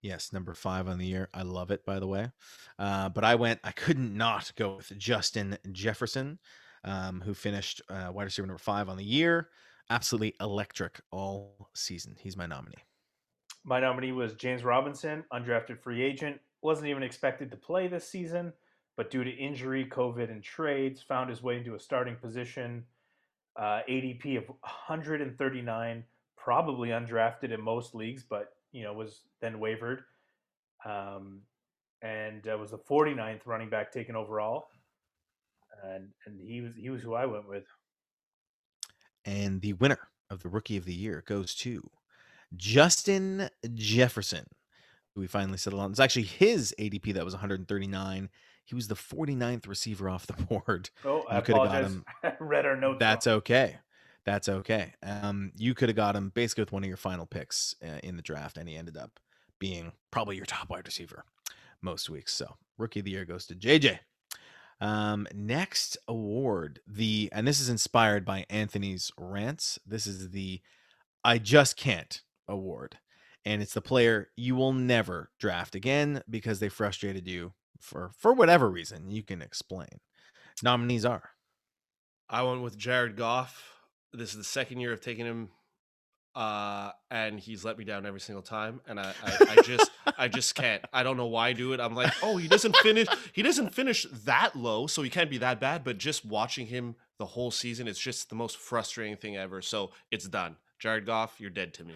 Yes, 0.00 0.32
number 0.32 0.52
five 0.52 0.88
on 0.88 0.98
the 0.98 1.06
year. 1.06 1.28
I 1.32 1.42
love 1.42 1.70
it, 1.70 1.86
by 1.86 2.00
the 2.00 2.08
way. 2.08 2.32
Uh, 2.78 3.08
but 3.08 3.24
I 3.24 3.36
went, 3.36 3.60
I 3.62 3.70
couldn't 3.70 4.16
not 4.16 4.52
go 4.56 4.76
with 4.76 4.98
Justin 4.98 5.56
Jefferson, 5.70 6.40
um, 6.82 7.20
who 7.20 7.34
finished 7.34 7.80
uh, 7.88 8.10
wide 8.12 8.24
receiver 8.24 8.46
number 8.46 8.58
five 8.58 8.88
on 8.88 8.96
the 8.96 9.04
year. 9.04 9.50
Absolutely 9.90 10.34
electric 10.40 11.00
all 11.12 11.68
season. 11.74 12.16
He's 12.18 12.36
my 12.36 12.46
nominee. 12.46 12.82
My 13.64 13.78
nominee 13.78 14.10
was 14.10 14.34
James 14.34 14.64
Robinson, 14.64 15.22
undrafted 15.32 15.78
free 15.78 16.02
agent. 16.02 16.40
Wasn't 16.62 16.88
even 16.88 17.02
expected 17.02 17.50
to 17.50 17.56
play 17.56 17.88
this 17.88 18.08
season, 18.08 18.52
but 18.96 19.10
due 19.10 19.24
to 19.24 19.30
injury, 19.30 19.84
COVID, 19.84 20.30
and 20.30 20.42
trades, 20.42 21.02
found 21.02 21.28
his 21.28 21.42
way 21.42 21.58
into 21.58 21.74
a 21.74 21.80
starting 21.80 22.16
position. 22.16 22.84
Uh, 23.56 23.80
ADP 23.88 24.38
of 24.38 24.48
139, 24.48 26.04
probably 26.36 26.88
undrafted 26.90 27.52
in 27.52 27.60
most 27.60 27.94
leagues, 27.94 28.22
but 28.22 28.54
you 28.72 28.82
know 28.82 28.92
was 28.92 29.22
then 29.40 29.58
wavered, 29.58 30.04
um, 30.84 31.40
and 32.00 32.48
uh, 32.48 32.56
was 32.56 32.70
the 32.70 32.78
49th 32.78 33.40
running 33.44 33.68
back 33.68 33.92
taken 33.92 34.16
overall, 34.16 34.68
and 35.84 36.08
and 36.26 36.40
he 36.40 36.60
was 36.60 36.74
he 36.74 36.90
was 36.90 37.02
who 37.02 37.14
I 37.14 37.26
went 37.26 37.48
with. 37.48 37.64
And 39.24 39.60
the 39.60 39.74
winner 39.74 40.08
of 40.30 40.42
the 40.42 40.48
rookie 40.48 40.76
of 40.76 40.84
the 40.84 40.94
year 40.94 41.22
goes 41.26 41.54
to 41.56 41.90
Justin 42.56 43.48
Jefferson, 43.74 44.46
we 45.16 45.26
finally 45.26 45.58
settled 45.58 45.82
on. 45.82 45.90
It's 45.90 46.00
actually 46.00 46.22
his 46.24 46.74
ADP 46.78 47.14
that 47.14 47.24
was 47.24 47.34
139. 47.34 48.30
He 48.64 48.74
was 48.74 48.88
the 48.88 48.94
49th 48.94 49.66
receiver 49.66 50.08
off 50.08 50.26
the 50.26 50.32
board. 50.44 50.90
Oh, 51.04 51.24
I 51.28 51.36
You 51.38 51.42
coulda 51.42 51.68
got 51.68 51.82
apologize. 51.82 51.92
him. 51.92 52.04
Read 52.40 52.66
our 52.66 52.76
notes. 52.76 52.98
That's 53.00 53.26
wrong. 53.26 53.36
okay. 53.36 53.76
That's 54.24 54.48
okay. 54.48 54.94
Um, 55.02 55.50
you 55.56 55.74
could 55.74 55.88
have 55.88 55.96
got 55.96 56.14
him 56.14 56.30
basically 56.32 56.62
with 56.62 56.72
one 56.72 56.84
of 56.84 56.88
your 56.88 56.96
final 56.96 57.26
picks 57.26 57.74
uh, 57.84 57.98
in 58.04 58.16
the 58.16 58.22
draft, 58.22 58.56
and 58.56 58.68
he 58.68 58.76
ended 58.76 58.96
up 58.96 59.18
being 59.58 59.92
probably 60.12 60.36
your 60.36 60.46
top 60.46 60.70
wide 60.70 60.86
receiver 60.86 61.24
most 61.82 62.08
weeks. 62.08 62.32
So 62.32 62.54
rookie 62.78 63.00
of 63.00 63.04
the 63.04 63.10
year 63.10 63.24
goes 63.24 63.46
to 63.46 63.54
JJ. 63.56 63.98
Um, 64.80 65.26
next 65.34 65.96
award, 66.08 66.80
the 66.86 67.28
and 67.32 67.46
this 67.46 67.60
is 67.60 67.68
inspired 67.68 68.24
by 68.24 68.46
Anthony's 68.50 69.10
rants. 69.18 69.78
This 69.86 70.06
is 70.06 70.30
the 70.30 70.60
I 71.24 71.38
just 71.38 71.76
can't 71.76 72.20
award, 72.48 72.98
and 73.44 73.62
it's 73.62 73.74
the 73.74 73.80
player 73.80 74.28
you 74.36 74.54
will 74.54 74.72
never 74.72 75.30
draft 75.38 75.74
again 75.74 76.22
because 76.28 76.60
they 76.60 76.68
frustrated 76.68 77.26
you 77.26 77.52
for 77.80 78.10
for 78.16 78.32
whatever 78.32 78.70
reason. 78.70 79.10
You 79.10 79.22
can 79.22 79.42
explain. 79.42 80.00
Nominees 80.62 81.04
are 81.04 81.30
I 82.32 82.42
went 82.42 82.62
with 82.62 82.78
Jared 82.78 83.14
Goff. 83.14 83.74
This 84.14 84.30
is 84.30 84.38
the 84.38 84.44
second 84.44 84.80
year 84.80 84.94
of 84.94 85.02
taking 85.02 85.26
him, 85.26 85.50
uh, 86.34 86.92
and 87.10 87.38
he's 87.38 87.62
let 87.62 87.76
me 87.76 87.84
down 87.84 88.06
every 88.06 88.20
single 88.20 88.42
time. 88.42 88.80
And 88.88 88.98
I, 88.98 89.12
I, 89.22 89.46
I 89.50 89.62
just, 89.62 89.90
I 90.16 90.28
just 90.28 90.54
can't. 90.54 90.82
I 90.94 91.02
don't 91.02 91.18
know 91.18 91.26
why 91.26 91.48
I 91.48 91.52
do 91.52 91.74
it. 91.74 91.80
I'm 91.80 91.94
like, 91.94 92.10
oh, 92.22 92.38
he 92.38 92.48
doesn't 92.48 92.74
finish. 92.76 93.06
He 93.34 93.42
doesn't 93.42 93.74
finish 93.74 94.06
that 94.24 94.56
low, 94.56 94.86
so 94.86 95.02
he 95.02 95.10
can't 95.10 95.28
be 95.28 95.38
that 95.38 95.60
bad. 95.60 95.84
But 95.84 95.98
just 95.98 96.24
watching 96.24 96.68
him 96.68 96.96
the 97.18 97.26
whole 97.26 97.50
season, 97.50 97.86
it's 97.86 98.00
just 98.00 98.30
the 98.30 98.34
most 98.34 98.56
frustrating 98.56 99.18
thing 99.18 99.36
ever. 99.36 99.60
So 99.60 99.90
it's 100.10 100.26
done. 100.26 100.56
Jared 100.78 101.04
Goff, 101.04 101.38
you're 101.38 101.50
dead 101.50 101.74
to 101.74 101.84
me. 101.84 101.94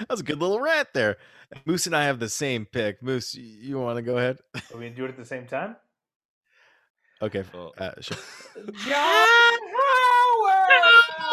That 0.00 0.10
was 0.10 0.20
a 0.20 0.24
good 0.24 0.40
little 0.40 0.60
rant 0.60 0.88
there. 0.94 1.16
Moose 1.66 1.86
and 1.86 1.94
I 1.94 2.04
have 2.04 2.18
the 2.18 2.28
same 2.28 2.64
pick. 2.64 3.02
Moose, 3.02 3.34
you 3.34 3.78
want 3.78 3.96
to 3.96 4.02
go 4.02 4.16
ahead? 4.16 4.38
Are 4.54 4.60
we 4.78 4.84
gonna 4.84 4.90
do 4.96 5.04
it 5.04 5.08
at 5.10 5.16
the 5.16 5.24
same 5.24 5.46
time? 5.46 5.76
Okay. 7.22 7.44
Oh. 7.54 7.72
Uh, 7.76 7.92
sure. 8.00 8.16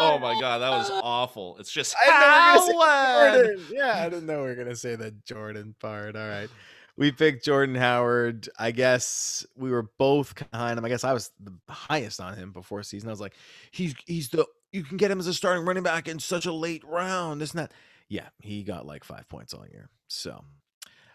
Oh 0.00 0.16
my 0.20 0.38
god, 0.40 0.58
that 0.58 0.70
was 0.70 0.90
awful. 1.02 1.56
It's 1.58 1.72
just 1.72 1.96
I 2.00 2.06
didn't 2.54 2.68
know 2.68 2.76
we 2.76 2.78
were 2.78 3.46
gonna 3.46 3.56
say 3.56 3.56
Howard. 3.56 3.60
Yeah, 3.70 4.04
I 4.04 4.08
didn't 4.08 4.26
know 4.26 4.42
we 4.42 4.48
were 4.48 4.54
gonna 4.54 4.76
say 4.76 4.94
the 4.94 5.10
Jordan 5.24 5.74
part. 5.80 6.14
All 6.14 6.28
right. 6.28 6.48
We 6.96 7.10
picked 7.10 7.44
Jordan 7.44 7.74
Howard. 7.74 8.48
I 8.58 8.70
guess 8.70 9.44
we 9.56 9.70
were 9.70 9.90
both 9.98 10.34
behind 10.50 10.78
him. 10.78 10.84
I 10.84 10.88
guess 10.88 11.04
I 11.04 11.12
was 11.12 11.30
the 11.40 11.52
highest 11.68 12.20
on 12.20 12.36
him 12.36 12.52
before 12.52 12.82
season. 12.84 13.08
I 13.08 13.12
was 13.12 13.20
like, 13.20 13.34
he's 13.72 13.94
he's 14.06 14.28
the 14.28 14.46
you 14.72 14.84
can 14.84 14.98
get 14.98 15.10
him 15.10 15.18
as 15.18 15.26
a 15.26 15.34
starting 15.34 15.64
running 15.64 15.82
back 15.82 16.06
in 16.06 16.18
such 16.20 16.46
a 16.46 16.52
late 16.52 16.84
round. 16.84 17.42
isn't 17.42 17.56
that. 17.56 17.72
Yeah, 18.08 18.28
he 18.40 18.62
got 18.62 18.86
like 18.86 19.04
five 19.04 19.28
points 19.28 19.54
all 19.54 19.66
year. 19.66 19.90
So 20.08 20.44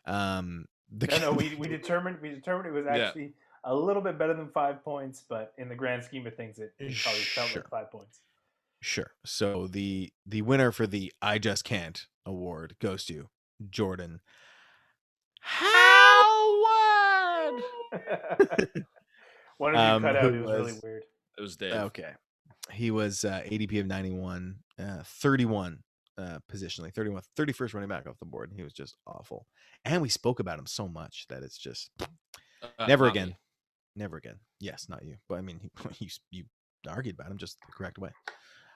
um 0.05 0.65
the 0.91 1.07
No, 1.07 1.17
no, 1.19 1.31
we, 1.33 1.55
we 1.55 1.67
determined 1.67 2.19
we 2.21 2.29
determined 2.29 2.67
it 2.67 2.71
was 2.71 2.85
Yeah. 2.85 3.07
actually 3.07 3.33
a 3.63 3.73
little 3.75 4.01
bit 4.01 4.17
better 4.19 4.33
than 4.33 4.49
five 4.49 4.83
points, 4.83 5.23
but 5.27 5.53
in 5.57 5.69
the 5.69 5.75
grand 5.75 6.03
scheme 6.03 6.27
of 6.27 6.35
things, 6.35 6.59
it, 6.59 6.73
it 6.79 6.95
probably 7.01 7.21
felt 7.21 7.49
Sure. 7.49 7.61
like 7.61 7.69
five 7.69 7.91
points. 7.91 8.19
Sure. 8.81 9.11
So 9.25 9.67
the 9.67 10.11
the 10.25 10.41
winner 10.41 10.71
for 10.73 10.85
the 10.85 11.13
I 11.21 11.39
Just 11.39 11.63
Can't 11.63 12.05
award 12.25 12.75
goes 12.79 13.05
to 13.05 13.29
Jordan 13.69 14.19
Howard. 15.39 15.73
One 19.57 19.75
of 19.75 19.79
you 19.79 19.87
Um, 19.87 20.01
cut 20.01 20.15
out. 20.17 20.23
who 20.31 20.39
It 20.39 20.45
was, 20.45 20.59
really 20.59 20.79
weird. 20.83 21.03
It 21.37 21.41
was 21.41 21.55
Dave. 21.57 21.73
Okay. 21.73 22.11
He 22.71 22.91
was 22.91 23.23
uh, 23.25 23.41
ADP 23.45 23.79
of 23.79 23.87
91, 23.87 24.55
uh, 24.79 25.03
31 25.05 25.79
uh, 26.17 26.39
positionally, 26.51 26.93
31, 26.93 27.21
31st 27.37 27.73
running 27.73 27.89
back 27.89 28.07
off 28.07 28.19
the 28.19 28.25
board. 28.25 28.51
He 28.55 28.63
was 28.63 28.73
just 28.73 28.95
awful. 29.07 29.47
And 29.85 30.01
we 30.01 30.09
spoke 30.09 30.39
about 30.39 30.59
him 30.59 30.67
so 30.67 30.87
much 30.87 31.25
that 31.29 31.43
it's 31.43 31.57
just 31.57 31.89
Uh, 32.79 32.85
never 32.87 33.05
not 33.05 33.19
me. 33.19 33.23
again. 33.23 33.35
Never 33.95 34.17
again. 34.17 34.39
Yes, 34.59 34.87
not 34.89 35.03
you. 35.03 35.17
But 35.27 35.35
I 35.35 35.41
mean, 35.41 35.69
you, 35.99 36.07
you 36.31 36.45
argued 36.87 37.15
about 37.19 37.31
him 37.31 37.37
just 37.37 37.57
the 37.65 37.71
correct 37.71 37.97
way. 37.97 38.09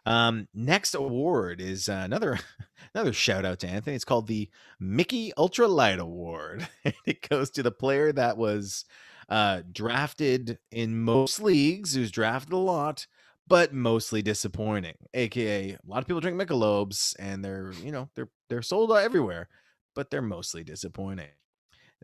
Um, 0.05 0.47
next 0.53 0.95
award 0.95 1.59
is 1.59 1.89
uh, 1.89 2.01
another 2.05 2.39
another 2.95 3.11
shout 3.13 3.43
out 3.45 3.59
to 3.59 3.67
Anthony. 3.67 3.95
It's 3.95 4.05
called 4.05 4.27
the 4.27 4.49
Mickey 4.79 5.33
Ultralight 5.37 5.99
Award. 5.99 6.67
it 7.05 7.27
goes 7.27 7.49
to 7.51 7.63
the 7.63 7.71
player 7.71 8.13
that 8.13 8.37
was 8.37 8.85
uh, 9.29 9.63
drafted 9.69 10.59
in 10.71 10.97
most 11.01 11.41
leagues, 11.41 11.93
who's 11.93 12.11
drafted 12.11 12.53
a 12.53 12.57
lot, 12.57 13.05
but 13.47 13.73
mostly 13.73 14.21
disappointing. 14.21 14.95
AKA, 15.13 15.71
a 15.71 15.79
lot 15.85 15.99
of 15.99 16.07
people 16.07 16.21
drink 16.21 16.39
Michelobs, 16.39 17.15
and 17.19 17.43
they're 17.43 17.71
you 17.83 17.91
know 17.91 18.09
they're 18.15 18.29
they're 18.49 18.61
sold 18.61 18.91
everywhere, 18.91 19.49
but 19.95 20.09
they're 20.09 20.21
mostly 20.21 20.63
disappointing. 20.63 21.29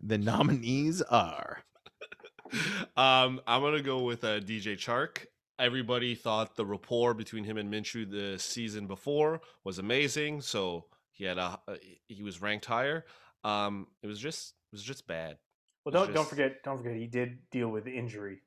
The 0.01 0.17
nominees 0.17 1.01
are 1.03 1.63
um, 2.97 3.41
I'm 3.47 3.61
gonna 3.61 3.81
go 3.81 4.03
with 4.03 4.23
uh, 4.23 4.39
DJ 4.39 4.75
Chark. 4.77 5.25
Everybody 5.59 6.15
thought 6.15 6.55
the 6.55 6.65
rapport 6.65 7.13
between 7.13 7.43
him 7.43 7.57
and 7.57 7.71
Minshew 7.71 8.09
the 8.09 8.39
season 8.39 8.87
before 8.87 9.41
was 9.63 9.79
amazing, 9.79 10.41
so 10.41 10.85
he 11.11 11.25
had 11.25 11.37
a 11.37 11.59
uh, 11.67 11.75
he 12.07 12.23
was 12.23 12.41
ranked 12.41 12.65
higher. 12.65 13.05
Um, 13.43 13.87
it 14.01 14.07
was 14.07 14.19
just 14.19 14.53
it 14.71 14.75
was 14.75 14.83
just 14.83 15.07
bad. 15.07 15.37
Well, 15.85 15.91
don't 15.91 16.13
don't 16.13 16.27
forget 16.27 16.63
don't 16.63 16.77
forget 16.77 16.95
he 16.95 17.07
did 17.07 17.37
deal 17.51 17.69
with 17.69 17.87
injury. 17.87 18.41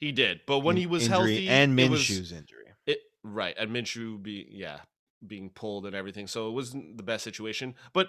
He 0.00 0.12
did, 0.12 0.40
but 0.46 0.60
when 0.60 0.76
in- 0.76 0.80
he 0.80 0.86
was 0.86 1.06
healthy 1.06 1.48
and 1.48 1.78
it 1.78 1.90
was- 1.90 2.00
Minshew's 2.00 2.32
injury. 2.32 2.64
It 2.86 2.98
right, 3.22 3.54
and 3.58 3.70
Minshew 3.70 4.20
be 4.22 4.46
yeah 4.50 4.80
being 5.26 5.50
pulled 5.50 5.84
and 5.86 5.94
everything, 5.94 6.26
so 6.26 6.48
it 6.48 6.52
wasn't 6.52 6.96
the 6.96 7.02
best 7.02 7.22
situation. 7.24 7.74
But 7.92 8.08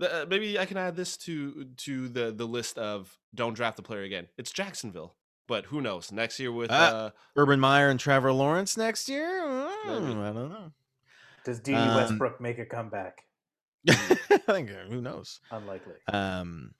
The, 0.00 0.22
uh, 0.22 0.26
maybe 0.26 0.56
I 0.58 0.64
can 0.64 0.76
add 0.76 0.94
this 0.94 1.16
to 1.18 1.64
to 1.86 2.08
the 2.08 2.30
the 2.32 2.46
list 2.46 2.78
of 2.78 3.18
don't 3.34 3.54
draft 3.54 3.76
the 3.76 3.82
player 3.82 4.02
again. 4.02 4.28
It's 4.36 4.52
Jacksonville, 4.52 5.16
but 5.48 5.66
who 5.66 5.80
knows? 5.80 6.12
Next 6.12 6.38
year 6.38 6.52
with 6.52 6.70
Ah. 6.70 6.74
uh, 7.06 7.10
Urban 7.36 7.58
Meyer 7.58 7.88
and 7.90 7.98
Trevor 7.98 8.32
Lawrence 8.32 8.76
next 8.76 9.08
year? 9.08 9.28
Mm, 9.28 10.20
I 10.22 10.32
don't 10.32 10.50
know. 10.50 10.72
Does 11.44 11.58
D.D. 11.60 11.76
Um, 11.76 11.96
Westbrook 11.96 12.40
make 12.40 12.58
a 12.60 12.64
comeback? 12.66 13.24
I 13.88 13.94
think 14.46 14.70
uh, 14.70 14.88
who 14.88 15.00
knows. 15.00 15.40
Unlikely. 15.50 15.94
Um, 16.12 16.74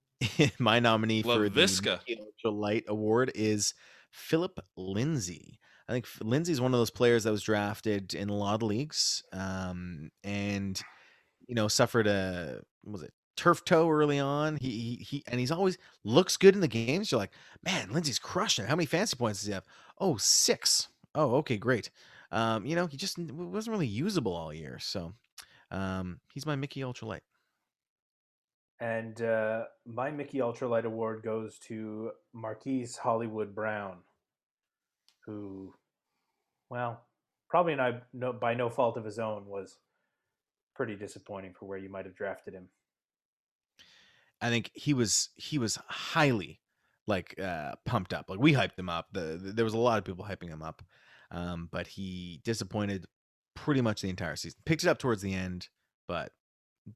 my 0.58 0.80
nominee 0.80 1.22
for 1.22 1.48
the 1.48 1.60
LaVisca. 1.60 1.98
Mickey 2.08 2.20
Ultra 2.20 2.50
Light 2.58 2.84
Award 2.88 3.32
is 3.34 3.74
Philip 4.12 4.60
Lindsay. 4.76 5.58
I 5.88 5.92
think 5.92 6.06
Lindsay's 6.22 6.60
one 6.60 6.72
of 6.72 6.80
those 6.80 6.90
players 6.90 7.24
that 7.24 7.32
was 7.32 7.42
drafted 7.42 8.14
in 8.14 8.28
a 8.28 8.34
lot 8.34 8.54
of 8.54 8.62
leagues, 8.62 9.22
um, 9.32 10.10
and 10.22 10.80
you 11.48 11.54
know 11.54 11.68
suffered 11.68 12.06
a 12.06 12.60
was 12.84 13.02
it 13.02 13.12
turf 13.36 13.64
toe 13.64 13.90
early 13.90 14.18
on. 14.18 14.56
He, 14.56 14.70
he 14.70 15.04
he 15.04 15.24
and 15.28 15.40
he's 15.40 15.50
always 15.50 15.78
looks 16.04 16.36
good 16.36 16.54
in 16.54 16.60
the 16.60 16.68
games. 16.68 17.10
You're 17.10 17.20
like, 17.20 17.32
man, 17.64 17.90
Lindsay's 17.90 18.18
crushing 18.18 18.64
it. 18.64 18.68
How 18.68 18.76
many 18.76 18.86
fancy 18.86 19.16
points 19.16 19.40
does 19.40 19.48
he 19.48 19.52
have? 19.54 19.64
Oh, 19.98 20.16
six. 20.16 20.88
Oh, 21.14 21.36
okay, 21.36 21.56
great. 21.56 21.90
Um, 22.30 22.64
you 22.64 22.76
know, 22.76 22.86
he 22.86 22.96
just 22.96 23.18
wasn't 23.18 23.72
really 23.72 23.86
usable 23.86 24.34
all 24.34 24.54
year, 24.54 24.78
so 24.80 25.12
um, 25.70 26.20
he's 26.32 26.46
my 26.46 26.56
Mickey 26.56 26.82
Ultra 26.82 27.08
Light. 27.08 27.22
And 28.82 29.22
uh, 29.22 29.66
my 29.86 30.10
Mickey 30.10 30.38
Ultralight 30.38 30.82
Award 30.82 31.22
goes 31.22 31.56
to 31.68 32.10
Marquise 32.32 32.96
Hollywood 32.96 33.54
Brown, 33.54 33.98
who, 35.24 35.72
well, 36.68 37.04
probably 37.48 37.76
not, 37.76 38.02
no, 38.12 38.32
by 38.32 38.54
no 38.54 38.68
fault 38.68 38.96
of 38.96 39.04
his 39.04 39.20
own, 39.20 39.46
was 39.46 39.78
pretty 40.74 40.96
disappointing 40.96 41.54
for 41.56 41.66
where 41.66 41.78
you 41.78 41.88
might 41.88 42.06
have 42.06 42.16
drafted 42.16 42.54
him. 42.54 42.70
I 44.40 44.48
think 44.48 44.72
he 44.74 44.94
was 44.94 45.28
he 45.36 45.58
was 45.58 45.78
highly 45.86 46.60
like 47.06 47.38
uh 47.38 47.76
pumped 47.86 48.12
up. 48.12 48.28
Like 48.28 48.40
we 48.40 48.52
hyped 48.52 48.76
him 48.76 48.88
up. 48.88 49.06
The, 49.12 49.38
the- 49.40 49.52
there 49.52 49.64
was 49.64 49.74
a 49.74 49.78
lot 49.78 49.98
of 49.98 50.04
people 50.04 50.24
hyping 50.24 50.48
him 50.48 50.60
up. 50.62 50.82
Um 51.30 51.68
but 51.70 51.86
he 51.86 52.40
disappointed 52.42 53.06
pretty 53.54 53.80
much 53.80 54.00
the 54.02 54.10
entire 54.10 54.34
season. 54.34 54.58
Picked 54.64 54.82
it 54.82 54.88
up 54.88 54.98
towards 54.98 55.22
the 55.22 55.32
end, 55.32 55.68
but 56.08 56.32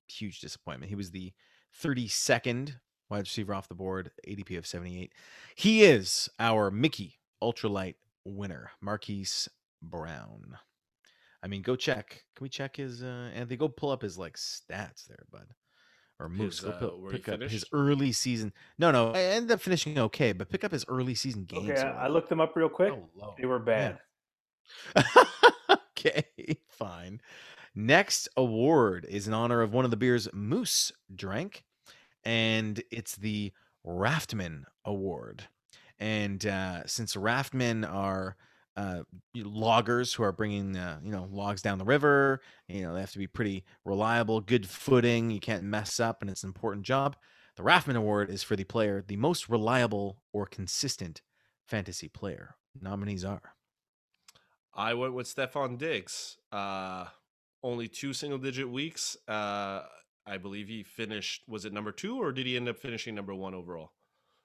huge 0.08 0.40
disappointment. 0.40 0.88
He 0.88 0.96
was 0.96 1.12
the 1.12 1.32
32nd 1.82 2.76
wide 3.08 3.20
receiver 3.20 3.54
off 3.54 3.68
the 3.68 3.74
board, 3.74 4.10
ADP 4.28 4.58
of 4.58 4.66
78. 4.66 5.12
He 5.54 5.84
is 5.84 6.28
our 6.38 6.70
Mickey 6.70 7.18
ultralight 7.42 7.94
winner, 8.24 8.70
Marquise 8.80 9.48
Brown. 9.82 10.58
I 11.42 11.48
mean, 11.48 11.62
go 11.62 11.76
check. 11.76 12.24
Can 12.34 12.44
we 12.44 12.48
check 12.48 12.76
his 12.76 13.02
uh 13.02 13.30
Anthony? 13.34 13.56
Go 13.56 13.68
pull 13.68 13.90
up 13.90 14.02
his 14.02 14.18
like 14.18 14.36
stats 14.36 15.06
there, 15.06 15.26
bud. 15.30 15.46
Or 16.18 16.28
Moose. 16.28 16.60
His, 16.60 16.64
Go 16.64 16.70
uh, 16.70 16.78
pu- 16.78 16.86
where 17.02 17.12
pick 17.12 17.28
up 17.28 17.42
his 17.42 17.64
early 17.72 18.10
season. 18.10 18.52
No, 18.78 18.90
no, 18.90 19.12
I 19.12 19.18
ended 19.20 19.52
up 19.52 19.60
finishing 19.60 19.98
okay, 19.98 20.32
but 20.32 20.48
pick 20.48 20.64
up 20.64 20.72
his 20.72 20.84
early 20.88 21.14
season 21.14 21.44
games. 21.44 21.70
Okay, 21.70 21.80
I, 21.80 22.06
I 22.06 22.08
looked 22.08 22.30
them 22.30 22.40
up 22.40 22.56
real 22.56 22.70
quick. 22.70 22.92
so 22.92 23.08
low. 23.14 23.34
They 23.38 23.46
were 23.46 23.58
bad. 23.58 23.98
okay, 25.70 26.24
fine. 26.68 27.20
Next 27.78 28.26
award 28.38 29.04
is 29.06 29.28
in 29.28 29.34
honor 29.34 29.60
of 29.60 29.74
one 29.74 29.84
of 29.84 29.90
the 29.90 29.98
beers 29.98 30.30
Moose 30.32 30.92
drank, 31.14 31.62
and 32.24 32.82
it's 32.90 33.16
the 33.16 33.52
Raftman 33.86 34.64
Award. 34.86 35.44
And 35.98 36.44
uh, 36.46 36.86
since 36.86 37.16
Raftmen 37.16 37.86
are 37.86 38.36
uh, 38.78 39.02
loggers 39.34 40.14
who 40.14 40.22
are 40.22 40.32
bringing 40.32 40.74
uh, 40.74 41.00
you 41.04 41.12
know 41.12 41.28
logs 41.30 41.60
down 41.60 41.76
the 41.76 41.84
river, 41.84 42.40
you 42.66 42.80
know 42.80 42.94
they 42.94 43.00
have 43.00 43.12
to 43.12 43.18
be 43.18 43.26
pretty 43.26 43.62
reliable, 43.84 44.40
good 44.40 44.66
footing. 44.66 45.30
You 45.30 45.40
can't 45.40 45.62
mess 45.62 46.00
up, 46.00 46.22
and 46.22 46.30
it's 46.30 46.44
an 46.44 46.48
important 46.48 46.86
job. 46.86 47.14
The 47.56 47.62
Raftman 47.62 47.96
Award 47.96 48.30
is 48.30 48.42
for 48.42 48.56
the 48.56 48.64
player, 48.64 49.04
the 49.06 49.16
most 49.16 49.50
reliable 49.50 50.22
or 50.32 50.46
consistent 50.46 51.20
fantasy 51.68 52.08
player. 52.08 52.56
Nominees 52.80 53.24
are 53.24 53.52
I 54.72 54.94
went 54.94 55.12
with 55.12 55.26
Stefon 55.26 55.76
Diggs. 55.76 56.38
Uh, 56.50 57.06
only 57.66 57.88
two 57.88 58.12
single 58.12 58.38
digit 58.38 58.70
weeks. 58.70 59.16
Uh, 59.28 59.82
I 60.24 60.38
believe 60.38 60.68
he 60.68 60.84
finished. 60.84 61.42
Was 61.48 61.64
it 61.64 61.72
number 61.72 61.92
two, 61.92 62.22
or 62.22 62.32
did 62.32 62.46
he 62.46 62.56
end 62.56 62.68
up 62.68 62.78
finishing 62.78 63.14
number 63.14 63.34
one 63.34 63.54
overall? 63.54 63.90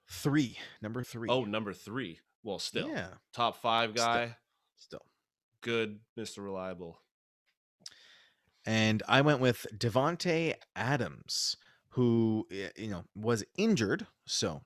three, 0.10 0.58
number 0.82 1.04
three. 1.04 1.30
Oh, 1.30 1.46
number 1.46 1.74
three. 1.74 2.20
Well, 2.44 2.60
still 2.60 2.90
yeah, 2.90 3.08
top 3.34 3.62
five 3.62 3.96
guy. 3.96 4.36
still. 4.78 5.06
Good, 5.62 6.00
Mister 6.18 6.42
Reliable. 6.42 7.00
And 8.66 9.02
I 9.08 9.22
went 9.22 9.40
with 9.40 9.66
Davante 9.76 10.56
Adams, 10.76 11.56
who 11.90 12.48
you 12.76 12.90
know 12.90 13.04
was 13.16 13.44
injured, 13.58 14.06
so 14.26 14.64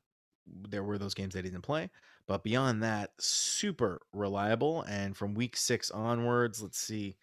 there 0.47 0.84
were 0.84 0.97
those 0.97 1.14
games 1.14 1.34
that 1.34 1.45
he 1.45 1.51
didn't 1.51 1.64
play. 1.64 1.89
But 2.28 2.43
beyond 2.43 2.82
that, 2.82 3.12
super 3.20 4.01
reliable. 4.12 4.82
And 4.84 5.16
from 5.16 5.36
week 5.36 5.56
six 5.56 5.91
onwards, 5.91 6.62
let's 6.62 6.80
see, 6.80 7.18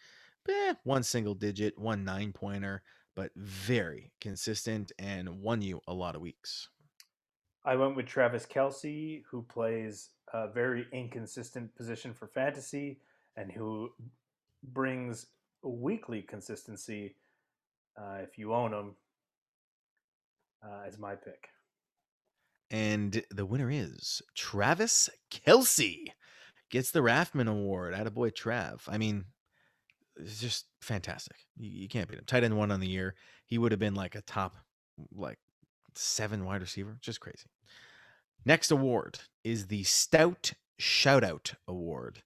eh, 0.48 0.74
one 0.84 1.02
single 1.02 1.34
digit, 1.34 1.78
one 1.78 2.04
nine 2.04 2.32
pointer, 2.32 2.82
but 3.14 3.30
very 3.36 4.12
consistent 4.20 4.92
and 4.98 5.40
won 5.40 5.62
you 5.62 5.80
a 5.86 5.94
lot 5.94 6.14
of 6.14 6.20
weeks. 6.22 6.68
I 7.64 7.76
went 7.76 7.96
with 7.96 8.06
Travis 8.06 8.46
Kelce, 8.46 9.22
who 9.30 9.42
plays 9.42 10.10
a 10.32 10.48
very 10.48 10.86
inconsistent 10.92 11.74
position 11.76 12.12
for 12.12 12.26
fantasy 12.26 12.98
and 13.36 13.52
who 13.52 13.90
brings 14.62 15.26
weekly 15.62 16.22
consistency 16.22 17.14
uh, 17.96 18.18
if 18.22 18.38
you 18.38 18.52
own 18.52 18.72
him, 18.72 18.94
uh, 20.64 20.88
is 20.88 20.98
my 20.98 21.14
pick. 21.14 21.48
And 22.70 23.22
the 23.30 23.44
winner 23.44 23.70
is 23.70 24.22
Travis 24.34 25.10
Kelce. 25.30 26.06
Gets 26.70 26.90
the 26.90 27.02
Raftman 27.02 27.48
Award. 27.48 27.92
Attaboy 27.94 28.32
Trav. 28.32 28.80
I 28.88 28.96
mean, 28.96 29.26
it's 30.16 30.40
just 30.40 30.66
fantastic. 30.80 31.36
You, 31.56 31.70
you 31.70 31.88
can't 31.88 32.08
beat 32.08 32.18
him. 32.18 32.24
Tight 32.26 32.44
end 32.44 32.56
one 32.56 32.70
on 32.70 32.80
the 32.80 32.88
year. 32.88 33.14
He 33.46 33.58
would 33.58 33.72
have 33.72 33.78
been 33.80 33.94
like 33.94 34.14
a 34.14 34.22
top 34.22 34.56
like 35.14 35.38
seven 35.94 36.44
wide 36.44 36.60
receiver. 36.60 36.98
Just 37.00 37.20
crazy. 37.20 37.46
Next 38.44 38.70
award 38.70 39.20
is 39.44 39.68
the 39.68 39.84
Stout 39.84 40.52
Shoutout 40.80 41.54
Award. 41.68 42.22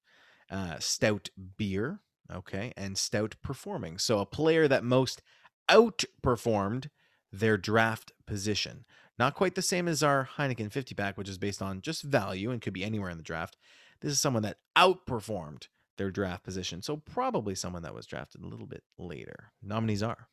Uh, 0.50 0.78
stout 0.78 1.28
beer, 1.56 1.98
okay, 2.32 2.72
and 2.76 2.96
stout 2.96 3.34
performing. 3.42 3.98
So 3.98 4.20
a 4.20 4.26
player 4.26 4.68
that 4.68 4.84
most 4.84 5.20
outperformed 5.68 6.88
their 7.32 7.58
draft 7.58 8.12
position. 8.26 8.84
Not 9.18 9.34
quite 9.34 9.54
the 9.54 9.62
same 9.62 9.88
as 9.88 10.02
our 10.02 10.28
Heineken 10.36 10.70
50 10.70 10.94
pack, 10.94 11.18
which 11.18 11.28
is 11.28 11.38
based 11.38 11.60
on 11.60 11.80
just 11.80 12.02
value 12.02 12.50
and 12.50 12.60
could 12.60 12.72
be 12.72 12.84
anywhere 12.84 13.10
in 13.10 13.16
the 13.16 13.22
draft. 13.24 13.56
This 14.00 14.12
is 14.12 14.20
someone 14.20 14.42
that 14.42 14.58
outperformed 14.76 15.68
their 15.96 16.10
draft 16.10 16.44
position. 16.44 16.82
So 16.82 16.96
probably 16.96 17.54
someone 17.54 17.82
that 17.82 17.94
was 17.94 18.06
drafted 18.06 18.42
a 18.42 18.46
little 18.46 18.66
bit 18.66 18.82
later. 18.98 19.52
Nominees 19.62 20.02
are 20.02 20.28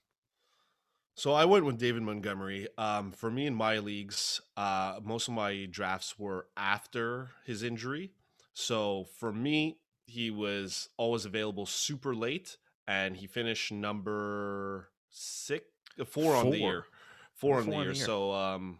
So 1.16 1.34
I 1.34 1.45
went 1.45 1.66
with 1.66 1.78
David 1.78 2.03
Montgomery. 2.03 2.68
Um, 2.78 3.11
for 3.11 3.30
me 3.30 3.45
in 3.45 3.55
my 3.55 3.80
leagues, 3.80 4.41
uh, 4.57 4.99
most 5.03 5.28
of 5.28 5.34
my 5.34 5.68
drafts 5.70 6.18
were 6.18 6.47
after 6.57 7.30
his 7.45 7.64
injury. 7.64 8.11
So 8.53 9.05
for 9.20 9.32
me, 9.32 9.78
he 10.05 10.32
was 10.32 10.89
always 10.97 11.26
available 11.26 11.66
super 11.66 12.14
late, 12.14 12.57
and 12.88 13.16
he 13.16 13.28
finished 13.28 13.72
number 13.72 14.89
six, 15.09 15.66
uh, 15.99 16.05
four 16.05 16.36
on 16.36 16.49
the 16.49 16.59
year, 16.59 16.86
four 17.34 17.57
on 17.57 17.68
the 17.68 17.76
on 17.76 17.84
year. 17.84 17.91
the 17.93 17.97
year. 17.97 18.05
So 18.05 18.32
um, 18.34 18.80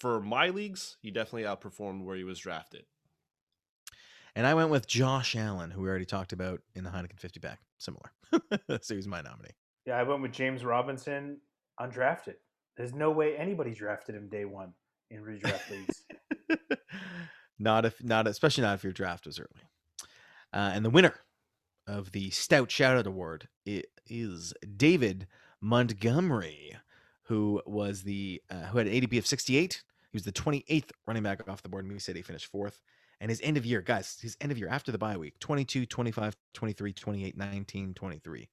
for 0.00 0.20
my 0.20 0.48
leagues, 0.48 0.96
he 1.00 1.10
definitely 1.10 1.44
outperformed 1.44 2.04
where 2.04 2.16
he 2.16 2.24
was 2.24 2.38
drafted. 2.38 2.84
And 4.36 4.46
I 4.46 4.54
went 4.54 4.70
with 4.70 4.86
Josh 4.86 5.36
Allen, 5.36 5.70
who 5.70 5.82
we 5.82 5.88
already 5.88 6.04
talked 6.04 6.32
about 6.32 6.60
in 6.74 6.84
the 6.84 6.90
Heineken 6.90 7.18
50 7.18 7.40
pack. 7.40 7.60
Similar. 7.78 8.12
so 8.82 8.94
he's 8.94 9.06
my 9.06 9.20
nominee. 9.20 9.50
Yeah, 9.86 9.98
I 9.98 10.02
went 10.02 10.22
with 10.22 10.32
James 10.32 10.64
Robinson, 10.64 11.38
undrafted. 11.80 12.34
There's 12.76 12.94
no 12.94 13.10
way 13.10 13.36
anybody 13.36 13.72
drafted 13.72 14.16
him 14.16 14.28
day 14.28 14.44
one 14.44 14.72
in 15.10 15.22
redraft 15.22 15.70
leagues. 15.70 16.04
not 17.58 17.84
if 17.84 18.02
not 18.02 18.26
especially 18.26 18.62
not 18.62 18.74
if 18.74 18.82
your 18.82 18.92
draft 18.92 19.26
was 19.26 19.38
early. 19.38 19.62
Uh, 20.52 20.72
and 20.74 20.84
the 20.84 20.90
winner 20.90 21.14
of 21.86 22.12
the 22.12 22.30
Stout 22.30 22.68
Shoutout 22.68 23.06
Award 23.06 23.48
is 24.06 24.54
David 24.76 25.26
Montgomery, 25.60 26.76
who 27.24 27.62
was 27.66 28.02
the 28.02 28.42
uh, 28.50 28.66
who 28.66 28.78
had 28.78 28.86
an 28.88 28.94
ADP 28.94 29.18
of 29.18 29.26
68. 29.26 29.82
He 30.10 30.16
was 30.16 30.24
the 30.24 30.32
28th 30.32 30.90
running 31.06 31.22
back 31.22 31.48
off 31.48 31.62
the 31.62 31.68
board. 31.68 31.88
We 31.88 31.98
said 31.98 32.16
he 32.16 32.22
finished 32.22 32.46
fourth. 32.46 32.80
And 33.24 33.30
his 33.30 33.40
end 33.40 33.56
of 33.56 33.64
year, 33.64 33.80
guys, 33.80 34.18
his 34.20 34.36
end 34.42 34.52
of 34.52 34.58
year 34.58 34.68
after 34.68 34.92
the 34.92 34.98
bye 34.98 35.16
week 35.16 35.38
22, 35.38 35.86
25, 35.86 36.36
23, 36.52 36.92
28, 36.92 37.34
19, 37.38 37.94
23. 37.94 38.48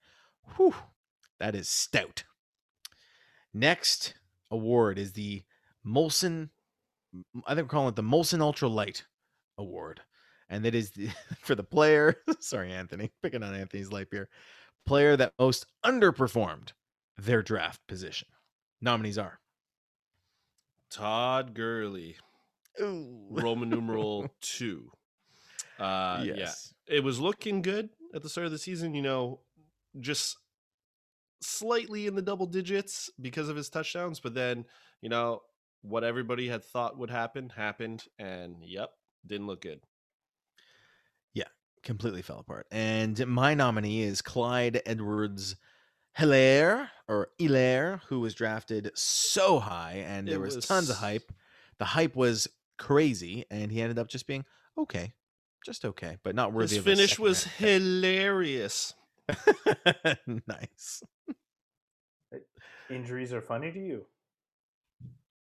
Whew, 0.55 0.73
that 1.41 1.55
is 1.55 1.67
stout. 1.67 2.23
Next 3.53 4.13
award 4.49 4.97
is 4.97 5.11
the 5.11 5.43
Molson 5.85 6.51
I 7.45 7.53
think 7.53 7.65
we're 7.65 7.75
calling 7.75 7.89
it 7.89 7.97
the 7.97 8.01
Molson 8.01 8.39
Ultra 8.39 8.69
Light 8.69 9.07
Award. 9.57 9.99
And 10.49 10.63
that 10.63 10.73
is 10.73 10.91
the, 10.91 11.09
for 11.41 11.53
the 11.53 11.65
player, 11.65 12.15
sorry, 12.39 12.71
Anthony, 12.71 13.11
picking 13.21 13.43
on 13.43 13.53
Anthony's 13.53 13.91
light 13.91 14.09
beer, 14.09 14.29
player 14.85 15.17
that 15.17 15.33
most 15.37 15.65
underperformed 15.85 16.69
their 17.17 17.43
draft 17.43 17.85
position. 17.87 18.29
Nominees 18.79 19.17
are 19.17 19.41
Todd 20.89 21.55
Gurley, 21.55 22.15
Ooh. 22.79 23.27
Roman 23.29 23.69
numeral 23.69 24.29
two. 24.41 24.91
Uh, 25.79 26.23
Yeah, 26.23 26.51
it 26.87 27.03
was 27.03 27.19
looking 27.19 27.61
good 27.61 27.89
at 28.13 28.21
the 28.21 28.29
start 28.29 28.45
of 28.45 28.51
the 28.51 28.57
season. 28.57 28.93
You 28.93 29.01
know, 29.01 29.39
just 29.99 30.37
slightly 31.41 32.07
in 32.07 32.15
the 32.15 32.21
double 32.21 32.45
digits 32.45 33.09
because 33.19 33.49
of 33.49 33.55
his 33.55 33.69
touchdowns, 33.69 34.19
but 34.19 34.33
then 34.33 34.65
you 35.01 35.09
know 35.09 35.41
what 35.81 36.03
everybody 36.03 36.47
had 36.47 36.63
thought 36.63 36.97
would 36.97 37.09
happen 37.09 37.49
happened, 37.49 38.05
and 38.19 38.57
yep, 38.61 38.91
didn't 39.25 39.47
look 39.47 39.61
good. 39.61 39.81
Yeah, 41.33 41.47
completely 41.83 42.21
fell 42.21 42.39
apart. 42.39 42.67
And 42.71 43.25
my 43.27 43.53
nominee 43.53 44.03
is 44.03 44.21
Clyde 44.21 44.81
Edwards 44.85 45.55
Helaire 46.17 46.89
or 47.07 47.29
Helaire, 47.39 48.01
who 48.07 48.19
was 48.19 48.33
drafted 48.33 48.91
so 48.95 49.59
high 49.59 50.03
and 50.05 50.27
there 50.27 50.35
It 50.35 50.55
was, 50.55 50.65
tons 50.65 50.89
of 50.89 50.97
hype. 50.97 51.31
The 51.79 51.85
hype 51.85 52.15
was 52.15 52.47
crazy, 52.81 53.45
and 53.51 53.71
he 53.71 53.81
ended 53.81 53.99
up 53.99 54.07
just 54.07 54.27
being 54.27 54.43
okay. 54.77 55.13
Just 55.63 55.85
okay, 55.85 56.17
but 56.23 56.33
not 56.33 56.51
worthy 56.51 56.75
His 56.75 56.79
of 56.79 56.83
finish 56.85 57.19
was 57.19 57.45
round 57.45 57.57
hilarious. 57.59 58.95
nice. 60.47 61.03
Injuries 62.89 63.31
are 63.31 63.41
funny 63.41 63.71
to 63.71 63.79
you. 63.79 64.05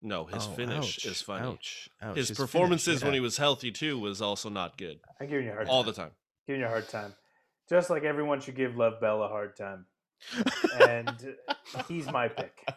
No, 0.01 0.25
his 0.25 0.45
Oh, 0.45 0.51
finish 0.51 0.99
ouch, 0.99 1.05
is 1.05 1.21
funny. 1.21 1.47
Ouch, 1.47 1.89
ouch. 2.01 2.15
His, 2.15 2.27
finish, 2.29 2.37
performances 2.37 3.03
when 3.03 3.13
yeah. 3.13 3.17
he 3.17 3.19
was 3.19 3.37
healthy 3.37 3.71
too 3.71 3.99
was 3.99 4.21
also 4.21 4.49
not 4.49 4.77
good 4.77 4.99
I'm 5.19 5.27
giving 5.27 5.45
you 5.45 5.51
a 5.51 5.55
hard 5.55 5.67
time. 5.67 5.73
all 5.73 5.83
time. 5.83 5.91
the 5.91 5.97
time. 5.97 6.11
Giving 6.47 6.61
you 6.61 6.67
a 6.67 6.69
hard 6.69 6.87
time. 6.87 7.13
Just 7.69 7.89
like 7.89 8.03
everyone 8.03 8.39
should 8.39 8.55
give 8.55 8.77
Love 8.77 9.01
Bell 9.01 9.21
a 9.23 9.27
hard 9.27 9.55
time. 9.57 9.85
And 10.79 11.35
uh, 11.49 11.81
he's 11.87 12.05
my 12.05 12.29
pick. 12.29 12.67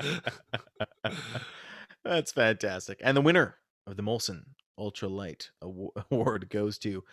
That's 2.04 2.32
fantastic. 2.32 3.00
And 3.02 3.16
the 3.16 3.20
winner 3.20 3.56
of 3.90 3.96
the 3.96 4.02
Molson 4.02 4.42
Ultra 4.78 5.08
Light 5.08 5.50
Award 6.10 6.48
goes 6.48 6.78
to 6.78 7.04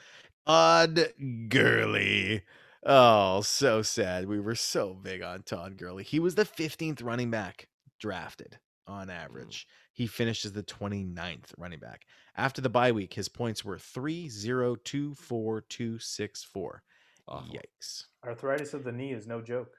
Todd 0.45 1.13
Gurley. 1.49 2.43
Oh, 2.83 3.41
so 3.41 3.81
sad. 3.81 4.27
We 4.27 4.39
were 4.39 4.55
so 4.55 4.93
big 4.93 5.21
on 5.21 5.43
Todd 5.43 5.77
Gurley. 5.77 6.03
He 6.03 6.19
was 6.19 6.35
the 6.35 6.45
15th 6.45 7.03
running 7.03 7.31
back 7.31 7.67
drafted 7.99 8.59
on 8.87 9.07
mm. 9.07 9.15
average. 9.15 9.67
He 9.91 10.07
finished 10.07 10.45
as 10.45 10.53
the 10.53 10.63
29th 10.63 11.53
running 11.57 11.79
back. 11.79 12.05
After 12.35 12.61
the 12.61 12.69
bye 12.69 12.91
week, 12.91 13.15
his 13.15 13.27
points 13.27 13.65
were 13.65 13.79
3 13.79 14.29
0 14.29 14.75
2 14.75 15.15
4 15.15 15.61
2 15.61 15.99
6 15.99 16.43
4. 16.43 16.83
Awful. 17.27 17.55
Yikes. 17.55 18.05
Arthritis 18.25 18.73
of 18.73 18.83
the 18.83 18.91
knee 18.91 19.11
is 19.11 19.27
no 19.27 19.41
joke. 19.41 19.75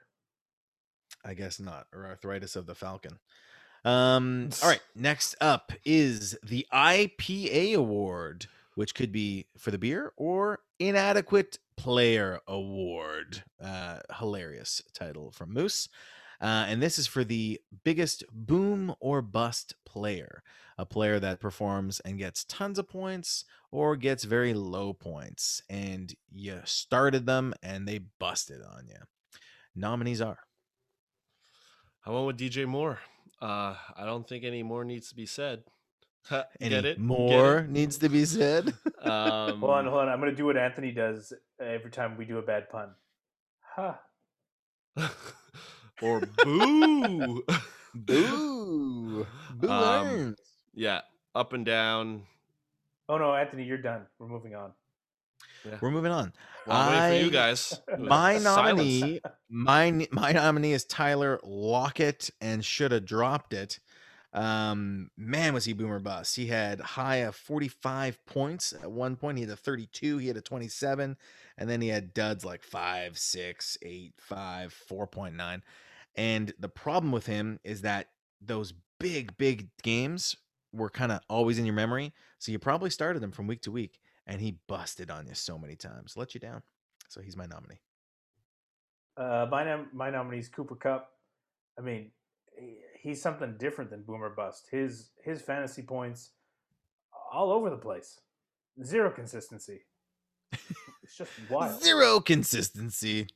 I 1.25 1.33
guess 1.33 1.59
not, 1.59 1.87
or 1.93 2.05
arthritis 2.05 2.55
of 2.55 2.65
the 2.65 2.75
falcon. 2.75 3.19
Um, 3.85 4.49
all 4.61 4.69
right, 4.69 4.81
next 4.95 5.35
up 5.39 5.71
is 5.85 6.37
the 6.43 6.67
IPA 6.73 7.75
award, 7.75 8.47
which 8.75 8.93
could 8.93 9.11
be 9.11 9.47
for 9.57 9.71
the 9.71 9.77
beer 9.77 10.11
or 10.17 10.59
inadequate 10.79 11.59
player 11.77 12.39
award. 12.47 13.43
Uh, 13.63 13.99
hilarious 14.17 14.81
title 14.93 15.31
from 15.31 15.53
Moose. 15.53 15.87
Uh, 16.41 16.65
and 16.67 16.81
this 16.81 16.97
is 16.97 17.05
for 17.07 17.23
the 17.23 17.59
biggest 17.83 18.23
boom 18.31 18.95
or 19.01 19.21
bust 19.21 19.75
player, 19.85 20.41
a 20.77 20.85
player 20.85 21.19
that 21.19 21.41
performs 21.41 21.99
and 22.01 22.17
gets 22.17 22.45
tons 22.45 22.79
of 22.79 22.87
points 22.87 23.43
or 23.71 23.97
gets 23.97 24.23
very 24.23 24.53
low 24.53 24.93
points. 24.93 25.61
And 25.69 26.13
you 26.31 26.61
started 26.63 27.25
them 27.25 27.53
and 27.61 27.85
they 27.87 27.99
busted 28.19 28.61
on 28.61 28.87
you. 28.87 28.99
Nominees 29.75 30.21
are 30.21 30.39
I 32.05 32.11
went 32.11 32.25
with 32.25 32.39
DJ 32.39 32.65
Moore. 32.65 32.99
Uh, 33.41 33.75
I 33.95 34.05
don't 34.05 34.27
think 34.27 34.43
any 34.43 34.63
more 34.63 34.83
needs 34.83 35.09
to 35.09 35.15
be 35.15 35.25
said. 35.25 35.63
Ha, 36.27 36.45
Any 36.59 36.71
Get 36.71 36.85
it? 36.85 36.97
Get 36.97 36.99
more 36.99 37.59
it? 37.59 37.69
needs 37.69 37.97
to 37.99 38.09
be 38.09 38.25
said. 38.25 38.73
Um, 39.01 39.59
Hold 39.61 39.71
on, 39.71 39.85
hold 39.85 39.99
on. 40.01 40.09
I'm 40.09 40.19
going 40.19 40.31
to 40.31 40.35
do 40.35 40.45
what 40.45 40.57
Anthony 40.57 40.91
does 40.91 41.31
every 41.59 41.89
time 41.91 42.17
we 42.17 42.25
do 42.25 42.37
a 42.37 42.41
bad 42.41 42.69
pun. 42.69 42.89
Ha. 43.75 43.99
or 46.01 46.21
boo. 46.43 47.43
Boo. 47.95 49.25
Boo 49.55 49.69
Um, 49.69 50.35
yeah, 50.75 51.01
up 51.33 51.53
and 51.53 51.65
down. 51.65 52.23
Oh, 53.07 53.17
no, 53.17 53.33
Anthony, 53.33 53.63
you're 53.63 53.79
done. 53.79 54.05
We're 54.19 54.27
moving 54.27 54.53
on. 54.53 54.73
Yeah. 55.65 55.77
We're 55.81 55.91
moving 55.91 56.11
on. 56.11 56.33
Well, 56.65 56.77
I'm 56.77 56.91
waiting 56.91 57.19
for 57.19 57.25
you 57.25 57.31
guys. 57.31 57.81
My 57.97 58.37
nominee, 58.37 59.21
my 59.49 60.07
my 60.11 60.31
nominee 60.31 60.73
is 60.73 60.85
Tyler 60.85 61.39
Lockett, 61.43 62.29
and 62.39 62.63
should 62.63 62.91
have 62.91 63.05
dropped 63.05 63.53
it. 63.53 63.79
Um, 64.31 65.09
man, 65.17 65.53
was 65.53 65.65
he 65.65 65.73
boomer 65.73 65.99
bust? 65.99 66.35
He 66.35 66.47
had 66.47 66.79
high 66.79 67.17
of 67.17 67.35
45 67.35 68.23
points 68.25 68.73
at 68.73 68.91
one 68.91 69.15
point. 69.15 69.37
He 69.37 69.43
had 69.43 69.51
a 69.51 69.55
32, 69.55 70.19
he 70.19 70.27
had 70.27 70.37
a 70.37 70.41
27, 70.41 71.17
and 71.57 71.69
then 71.69 71.81
he 71.81 71.87
had 71.87 72.13
duds 72.13 72.45
like 72.45 72.63
five, 72.63 73.17
six, 73.17 73.77
eight, 73.81 74.13
five, 74.19 74.75
4.9. 74.89 75.61
And 76.15 76.53
the 76.59 76.69
problem 76.69 77.11
with 77.11 77.25
him 77.25 77.59
is 77.63 77.81
that 77.81 78.09
those 78.39 78.73
big, 78.99 79.35
big 79.37 79.69
games 79.81 80.35
were 80.71 80.89
kind 80.89 81.11
of 81.11 81.21
always 81.27 81.57
in 81.57 81.65
your 81.65 81.75
memory. 81.75 82.13
So 82.37 82.51
you 82.51 82.59
probably 82.59 82.91
started 82.91 83.21
them 83.21 83.31
from 83.31 83.47
week 83.47 83.61
to 83.63 83.71
week, 83.71 83.99
and 84.29 84.39
he 84.39 84.59
busted 84.67 85.09
on 85.09 85.27
you 85.27 85.33
so 85.33 85.57
many 85.57 85.75
times, 85.75 86.13
let 86.15 86.33
you 86.35 86.39
down. 86.39 86.61
So 87.09 87.19
he's 87.19 87.35
my 87.35 87.47
nominee. 87.47 87.81
Uh, 89.17 89.47
my, 89.49 89.65
nom- 89.65 89.89
my 89.91 90.09
nominee 90.11 90.37
is 90.37 90.47
Cooper 90.47 90.75
Kupp. 90.75 91.09
I 91.77 91.81
mean, 91.81 92.11
he- 92.57 92.79
he's 93.01 93.21
something 93.21 93.55
different 93.57 93.89
than 93.89 94.03
Boomer 94.03 94.29
Bust. 94.29 94.67
His 94.71 95.09
his 95.23 95.41
fantasy 95.41 95.81
points 95.81 96.29
all 97.33 97.51
over 97.51 97.69
the 97.69 97.77
place. 97.77 98.19
Zero 98.83 99.09
consistency. 99.09 99.81
It's 101.03 101.17
just 101.17 101.31
wild. 101.49 101.81
Zero 101.81 102.19
consistency. 102.19 103.27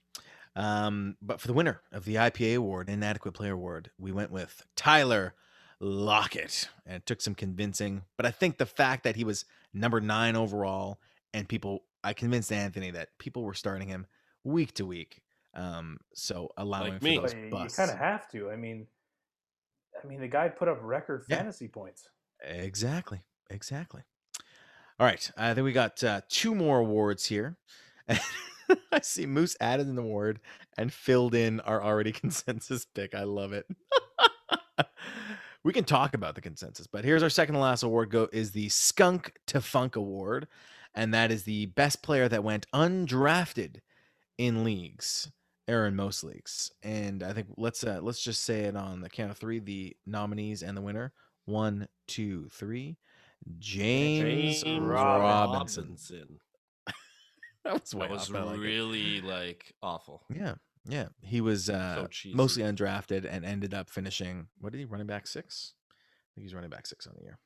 Um, 0.56 1.18
but 1.22 1.42
for 1.42 1.48
the 1.48 1.54
winner 1.54 1.82
of 1.92 2.06
the 2.06 2.16
IPA 2.16 2.58
award, 2.58 2.88
inadequate 2.88 3.34
player 3.34 3.54
award, 3.54 3.90
we 3.98 4.12
went 4.12 4.30
with 4.32 4.62
Tyler 4.76 5.34
Lockett. 5.80 6.70
And 6.86 6.96
it 6.98 7.06
took 7.06 7.22
some 7.22 7.36
convincing. 7.36 8.04
But 8.18 8.26
I 8.26 8.32
think 8.32 8.58
the 8.58 8.66
fact 8.66 9.04
that 9.04 9.16
he 9.16 9.24
was 9.24 9.46
number 9.74 10.00
nine 10.02 10.36
overall 10.36 11.00
and 11.34 11.48
people 11.48 11.84
I 12.04 12.14
convinced 12.14 12.52
Anthony 12.52 12.92
that 12.92 13.18
people 13.18 13.44
were 13.44 13.54
starting 13.54 13.88
him 13.88 14.06
week 14.44 14.74
to 14.76 14.86
week. 14.86 15.22
Um, 15.54 16.00
so 16.14 16.52
allowing 16.58 16.94
Like 16.94 17.00
for 17.02 17.06
me. 17.06 17.18
those 17.18 17.34
But 17.50 17.64
you, 17.64 17.70
kind 17.76 17.92
of 17.92 17.98
have 17.98 18.28
to. 18.32 18.50
I 18.52 18.56
mean, 18.56 18.88
I 20.04 20.08
mean, 20.08 20.20
the 20.20 20.28
guy 20.28 20.50
put 20.50 20.68
up 20.68 20.80
record 20.82 21.24
Yeah. 21.30 21.38
fantasy 21.38 21.68
points. 21.68 22.10
Exactly. 22.42 23.22
Exactly. 23.50 24.02
All 25.00 25.08
right. 25.08 25.32
I 25.38 25.54
think 25.54 25.64
we 25.66 25.72
got 25.72 26.04
uh, 26.04 26.22
two 26.28 26.54
more 26.56 26.80
awards 26.80 27.26
here. 27.26 27.58
I 28.10 29.00
see 29.02 29.26
Moose 29.26 29.56
added 29.62 29.88
an 29.88 29.98
award 29.98 30.40
and 30.78 30.92
filled 30.92 31.36
in 31.36 31.60
our 31.62 31.82
already 31.82 32.12
consensus 32.24 32.86
pick. 32.86 33.16
I 33.16 33.24
love 33.24 33.54
it. 33.54 33.66
we 35.64 35.74
can 35.74 35.84
talk 35.84 36.14
about 36.14 36.36
the 36.36 36.42
consensus, 36.42 36.88
but 36.88 37.06
here's 37.06 37.24
our 37.24 37.30
second 37.30 37.56
to 37.56 37.62
last 37.62 37.84
award 37.84 38.10
go 38.10 38.28
is 38.34 38.52
the 38.52 38.70
Skunk 38.70 39.34
to 39.48 39.62
Funk 39.62 39.96
Award. 39.96 40.48
And 40.96 41.14
that 41.14 41.32
is 41.32 41.44
the 41.44 41.68
best 41.68 42.04
player 42.04 42.30
that 42.30 42.44
went 42.44 42.68
undrafted 42.74 43.78
in 44.38 44.64
leagues 44.64 45.32
or 45.68 45.88
in 45.88 45.96
most 45.96 46.24
leagues. 46.24 46.72
And 46.84 47.24
I 47.24 47.34
think 47.34 47.48
let's 47.58 47.84
uh, 47.84 48.00
let's 48.02 48.22
just 48.22 48.44
say 48.44 48.62
it 48.62 48.76
on 48.76 49.02
the 49.02 49.10
count 49.10 49.32
of 49.32 49.38
three, 49.38 49.60
the 49.60 49.96
nominees 50.06 50.62
and 50.62 50.78
the 50.78 50.82
winner. 50.82 51.14
One, 51.46 51.88
two, 52.08 52.48
three. 52.50 52.98
James, 53.60 54.64
James 54.64 54.82
Robinson. 54.82 55.84
Robinson. 55.84 56.40
That 57.66 57.80
was 57.80 57.92
That 57.92 58.10
was 58.10 58.30
really 58.30 59.22
like 59.22 59.74
awful. 59.82 60.24
Yeah, 60.30 60.56
yeah. 60.86 61.08
He 61.22 61.42
was 61.42 61.70
uh, 61.70 62.08
cheesy. 62.10 62.36
mostly 62.36 62.64
undrafted 62.64 63.28
and 63.30 63.46
ended 63.46 63.74
up 63.74 63.90
finishing. 63.90 64.48
What 64.60 64.72
did 64.72 64.80
he 64.80 64.86
running 64.86 65.08
back 65.08 65.28
six? 65.28 65.74
I 65.92 66.36
think 66.36 66.46
he's 66.46 66.56
running 66.56 66.70
back 66.70 66.88
six 66.88 67.08
on 67.08 67.14
the 67.16 67.24
year. 67.24 67.40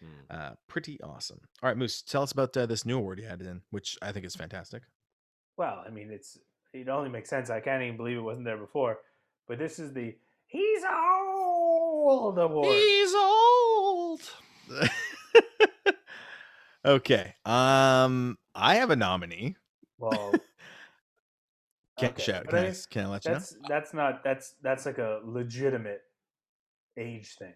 Hmm. 0.00 0.06
Uh, 0.30 0.50
pretty 0.66 1.00
awesome. 1.02 1.40
All 1.62 1.68
right, 1.68 1.76
Moose, 1.76 2.02
tell 2.02 2.22
us 2.22 2.32
about 2.32 2.56
uh, 2.56 2.66
this 2.66 2.86
new 2.86 2.98
award 2.98 3.18
you 3.18 3.26
added 3.26 3.46
in, 3.46 3.62
which 3.70 3.98
I 4.00 4.12
think 4.12 4.24
is 4.24 4.34
fantastic. 4.34 4.82
Well, 5.56 5.84
I 5.86 5.90
mean, 5.90 6.10
it's 6.10 6.38
it 6.72 6.88
only 6.88 7.10
makes 7.10 7.28
sense. 7.28 7.50
I 7.50 7.60
can't 7.60 7.82
even 7.82 7.96
believe 7.96 8.16
it 8.16 8.22
wasn't 8.22 8.46
there 8.46 8.56
before. 8.56 8.98
But 9.46 9.58
this 9.58 9.78
is 9.78 9.92
the 9.92 10.14
he's 10.46 10.82
old 10.84 12.38
award. 12.38 12.74
He's 12.74 13.14
old. 13.14 14.20
okay. 16.84 17.34
Um, 17.44 18.38
I 18.54 18.76
have 18.76 18.90
a 18.90 18.96
nominee. 18.96 19.56
Well, 19.98 20.32
Can 22.00 22.10
okay, 22.10 22.22
shout? 22.22 22.44
but 22.44 22.50
Can 22.50 22.58
I, 22.58 22.64
I- 22.64 22.68
s- 22.68 22.86
can 22.86 23.04
I 23.04 23.08
let 23.08 23.24
you 23.24 23.30
know? 23.30 23.36
that's 23.38 23.56
that's 23.68 23.94
not 23.94 24.24
that's 24.24 24.54
that's 24.62 24.86
like 24.86 24.98
a 24.98 25.20
legitimate 25.24 26.02
age 26.96 27.34
thing. 27.38 27.54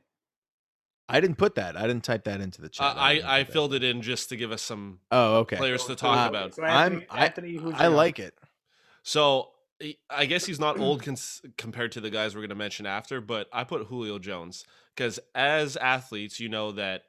I 1.08 1.20
didn't 1.20 1.36
put 1.36 1.56
that. 1.56 1.76
I 1.76 1.82
didn't 1.86 2.04
type 2.04 2.24
that 2.24 2.40
into 2.40 2.60
the 2.62 2.68
Uh, 2.68 2.70
chat. 2.70 2.96
I 2.96 3.40
I 3.40 3.44
filled 3.44 3.74
it 3.74 3.84
in 3.84 4.00
just 4.02 4.28
to 4.30 4.36
give 4.36 4.52
us 4.52 4.62
some 4.62 5.00
Oh, 5.10 5.38
okay. 5.40 5.56
players 5.56 5.84
to 5.86 5.94
talk 5.96 6.26
Uh, 6.26 6.28
about. 6.30 6.54
So 6.54 6.62
I'm- 6.62 7.02
Anthony, 7.10 7.56
I- 7.58 7.60
who's 7.60 7.74
I 7.76 7.86
like 7.88 8.18
it. 8.18 8.34
So 9.02 9.50
I 10.08 10.24
guess 10.26 10.46
he's 10.46 10.60
not 10.60 10.78
old 10.78 11.02
cons- 11.04 11.42
compared 11.58 11.92
to 11.92 12.00
the 12.00 12.08
guys 12.10 12.34
we're 12.34 12.40
going 12.40 12.48
to 12.50 12.54
mention 12.54 12.86
after, 12.86 13.20
but 13.20 13.48
I 13.52 13.64
put 13.64 13.86
Julio 13.88 14.18
Jones 14.18 14.64
because 14.94 15.18
as 15.34 15.76
athletes, 15.76 16.40
you 16.40 16.48
know 16.48 16.72
that 16.72 17.02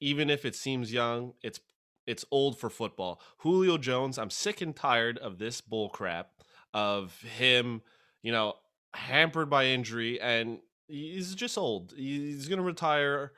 even 0.00 0.28
if 0.28 0.44
it 0.44 0.54
seems 0.56 0.92
young, 0.92 1.34
it's 1.42 1.60
it's 2.06 2.24
old 2.30 2.58
for 2.58 2.70
football. 2.70 3.20
Julio 3.38 3.78
Jones, 3.78 4.16
I'm 4.18 4.30
sick 4.30 4.60
and 4.60 4.74
tired 4.74 5.18
of 5.18 5.38
this 5.38 5.60
bull 5.60 5.88
crap 5.88 6.30
of 6.76 7.18
him, 7.22 7.80
you 8.22 8.30
know, 8.32 8.54
hampered 8.94 9.48
by 9.48 9.64
injury 9.66 10.20
and 10.20 10.58
he's 10.88 11.34
just 11.34 11.56
old. 11.56 11.94
He's 11.96 12.48
going 12.48 12.58
to 12.58 12.64
retire 12.64 13.32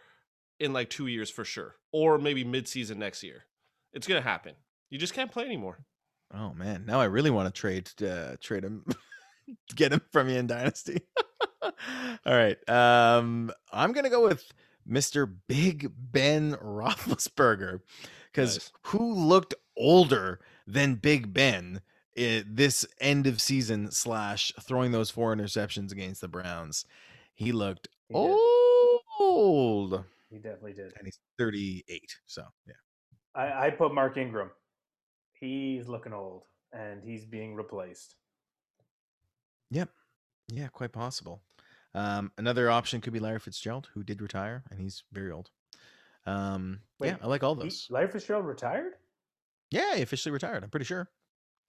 in 0.59 0.73
like 0.73 0.91
2 0.91 1.07
years 1.07 1.31
for 1.31 1.45
sure 1.45 1.77
or 1.93 2.19
maybe 2.19 2.43
mid-season 2.43 2.99
next 2.99 3.23
year. 3.23 3.45
It's 3.93 4.09
going 4.09 4.21
to 4.21 4.29
happen. 4.29 4.55
You 4.91 4.99
just 4.99 5.15
can't 5.15 5.31
play 5.31 5.45
anymore. 5.45 5.79
Oh 6.35 6.53
man, 6.53 6.85
now 6.85 7.01
I 7.01 7.05
really 7.07 7.31
want 7.31 7.53
to 7.55 7.59
trade 7.59 7.91
uh, 8.03 8.37
trade 8.41 8.63
him, 8.65 8.85
get 9.75 9.93
him 9.93 10.03
from 10.13 10.29
you 10.29 10.37
in 10.37 10.47
Dynasty. 10.47 11.01
All 11.63 11.73
right, 12.27 12.59
um, 12.69 13.51
I'm 13.73 13.93
gonna 13.93 14.11
go 14.11 14.25
with 14.29 14.45
Mr. 14.87 15.33
Big 15.49 15.91
Ben 15.97 16.53
Roethlisberger 16.57 17.81
because 18.31 18.57
Nice. 18.57 18.73
who 18.89 19.15
looked 19.15 19.55
older 19.77 20.41
than 20.67 20.97
Big 20.97 21.33
Ben 21.33 21.81
i- 22.19 22.45
this 22.47 22.85
end 23.01 23.27
of 23.27 23.41
season 23.41 23.91
slash 23.91 24.53
throwing 24.61 24.93
those 24.93 25.11
four 25.11 25.35
interceptions 25.35 25.93
against 25.93 26.21
the 26.21 26.29
Browns? 26.29 26.85
He 27.35 27.53
looked 27.53 27.89
He 28.09 28.15
old, 28.15 30.05
He 30.31 30.37
definitely 30.39 30.73
did. 30.75 30.93
and 30.97 31.07
he's 31.07 31.19
38. 31.39 32.19
So 32.27 32.43
yeah, 32.67 32.75
I, 33.35 33.67
I 33.67 33.71
put 33.71 33.95
Mark 33.95 34.17
Ingram. 34.17 34.51
He's 35.41 35.87
looking 35.89 36.13
old, 36.13 36.43
and 36.73 37.03
he's 37.03 37.25
being 37.25 37.55
replaced. 37.55 38.17
Yep. 39.71 39.91
Yeah, 40.49 40.69
quite 40.69 40.93
possible. 40.93 41.43
Um, 41.95 42.33
another 42.39 42.71
option 42.71 43.01
could 43.01 43.13
be 43.13 43.21
Larry 43.21 43.39
Fitzgerald, 43.39 43.89
who 43.95 44.03
did 44.03 44.21
retire, 44.23 44.65
and 44.71 44.81
he's 44.81 45.05
very 45.13 45.31
old. 45.31 45.51
Um, 46.27 46.81
yeah, 47.01 47.17
I 47.23 47.27
like 47.27 47.43
all 47.43 47.55
He, 47.55 47.63
those. 47.65 47.87
Larry 47.91 48.09
Fitzgerald 48.11 48.47
retired? 48.47 48.95
yeah, 49.71 49.95
he 49.97 50.03
officially 50.03 50.33
retired. 50.33 50.65
I'm 50.65 50.71
pretty 50.71 50.85
sure 50.87 51.09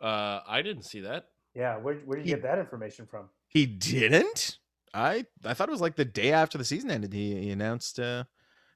Uh, 0.02 0.40
I 0.48 0.62
didn't 0.62 0.84
see 0.84 1.02
that. 1.02 1.28
Yeah. 1.56 1.78
Where 1.78 1.96
where 2.06 2.18
did 2.18 2.26
you 2.28 2.36
He- 2.36 2.42
get 2.42 2.44
that 2.44 2.60
information 2.60 3.06
from? 3.06 3.30
he 3.48 3.66
didn't. 3.66 4.58
I 4.94 5.26
I 5.46 5.54
thought 5.54 5.70
it 5.70 5.72
was 5.72 5.82
like 5.82 5.96
the 5.96 6.06
day 6.06 6.32
after 6.32 6.58
the 6.58 6.66
season 6.66 6.90
ended. 6.92 7.14
He, 7.14 7.36
he 7.42 7.50
announced 7.52 8.00
uh, 8.00 8.24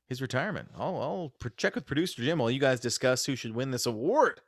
his 0.08 0.22
retirement. 0.22 0.70
I'll 0.78 0.96
I'll 1.02 1.34
pr- 1.40 1.50
check 1.58 1.76
with 1.76 1.86
producer 1.86 2.22
Jim 2.22 2.40
while 2.40 2.52
you 2.52 2.60
guys 2.60 2.80
discuss 2.80 3.26
who 3.26 3.36
should 3.36 3.56
win 3.56 3.72
this 3.72 3.86
award: 3.86 4.42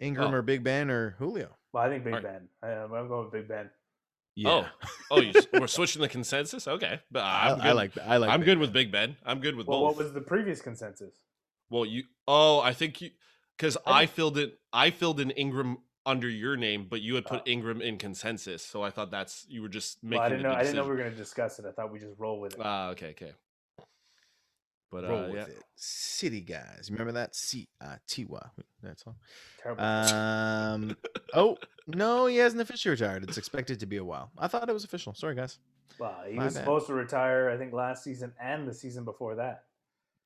Ingram 0.00 0.32
Oh. 0.32 0.36
or 0.36 0.42
Big 0.42 0.62
Ben 0.64 0.90
or 0.90 1.16
Julio. 1.18 1.56
Well, 1.72 1.82
I 1.82 1.88
think 1.90 2.04
Big 2.04 2.14
Alright. 2.14 2.24
Ben. 2.62 2.70
I, 2.70 2.74
I'm 2.84 3.08
going 3.08 3.24
with 3.24 3.32
Big 3.32 3.48
Ben. 3.48 3.68
Yeah, 4.36 4.66
Oh, 5.10 5.20
you, 5.20 5.32
we're 5.52 5.66
switching 5.68 6.02
the 6.02 6.08
consensus. 6.08 6.66
Okay, 6.66 7.00
but 7.10 7.20
I, 7.22 7.50
I'm 7.50 7.56
good. 7.58 7.66
I 7.66 7.72
like 7.72 7.98
I 7.98 8.16
like. 8.16 8.30
I'm 8.30 8.40
Big 8.40 8.46
good 8.46 8.58
with 8.58 8.72
Big 8.72 8.90
Ben. 8.90 9.16
I'm 9.26 9.40
good 9.40 9.56
with 9.56 9.66
Well, 9.66 9.80
both. 9.80 9.96
what 9.96 10.04
was 10.04 10.12
the 10.14 10.20
previous 10.20 10.60
consensus? 10.60 11.14
well, 11.70 11.84
you. 11.86 12.04
Oh, 12.26 12.60
I 12.60 12.72
think 12.72 13.00
you 13.00 13.10
because 13.56 13.76
I 13.86 14.02
I 14.02 14.06
filled 14.06 14.38
it. 14.38 14.58
I 14.72 14.90
filled 14.90 15.20
in 15.20 15.30
Ingram 15.32 15.78
under 16.06 16.28
your 16.28 16.56
name, 16.56 16.86
but 16.88 17.00
you 17.00 17.14
had 17.14 17.24
put 17.24 17.40
Oh. 17.40 17.50
Ingram 17.50 17.80
in 17.80 17.98
consensus. 17.98 18.64
So 18.64 18.82
I 18.82 18.90
thought 18.90 19.10
that's 19.10 19.46
you 19.48 19.62
were 19.62 19.68
just 19.68 20.02
making. 20.02 20.18
Well, 20.18 20.26
I 20.26 20.28
didn't 20.28 20.42
the 20.42 20.48
know. 20.48 20.54
I 20.54 20.62
didn't 20.62 20.76
know 20.76 20.82
we 20.84 20.90
were 20.90 20.96
going 20.96 21.10
to 21.10 21.16
discuss 21.16 21.58
it. 21.58 21.64
I 21.66 21.72
thought 21.72 21.92
we 21.92 21.98
just 21.98 22.14
roll 22.18 22.40
with 22.40 22.54
it. 22.54 22.60
Ah, 22.62 22.90
okay, 22.90 23.10
okay. 23.10 23.32
But 24.90 25.08
Roll 25.08 25.24
uh, 25.24 25.26
with 25.26 25.34
yeah, 25.36 25.42
it. 25.46 25.62
City 25.74 26.40
guys, 26.40 26.88
remember 26.88 27.12
that 27.12 27.34
C 27.34 27.66
I 27.80 27.96
T 28.06 28.26
Y. 28.26 28.46
That's 28.80 29.02
all. 29.06 29.16
Terrible. 29.60 29.82
Um. 29.82 30.96
oh 31.34 31.56
no, 31.88 32.26
he 32.26 32.36
hasn't 32.36 32.62
officially 32.62 32.90
retired. 32.92 33.24
It's 33.24 33.36
expected 33.36 33.80
to 33.80 33.86
be 33.86 33.96
a 33.96 34.04
while. 34.04 34.30
I 34.38 34.46
thought 34.46 34.68
it 34.68 34.72
was 34.72 34.84
official. 34.84 35.12
Sorry, 35.14 35.34
guys. 35.34 35.58
well, 35.98 36.14
he 36.28 36.34
my 36.36 36.44
was 36.44 36.54
bad. 36.54 36.60
supposed 36.60 36.86
to 36.86 36.94
retire. 36.94 37.50
I 37.50 37.56
think 37.56 37.72
last 37.72 38.04
season 38.04 38.32
and 38.40 38.68
the 38.68 38.74
season 38.74 39.04
before 39.04 39.34
that. 39.34 39.64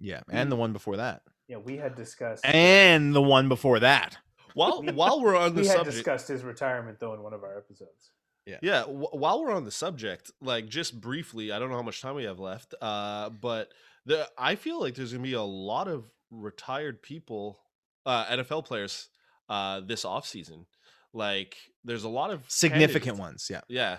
Yeah, 0.01 0.21
and 0.31 0.53
the 0.53 0.57
one 0.57 0.73
before 0.75 0.99
that, 0.99 1.23
Yeah, 1.49 1.57
we 1.57 1.77
had 1.79 1.95
discussed. 1.97 2.45
and 2.45 3.15
the 3.15 3.23
one 3.23 3.49
before 3.49 3.81
that. 3.81 4.19
While 4.59 4.83
We- 4.83 4.93
while 5.03 5.21
we're 5.23 5.37
on 5.37 5.55
the 5.55 5.65
subject. 5.65 5.85
we 5.87 5.91
had 5.91 5.95
discussed 5.95 6.29
his 6.29 6.43
retirement 6.45 6.99
though 7.01 7.15
in 7.15 7.23
one 7.23 7.33
of 7.33 7.43
our 7.45 7.57
episodes. 7.57 8.11
Yeah, 8.47 8.81
w- 8.81 9.09
while 9.13 9.43
we're 9.43 9.53
on 9.53 9.65
the 9.65 9.71
subject, 9.71 10.31
like 10.41 10.69
just 10.69 10.99
briefly, 11.01 11.53
I 11.53 11.59
don't 11.59 11.69
know 11.69 11.77
how 11.77 11.83
much 11.83 12.01
time 12.01 12.15
we 12.15 12.25
have 12.25 12.39
left, 12.39 12.75
uh, 12.81 13.29
but 13.29 13.69
the 14.07 14.27
I 14.39 14.55
feel 14.55 14.81
like 14.81 14.95
there's 14.95 15.13
gonna 15.13 15.23
be 15.23 15.35
a 15.35 15.43
lot 15.43 15.87
of 15.87 16.11
retired 16.31 17.03
people, 17.03 17.61
uh, 18.07 18.25
NFL 18.27 18.65
players, 18.65 19.09
uh, 19.51 19.81
this 19.81 20.05
offseason. 20.05 20.65
Like, 21.13 21.57
there's 21.85 22.05
a 22.05 22.09
lot 22.09 22.31
of 22.31 22.43
Significant 22.49 23.17
candidates- 23.17 23.19
ones. 23.19 23.49
Yeah. 23.51 23.61
Yeah, 23.69 23.99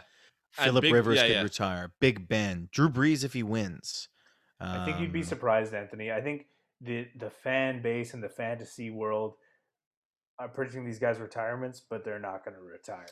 Philip 0.51 0.82
big- 0.84 0.93
Rivers 0.93 1.16
yeah, 1.18 1.28
could 1.28 1.32
yeah. 1.34 1.41
retire. 1.43 1.91
Big 1.99 2.28
Ben, 2.28 2.70
Drew 2.72 2.89
Brees 2.89 3.24
if 3.24 3.34
he 3.34 3.43
wins. 3.43 4.10
I 4.60 4.84
think 4.86 4.99
you'd 4.99 5.14
be 5.14 5.20
Um, 5.20 5.26
surprised, 5.26 5.74
Anthony. 5.74 6.12
I 6.12 6.22
think 6.22 6.47
the 6.82 7.07
the 7.16 7.30
fan 7.30 7.82
base 7.84 8.14
and 8.16 8.24
the 8.24 8.30
fantasy 8.30 8.89
world 8.89 9.36
are 10.40 10.48
predicting 10.48 10.86
these 10.86 11.00
guys' 11.00 11.20
retirements, 11.20 11.82
but 11.90 12.04
they're 12.06 12.20
not 12.20 12.44
going 12.46 12.56
to 12.56 12.64
retire. 12.64 13.06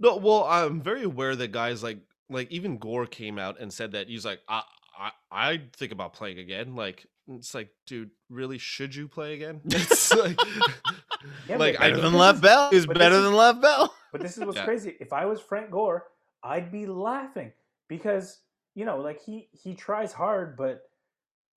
No, 0.00 0.16
well, 0.16 0.44
I'm 0.44 0.80
very 0.80 1.02
aware 1.04 1.36
that 1.36 1.52
guys 1.52 1.82
like 1.82 1.98
like 2.30 2.50
even 2.50 2.78
Gore 2.78 3.06
came 3.06 3.38
out 3.38 3.58
and 3.60 3.72
said 3.72 3.92
that 3.92 4.08
he's 4.08 4.24
like 4.24 4.40
I 4.48 4.62
I 4.98 5.10
I 5.30 5.60
think 5.76 5.92
about 5.92 6.12
playing 6.12 6.38
again. 6.38 6.74
Like 6.76 7.06
it's 7.28 7.54
like, 7.54 7.68
dude, 7.86 8.10
really 8.30 8.58
should 8.58 8.94
you 8.94 9.08
play 9.08 9.34
again? 9.34 9.60
It's 9.66 10.14
like, 10.14 10.38
Yeah, 11.48 11.56
like 11.56 11.74
but- 11.76 11.82
I 11.84 11.90
Better 11.90 11.96
know- 11.96 12.02
than 12.02 12.12
this 12.12 12.20
Lev 12.20 12.34
is- 12.36 12.40
Bell. 12.40 12.70
He's 12.70 12.86
better 12.86 13.20
than 13.20 13.34
Lev 13.34 13.60
Bell. 13.60 13.94
But 14.12 14.22
this 14.22 14.38
is 14.38 14.44
what's 14.44 14.56
Yeah. 14.56 14.64
crazy. 14.64 14.96
If 15.00 15.12
I 15.12 15.26
was 15.26 15.38
Frank 15.38 15.70
Gore, 15.70 16.06
I'd 16.42 16.72
be 16.72 16.86
laughing 16.86 17.52
because 17.88 18.38
you 18.74 18.84
know, 18.86 18.98
like 19.00 19.20
he 19.20 19.48
he 19.52 19.74
tries 19.74 20.12
hard, 20.14 20.56
but 20.56 20.80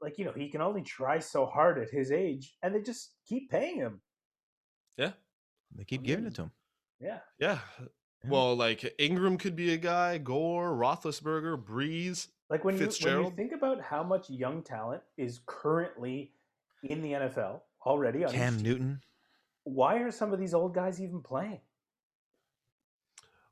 like 0.01 0.17
you 0.17 0.25
know, 0.25 0.33
he 0.33 0.49
can 0.49 0.59
only 0.61 0.81
try 0.81 1.19
so 1.19 1.45
hard 1.45 1.77
at 1.79 1.89
his 1.91 2.11
age, 2.11 2.55
and 2.63 2.73
they 2.75 2.81
just 2.81 3.11
keep 3.29 3.49
paying 3.51 3.77
him. 3.77 4.01
Yeah, 4.97 5.11
They 5.75 5.83
keep 5.83 6.03
giving 6.03 6.25
it 6.25 6.35
to 6.35 6.43
him. 6.43 6.51
Yeah, 6.99 7.19
yeah. 7.39 7.59
Well, 8.27 8.55
like 8.55 8.93
Ingram 8.99 9.37
could 9.37 9.55
be 9.55 9.73
a 9.73 9.77
guy, 9.77 10.17
Gore, 10.19 10.71
Roethlisberger, 10.71 11.63
Brees. 11.63 12.27
like 12.49 12.63
when 12.63 12.77
you 12.77 12.85
when 13.01 13.23
you 13.25 13.33
think 13.35 13.51
about 13.53 13.81
how 13.81 14.03
much 14.03 14.29
young 14.29 14.61
talent 14.61 15.01
is 15.17 15.39
currently 15.45 16.31
in 16.83 17.01
the 17.01 17.13
NFL 17.13 17.61
already 17.85 18.19
Cam 18.25 18.55
team, 18.57 18.63
Newton. 18.63 19.01
why 19.63 19.97
are 19.97 20.11
some 20.11 20.33
of 20.33 20.39
these 20.39 20.53
old 20.53 20.75
guys 20.75 21.01
even 21.01 21.21
playing? 21.21 21.61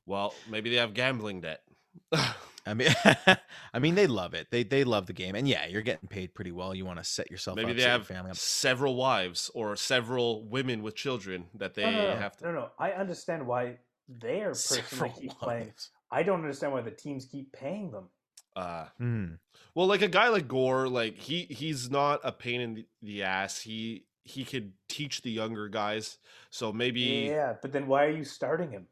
Well, 0.06 0.34
maybe 0.48 0.70
they 0.70 0.76
have 0.76 0.94
gambling 0.94 1.40
debt. 1.40 1.62
I 2.66 2.74
mean, 2.74 2.88
I 3.74 3.78
mean, 3.78 3.94
they 3.94 4.06
love 4.06 4.34
it. 4.34 4.48
They 4.50 4.62
they 4.62 4.84
love 4.84 5.06
the 5.06 5.12
game, 5.12 5.34
and 5.34 5.48
yeah, 5.48 5.66
you're 5.66 5.82
getting 5.82 6.08
paid 6.08 6.34
pretty 6.34 6.52
well. 6.52 6.74
You 6.74 6.84
want 6.84 6.98
to 6.98 7.04
set 7.04 7.30
yourself 7.30 7.56
maybe 7.56 7.72
up, 7.72 7.76
they 7.76 7.82
set 7.82 7.94
your 7.94 8.02
have 8.02 8.06
family 8.06 8.30
up. 8.30 8.38
several 8.38 8.96
wives 8.96 9.50
or 9.54 9.76
several 9.76 10.44
women 10.44 10.82
with 10.82 10.94
children 10.94 11.46
that 11.54 11.74
they 11.74 11.84
no, 11.84 11.90
no, 11.90 12.14
no, 12.14 12.14
have 12.16 12.36
to. 12.38 12.44
no, 12.44 12.52
no. 12.52 12.70
I 12.78 12.92
understand 12.92 13.46
why 13.46 13.78
they 14.08 14.42
are 14.42 14.54
personally 14.68 15.10
Several 15.10 15.10
keep 15.10 15.38
playing. 15.38 15.72
I 16.10 16.22
don't 16.22 16.40
understand 16.40 16.72
why 16.72 16.82
the 16.82 16.90
teams 16.90 17.24
keep 17.26 17.52
paying 17.52 17.90
them. 17.90 18.08
Uh, 18.56 18.86
Hmm. 18.98 19.34
Well, 19.74 19.86
like 19.86 20.02
a 20.02 20.08
guy 20.08 20.28
like 20.28 20.48
Gore, 20.48 20.88
like 20.88 21.16
he 21.16 21.44
he's 21.44 21.90
not 21.90 22.20
a 22.24 22.32
pain 22.32 22.60
in 22.60 22.74
the, 22.74 22.86
the 23.02 23.22
ass. 23.22 23.60
He 23.62 24.06
he 24.24 24.44
could 24.44 24.72
teach 24.88 25.22
the 25.22 25.30
younger 25.30 25.68
guys. 25.68 26.18
So 26.50 26.72
maybe 26.72 27.36
Yeah, 27.36 27.54
but 27.60 27.72
then 27.72 27.86
why 27.86 28.06
are 28.06 28.10
you 28.10 28.24
starting 28.24 28.70
him? 28.70 28.88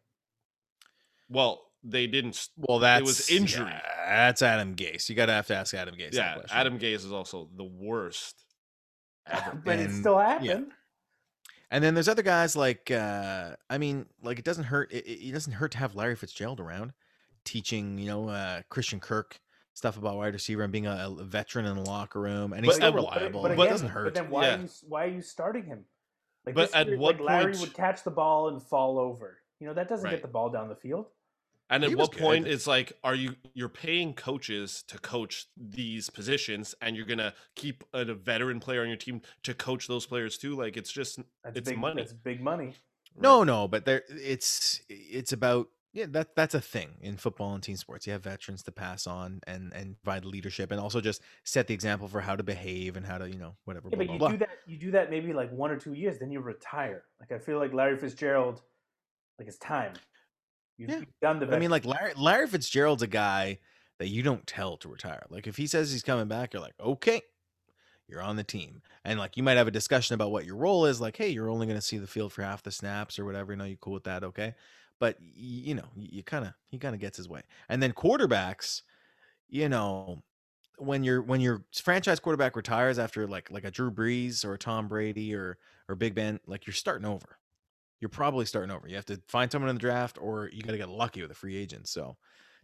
well, 1.29 1.68
they 1.85 2.07
didn't 2.07 2.31
s- 2.35 2.51
Well, 2.57 2.79
that's 2.81 3.05
was 3.05 3.31
injury. 3.31 3.67
yeah, 3.71 3.81
that's 4.27 4.43
Adam 4.43 4.75
Gase. 4.75 5.09
You 5.09 5.15
got 5.15 5.27
to 5.27 5.33
have 5.33 5.47
to 5.49 5.55
ask 5.57 5.75
Adam 5.75 5.95
Gase. 5.95 6.15
yeah, 6.15 6.35
question. 6.35 6.57
Adam 6.59 6.79
Gase 6.79 7.05
is 7.05 7.13
also 7.13 7.49
the 7.57 7.65
worst 7.65 8.45
ever. 9.27 9.61
but 9.65 9.79
it 9.79 9.91
And- 9.91 10.01
still 10.01 10.15
yeah. 10.19 10.29
happened. 10.29 10.73
And 11.71 11.85
then 11.85 11.93
there's 11.93 12.09
other 12.09 12.23
guys 12.23 12.57
like 12.57 12.91
uh 12.91 13.55
I 13.69 13.77
mean, 13.79 14.07
like 14.23 14.39
it 14.39 14.45
doesn't 14.47 14.65
hurt 14.65 14.91
it, 14.91 15.07
it 15.07 15.29
it 15.29 15.33
doesn't 15.33 15.53
hurt 15.53 15.73
to 15.73 15.79
have 15.79 15.95
Larry 15.95 16.17
Fitzgerald 16.17 16.61
around 16.61 16.93
teaching, 17.45 17.99
you 17.99 18.07
know, 18.07 18.29
uh 18.31 18.63
Christian 18.71 19.01
Kirk 19.01 19.39
stuff 19.75 19.97
about 19.99 20.17
wide 20.17 20.33
receiver 20.33 20.63
and 20.63 20.73
being 20.73 20.87
a, 20.87 21.15
a 21.19 21.25
veteran 21.25 21.67
in 21.67 21.77
the 21.77 21.83
locker 21.83 22.21
room 22.21 22.53
and 22.55 22.65
he's 22.65 22.71
But- 22.71 22.77
still 22.77 22.89
uh, 22.89 22.91
but- 22.93 22.97
reliable. 22.97 23.43
But, 23.43 23.51
it 23.51 23.55
again, 23.55 23.69
doesn't 23.69 23.89
hurt. 23.91 24.05
But 24.05 24.15
then 24.15 24.31
why 24.31 24.47
Yeah. 24.47 24.57
are 24.57 24.61
you 24.63 24.69
why 24.89 25.05
are 25.05 25.09
you 25.09 25.21
starting 25.23 25.65
him? 25.65 25.85
Like 26.47 26.55
But 26.55 26.67
this 26.69 26.75
at 26.75 26.87
year, 26.89 26.97
what 26.97 27.17
like 27.21 27.29
Larry 27.29 27.53
point- 27.53 27.61
would 27.61 27.75
catch 27.75 28.03
the 28.03 28.11
ball 28.13 28.49
and 28.49 28.63
fall 28.63 28.99
over. 28.99 29.39
You 29.61 29.67
know 29.67 29.75
that 29.75 29.89
doesn't 29.89 30.05
Right. 30.05 30.13
get 30.13 30.23
the 30.23 30.29
ball 30.29 30.49
down 30.49 30.69
the 30.71 30.77
field. 30.77 31.09
And 31.71 31.85
at 31.85 31.91
He 31.91 31.97
was 31.97 32.09
what 32.09 32.19
point 32.19 32.45
good. 32.45 32.53
it's 32.55 32.67
like, 32.67 32.93
are 33.05 33.15
you 33.15 33.37
you're 33.55 33.69
paying 33.69 34.15
coaches 34.15 34.83
to 34.89 34.99
coach 34.99 35.47
these 35.57 36.09
positions, 36.11 36.75
and 36.81 36.97
you're 36.97 37.07
gonna 37.07 37.35
keep 37.55 37.85
a, 37.93 38.01
a 38.01 38.15
veteran 38.15 38.59
player 38.61 38.83
on 38.83 38.89
your 38.89 38.97
team 38.97 39.21
to 39.43 39.55
coach 39.55 39.87
those 39.87 40.07
players 40.07 40.39
too? 40.39 40.57
Like 40.57 40.77
it's 40.77 40.91
just 40.93 41.19
That's 41.45 41.59
It's 41.59 41.69
big 41.69 41.79
money. 41.79 42.03
That's 42.03 42.13
big 42.15 42.41
money. 42.41 42.75
No, 43.21 43.45
no, 43.45 43.69
but 43.69 43.85
there 43.85 44.03
it's 44.09 44.81
it's 44.89 45.33
about 45.33 45.69
yeah, 45.93 46.07
that 46.11 46.37
that's 46.37 46.55
a 46.55 46.61
thing 46.61 46.91
in 47.01 47.17
football 47.17 47.55
and 47.55 47.63
team 47.63 47.77
sports. 47.77 48.07
You 48.07 48.13
have 48.13 48.23
veterans 48.23 48.63
to 48.65 48.73
pass 48.73 49.07
on 49.07 49.41
and 49.47 49.73
and 49.75 50.01
provide 50.03 50.25
leadership 50.25 50.71
and 50.71 50.81
also 50.81 51.01
just 51.01 51.23
set 51.45 51.67
the 51.67 51.75
example 51.75 52.09
for 52.09 52.21
how 52.21 52.37
to 52.37 52.43
behave 52.43 52.97
and 52.97 53.05
how 53.05 53.19
to, 53.19 53.29
you 53.29 53.39
know, 53.39 53.57
whatever. 53.65 53.89
Yeah, 53.91 53.97
blah, 53.97 54.07
but 54.07 54.13
you 54.13 54.19
blah, 54.19 54.29
do 54.29 54.37
blah. 54.37 54.47
that. 54.47 54.59
You 54.67 54.79
do 54.79 54.91
that 54.93 55.11
maybe 55.11 55.33
like 55.33 55.51
one 55.51 55.71
or 55.71 55.77
two 55.77 55.95
years, 55.95 56.19
then 56.19 56.31
you 56.31 56.41
retire. 56.41 57.05
Like 57.21 57.33
I 57.33 57.39
feel 57.39 57.59
like 57.59 57.73
Larry 57.73 57.97
Fitzgerald, 57.97 58.63
like 59.39 59.49
it's 59.49 59.59
time. 59.59 59.95
You've, 60.79 60.91
Yeah. 60.91 60.99
you've 61.01 61.21
done 61.21 61.41
the. 61.41 61.55
I 61.55 61.59
mean, 61.59 61.71
like 61.71 61.85
Larry, 61.85 62.13
Larry 62.17 62.47
Fitzgerald's 62.47 63.03
a 63.03 63.07
guy 63.07 63.59
that 63.99 64.09
you 64.09 64.23
don't 64.23 64.47
tell 64.47 64.77
to 64.79 64.89
retire. 64.89 65.27
Like 65.29 65.47
if 65.47 65.57
he 65.57 65.67
says 65.67 65.93
he's 65.93 66.03
coming 66.03 66.29
back, 66.29 66.53
you're 66.55 66.63
like, 66.63 66.75
okay, 66.81 67.21
you're 68.07 68.23
on 68.23 68.37
the 68.37 68.45
team, 68.45 68.81
and 69.05 69.19
like 69.19 69.37
you 69.37 69.43
might 69.43 69.57
have 69.59 69.69
a 69.69 69.73
discussion 69.73 70.15
about 70.15 70.31
what 70.31 70.47
your 70.47 70.57
role 70.57 70.87
is. 70.87 71.01
Like, 71.01 71.17
hey, 71.17 71.29
you're 71.29 71.51
only 71.51 71.67
going 71.67 71.79
to 71.79 71.85
see 71.85 71.99
the 71.99 72.07
field 72.07 72.33
for 72.33 72.43
half 72.43 72.63
the 72.63 72.71
snaps 72.71 73.19
or 73.19 73.25
whatever. 73.25 73.53
You 73.53 73.59
know, 73.59 73.65
you 73.65 73.77
cool 73.77 73.93
with 73.95 74.05
that? 74.05 74.25
Okay, 74.25 74.55
but 74.99 75.19
you 75.21 75.75
know, 75.75 75.85
you, 75.97 76.09
you 76.13 76.23
kind 76.23 76.45
of 76.47 76.55
he 76.67 76.79
kind 76.79 76.95
of 76.95 77.01
gets 77.01 77.17
his 77.17 77.29
way. 77.29 77.43
And 77.69 77.83
then 77.83 77.93
quarterbacks, 77.93 78.83
you 79.49 79.69
know, 79.69 80.23
when 80.79 81.03
your 81.05 81.21
when 81.23 81.41
your 81.41 81.65
franchise 81.75 82.21
quarterback 82.21 82.55
retires 82.57 82.99
after 82.99 83.27
like 83.27 83.51
like 83.51 83.65
a 83.65 83.71
Drew 83.71 83.91
Brees 83.91 84.45
or 84.45 84.55
a 84.55 84.59
Tom 84.59 84.89
Brady 84.89 85.35
or 85.35 85.59
or 85.89 85.95
Big 85.97 86.15
Ben, 86.15 86.39
like 86.47 86.67
you're 86.67 86.75
starting 86.75 87.07
over. 87.07 87.39
You're 88.01 88.09
probably 88.09 88.45
starting 88.47 88.71
over. 88.71 88.87
You 88.89 88.97
have 88.97 89.07
to 89.07 89.21
find 89.27 89.51
someone 89.51 89.69
in 89.71 89.77
the 89.77 89.81
draft, 89.81 90.19
or 90.21 90.49
you 90.53 90.63
got 90.63 90.73
to 90.73 90.79
get 90.79 90.89
lucky 90.89 91.23
with 91.23 91.31
a 91.31 91.35
free 91.35 91.57
agent. 91.57 91.89
So 91.89 92.17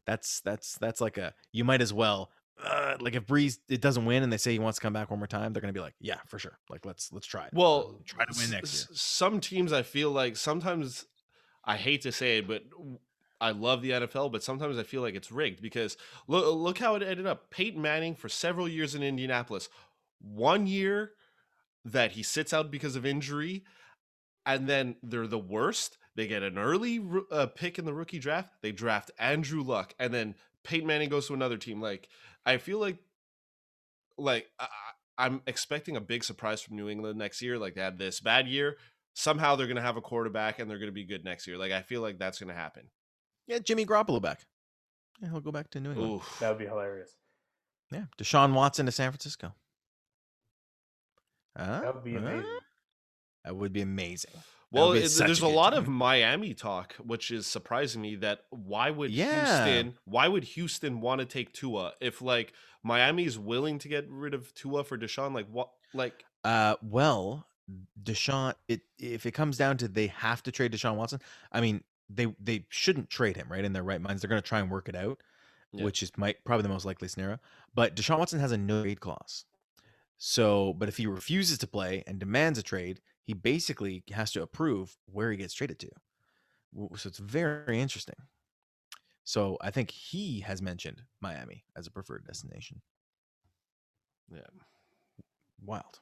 that's 0.06 0.40
that's 0.40 0.76
that's 0.78 1.00
like 1.00 1.18
a 1.18 1.34
you 1.52 1.64
might 1.64 1.80
as 1.80 1.92
well. 1.92 2.30
Uh, 2.62 2.96
like 3.00 3.16
if 3.16 3.26
Brees 3.26 3.58
it 3.68 3.80
doesn't 3.80 4.04
win 4.04 4.22
and 4.22 4.32
they 4.32 4.36
say 4.36 4.52
he 4.52 4.60
wants 4.60 4.78
to 4.78 4.82
come 4.82 4.92
back 4.92 5.10
one 5.10 5.18
more 5.18 5.26
time, 5.26 5.52
they're 5.52 5.60
gonna 5.60 5.72
be 5.72 5.80
like, 5.80 5.94
yeah, 6.00 6.18
for 6.26 6.38
sure. 6.38 6.58
Like 6.70 6.86
let's 6.86 7.12
let's 7.12 7.26
try 7.26 7.46
it. 7.46 7.50
Well, 7.52 8.00
try 8.04 8.24
to 8.24 8.34
win 8.38 8.50
next 8.50 8.72
s- 8.74 8.86
year. 8.88 8.96
Some 8.96 9.40
teams, 9.40 9.72
I 9.72 9.82
feel 9.82 10.10
like 10.12 10.36
sometimes 10.36 11.06
I 11.64 11.76
hate 11.76 12.02
to 12.02 12.12
say 12.12 12.38
it, 12.38 12.46
but 12.46 12.62
I 13.40 13.50
love 13.50 13.82
the 13.82 13.90
NFL, 13.90 14.30
but 14.30 14.42
sometimes 14.42 14.78
I 14.78 14.84
feel 14.84 15.02
like 15.02 15.14
it's 15.14 15.32
rigged 15.32 15.60
because 15.62 15.96
look, 16.28 16.54
look 16.54 16.78
how 16.78 16.94
it 16.94 17.02
ended 17.02 17.26
up. 17.26 17.50
Peyton 17.50 17.82
Manning 17.82 18.14
for 18.14 18.28
several 18.28 18.68
years 18.68 18.94
in 18.94 19.02
Indianapolis, 19.02 19.68
one 20.20 20.66
year 20.68 21.12
that 21.84 22.12
he 22.12 22.22
sits 22.22 22.52
out 22.52 22.70
because 22.70 22.96
of 22.96 23.04
injury, 23.04 23.64
and 24.46 24.68
then 24.68 24.96
they're 25.02 25.26
the 25.26 25.38
worst. 25.38 25.98
They 26.16 26.26
get 26.26 26.42
an 26.42 26.58
early 26.58 27.04
uh, 27.32 27.46
pick 27.46 27.78
in 27.78 27.84
the 27.84 27.94
rookie 27.94 28.18
draft. 28.20 28.54
They 28.62 28.70
draft 28.72 29.10
Andrew 29.18 29.62
Luck, 29.62 29.94
and 29.98 30.12
then 30.14 30.34
Peyton 30.62 30.86
Manning 30.86 31.08
goes 31.08 31.26
to 31.28 31.34
another 31.34 31.56
team. 31.56 31.80
Like 31.80 32.08
I 32.46 32.58
feel 32.58 32.78
like, 32.78 32.98
like 34.18 34.48
I, 34.58 34.64
I- 34.64 34.68
I'm 35.16 35.42
expecting 35.46 35.96
a 35.96 36.00
big 36.00 36.24
surprise 36.24 36.60
from 36.60 36.74
New 36.74 36.88
England 36.88 37.16
next 37.18 37.40
year. 37.40 37.56
Like 37.56 37.76
they 37.76 37.80
had 37.82 37.98
this 37.98 38.18
bad 38.18 38.48
year. 38.48 38.76
Somehow 39.14 39.54
they're 39.54 39.68
going 39.68 39.76
to 39.76 39.82
have 39.82 39.96
a 39.96 40.00
quarterback 40.00 40.58
and 40.58 40.68
they're 40.68 40.78
going 40.78 40.88
to 40.88 40.92
be 40.92 41.04
good 41.04 41.24
next 41.24 41.46
year. 41.46 41.56
Like 41.56 41.70
I 41.70 41.82
feel 41.82 42.00
like 42.00 42.18
that's 42.18 42.40
going 42.40 42.48
to 42.48 42.54
happen. 42.60 42.88
Yeah, 43.46 43.60
Jimmy 43.60 43.86
Garoppolo 43.86 44.20
back. 44.20 44.44
Yeah, 45.22 45.30
he'll 45.30 45.40
go 45.40 45.52
back 45.52 45.70
to 45.70 45.78
New 45.80 45.90
England. 45.92 46.14
Oof. 46.14 46.36
that 46.40 46.48
would 46.48 46.58
be 46.58 46.64
hilarious. 46.66 47.14
Yeah, 47.92 48.06
Deshaun 48.18 48.54
Watson 48.54 48.86
to 48.86 48.92
San 48.92 49.12
Francisco. 49.12 49.54
Huh? 51.56 51.80
That 51.80 51.94
would 51.94 52.02
be 52.04 52.14
Huh? 52.14 52.18
amazing. 52.18 52.58
That 53.44 53.56
would 53.56 53.72
be 53.72 53.82
amazing. 53.82 54.30
Well, 54.70 54.92
be 54.92 55.00
it- 55.00 55.08
such 55.10 55.24
a 55.24 55.26
there's 55.28 55.40
a, 55.40 55.46
lot 55.48 55.70
team. 55.70 55.78
of 55.80 55.88
Miami 55.88 56.52
talk, 56.54 56.94
which 56.94 57.30
is 57.30 57.46
surprising 57.46 58.02
me. 58.02 58.16
That 58.16 58.44
why 58.50 58.90
would 58.90 59.10
Yeah. 59.10 59.64
Houston? 59.66 59.94
Why 60.04 60.26
would 60.28 60.44
Houston 60.44 61.00
want 61.00 61.20
to 61.20 61.24
take 61.26 61.52
Tua 61.52 61.92
if 62.00 62.20
like 62.20 62.52
Miami 62.82 63.24
is 63.24 63.38
willing 63.38 63.78
to 63.80 63.88
get 63.88 64.08
rid 64.10 64.34
of 64.34 64.52
Tua 64.54 64.82
for 64.84 64.98
Deshaun? 64.98 65.32
Like 65.34 65.46
what? 65.48 65.70
Like 65.92 66.24
Uh, 66.42 66.74
well, 66.82 67.46
Deshaun. 68.02 68.54
It 68.68 68.80
if 68.98 69.26
it 69.26 69.32
comes 69.32 69.56
down 69.56 69.76
to 69.78 69.88
they 69.88 70.08
have 70.08 70.42
to 70.44 70.50
trade 70.52 70.72
Deshaun 70.72 70.96
Watson. 70.96 71.20
I 71.52 71.60
mean, 71.60 71.84
they 72.10 72.34
they 72.40 72.66
shouldn't 72.70 73.10
trade 73.10 73.36
him, 73.36 73.46
right? 73.50 73.64
In 73.64 73.72
their 73.74 73.84
right 73.84 74.00
minds, 74.00 74.22
they're 74.22 74.28
going 74.28 74.42
to 74.42 74.48
try 74.48 74.58
and 74.60 74.70
work 74.70 74.88
it 74.88 74.96
out, 74.96 75.20
Yeah. 75.72 75.84
which 75.84 76.02
is 76.02 76.10
might 76.16 76.44
probably 76.44 76.62
the 76.64 76.68
most 76.68 76.84
likely 76.84 77.06
scenario. 77.08 77.38
But 77.74 77.94
Deshaun 77.94 78.18
Watson 78.18 78.40
has 78.40 78.50
a 78.52 78.56
no 78.58 78.82
trade 78.82 79.00
clause. 79.00 79.44
So, 80.16 80.72
but 80.74 80.88
if 80.88 80.96
he 80.96 81.06
refuses 81.06 81.58
to 81.58 81.66
play 81.66 82.02
and 82.06 82.18
demands 82.18 82.58
a 82.58 82.62
trade, 82.62 83.00
he 83.24 83.32
basically 83.32 84.04
has 84.12 84.30
to 84.32 84.42
approve 84.42 84.96
where 85.06 85.30
he 85.30 85.36
gets 85.36 85.54
traded 85.54 85.78
to. 85.80 85.90
So 86.96 87.08
it's 87.08 87.18
very 87.18 87.80
interesting. 87.80 88.16
So 89.24 89.56
I 89.60 89.70
think 89.70 89.90
he 89.90 90.40
has 90.40 90.60
mentioned 90.60 91.02
Miami 91.20 91.64
as 91.76 91.86
a 91.86 91.90
preferred 91.90 92.26
destination. 92.26 92.82
yeah, 94.30 94.40
Wild, 95.64 96.00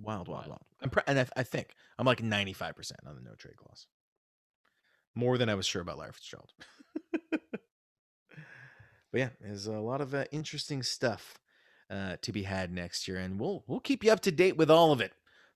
wild, 0.00 0.28
wild, 0.28 0.46
Wild. 0.46 0.60
I'm 0.80 0.90
and 1.08 1.18
I, 1.18 1.26
I 1.36 1.42
think 1.42 1.74
I'm 1.98 2.06
like 2.06 2.22
95 2.22 2.76
percent 2.76 3.00
on 3.06 3.16
the 3.16 3.22
no 3.22 3.34
trade 3.34 3.56
clause. 3.56 3.86
More 5.16 5.36
than 5.38 5.48
I 5.48 5.56
was 5.56 5.66
sure 5.66 5.82
about 5.82 5.98
Larry 5.98 6.12
Fitzgerald. 6.12 6.52
but 7.30 7.40
yeah, 9.14 9.30
there's 9.40 9.66
a 9.66 9.72
lot 9.72 10.00
of 10.00 10.14
uh, 10.14 10.26
interesting 10.30 10.84
stuff 10.84 11.38
uh, 11.90 12.16
to 12.22 12.30
be 12.30 12.44
had 12.44 12.72
next 12.72 13.08
year, 13.08 13.18
and 13.18 13.40
we'll 13.40 13.64
we'll 13.66 13.80
keep 13.80 14.04
you 14.04 14.12
up 14.12 14.20
to 14.20 14.30
date 14.30 14.56
with 14.56 14.70
all 14.70 14.92
of 14.92 15.00
it 15.00 15.12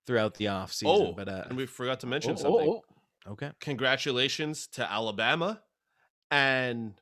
throughout 0.06 0.34
the 0.34 0.48
off 0.48 0.72
season. 0.72 1.06
Oh, 1.08 1.12
but 1.12 1.28
uh, 1.28 1.44
and 1.48 1.56
we 1.56 1.66
forgot 1.66 2.00
to 2.00 2.06
mention 2.06 2.32
oh, 2.32 2.34
oh, 2.34 2.36
something. 2.36 2.68
oh. 2.68 3.32
Okay. 3.32 3.50
Congratulations 3.60 4.66
to 4.68 4.90
Alabama, 4.90 5.62
and 6.30 7.00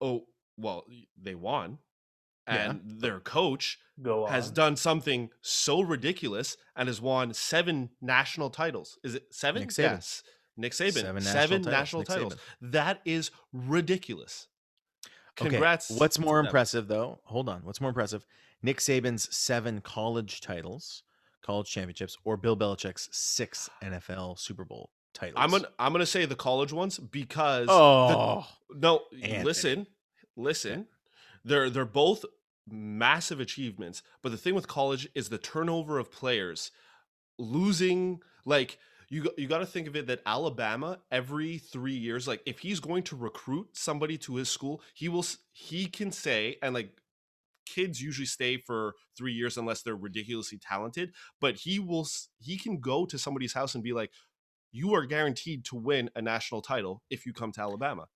oh 0.00 0.26
well, 0.56 0.84
they 1.20 1.34
won, 1.34 1.78
Yeah. 2.46 2.70
and 2.70 3.00
their 3.00 3.18
coach 3.20 3.78
Go 4.00 4.26
has 4.26 4.50
done 4.50 4.76
something 4.76 5.30
so 5.40 5.80
ridiculous 5.80 6.56
and 6.76 6.88
has 6.88 7.00
won 7.00 7.34
seven 7.34 7.90
national 8.00 8.50
titles. 8.50 8.98
Is 9.02 9.16
it 9.16 9.26
seven? 9.34 9.62
Nick 9.62 9.70
Saban. 9.70 9.82
Yes. 9.82 10.22
Nick 10.56 10.72
Saban. 10.72 10.92
Seven 10.92 11.22
Seven, 11.22 11.62
national 11.62 11.72
national, 11.72 12.04
titles. 12.04 12.32
titles. 12.34 12.40
That 12.60 13.00
is 13.04 13.30
ridiculous. 13.52 14.46
Okay, 15.40 15.58
What's 15.58 16.18
more 16.20 16.38
impressive, 16.38 16.86
though? 16.86 17.18
Hold 17.24 17.48
on. 17.48 17.62
What's 17.64 17.80
more 17.80 17.90
impressive? 17.90 18.24
Nick 18.62 18.78
Saban's 18.78 19.34
seven 19.36 19.80
college 19.80 20.40
titles, 20.40 21.02
college 21.44 21.70
championships, 21.70 22.16
or 22.24 22.36
Bill 22.36 22.56
Belichick's 22.56 23.08
six 23.12 23.68
NFL 23.82 24.38
Super 24.38 24.64
Bowl 24.64 24.90
titles? 25.12 25.36
I'm 25.38 25.50
gonna 25.50 25.68
I'm 25.78 25.92
gonna 25.92 26.06
say 26.06 26.24
the 26.26 26.34
college 26.36 26.72
ones 26.72 26.98
because 26.98 27.66
the- 27.68 27.72
Oh, 27.72 28.46
no 28.74 29.02
Anthony. 29.22 29.44
listen 29.44 29.86
listen 30.36 30.86
they're 31.44 31.70
they're 31.70 31.84
both 31.84 32.24
massive 32.68 33.38
achievements 33.40 34.02
but 34.22 34.30
the 34.32 34.38
thing 34.38 34.54
with 34.54 34.66
college 34.66 35.08
is 35.14 35.28
the 35.28 35.38
turnover 35.38 35.98
of 35.98 36.10
players 36.10 36.70
losing 37.38 38.20
like 38.44 38.78
you 39.08 39.30
you 39.36 39.46
got 39.46 39.58
to 39.58 39.66
think 39.66 39.86
of 39.86 39.94
it 39.96 40.06
that 40.06 40.20
Alabama 40.26 40.98
every 41.12 41.58
3 41.58 41.92
years 41.92 42.26
like 42.26 42.40
if 42.46 42.60
he's 42.60 42.80
going 42.80 43.02
to 43.04 43.16
recruit 43.16 43.68
somebody 43.76 44.16
to 44.18 44.36
his 44.36 44.48
school 44.48 44.80
he 44.94 45.08
will 45.08 45.24
he 45.52 45.86
can 45.86 46.10
say 46.10 46.56
and 46.62 46.74
like 46.74 46.96
kids 47.66 48.00
usually 48.00 48.26
stay 48.26 48.56
for 48.56 48.94
3 49.16 49.32
years 49.32 49.56
unless 49.56 49.82
they're 49.82 49.96
ridiculously 49.96 50.58
talented 50.58 51.12
but 51.40 51.56
he 51.56 51.78
will, 51.78 52.06
he 52.38 52.56
can 52.56 52.80
go 52.80 53.06
to 53.06 53.18
somebody's 53.18 53.52
house 53.52 53.74
and 53.74 53.84
be 53.84 53.92
like 53.92 54.10
you 54.72 54.94
are 54.94 55.06
guaranteed 55.06 55.64
to 55.64 55.76
win 55.76 56.10
a 56.16 56.22
national 56.22 56.60
title 56.60 57.02
if 57.10 57.24
you 57.26 57.32
come 57.32 57.52
to 57.52 57.60
Alabama 57.60 58.06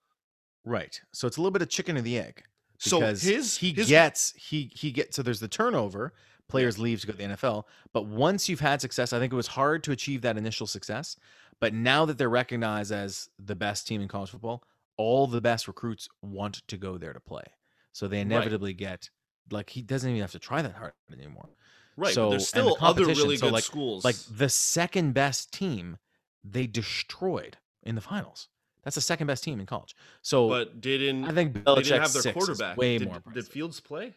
right. 0.64 1.01
So 1.12 1.26
it's 1.26 1.36
a 1.36 1.40
little 1.40 1.53
bit 1.53 1.62
of 1.62 1.68
chicken 1.68 1.96
and 1.96 2.05
the 2.05 2.18
egg. 2.18 2.42
So 2.78 3.01
his 3.01 3.57
he 3.57 3.72
his, 3.72 3.88
gets 3.88 4.32
he 4.36 4.70
he 4.74 4.92
gets 4.92 5.16
so 5.16 5.22
there's 5.22 5.40
the 5.40 5.49
turnover 5.49 6.12
players 6.49 6.78
leave 6.78 7.01
to 7.01 7.07
go 7.07 7.12
to 7.12 7.18
the 7.18 7.24
NFL 7.24 7.64
but 7.92 8.07
once 8.07 8.49
you've 8.49 8.61
had 8.61 8.80
success 8.80 9.12
I 9.12 9.18
think 9.18 9.32
it 9.32 9.36
was 9.36 9.49
hard 9.49 9.82
to 9.84 9.92
achieve 9.92 10.22
that 10.22 10.38
initial 10.38 10.66
success 10.66 11.16
but 11.61 11.74
now 11.74 12.05
that 12.05 12.18
they're 12.18 12.28
recognized 12.28 12.92
as 12.92 13.28
the 13.38 13.57
best 13.57 13.86
team 13.88 14.01
in 14.01 14.09
college 14.09 14.30
football 14.30 14.62
all 14.96 15.26
the 15.26 15.40
best 15.40 15.66
recruits 15.66 16.09
want 16.22 16.62
to 16.68 16.76
go 16.76 16.99
there 16.99 17.12
to 17.12 17.20
play 17.20 17.44
so 17.92 18.07
they 18.07 18.20
inevitably 18.20 18.72
get 18.72 19.11
like 19.51 19.70
he 19.70 19.82
doesn't 19.82 20.09
even 20.11 20.20
have 20.20 20.32
to 20.32 20.38
try 20.38 20.62
that 20.62 20.74
hard 20.74 20.92
anymore 21.12 21.49
right. 21.96 22.14
so- 22.14 22.26
but 22.26 22.30
there's 22.30 22.53
and 22.55 22.66
the 22.66 22.70
still 22.72 22.86
other 22.86 23.07
really 23.07 23.36
so, 23.36 23.46
good 23.46 23.53
like- 23.55 23.64
schools. 23.64 24.05
like 24.05 24.16
the 24.30 24.49
second 24.49 25.12
best 25.14 25.53
team 25.53 25.99
they 26.44 26.66
destroyed 26.66 27.57
in 27.82 27.94
the 27.94 28.01
finals 28.01 28.49
that's 28.84 28.94
the 28.94 29.01
second 29.01 29.26
best 29.26 29.42
team 29.44 29.61
in 29.61 29.66
college 29.66 29.94
so 30.22 30.49
but 30.49 30.80
didn't 30.80 31.24
I 31.24 31.32
think 31.32 31.55
they 31.55 31.61
Belichick's 31.61 31.88
didn't 31.88 32.03
have 32.03 32.12
their 32.22 32.32
quarterback? 32.32 32.76
way 32.76 32.99
did, 32.99 33.09
more 33.09 33.22
did. 33.32 33.46
Fields 33.46 33.80
play? 33.80 34.14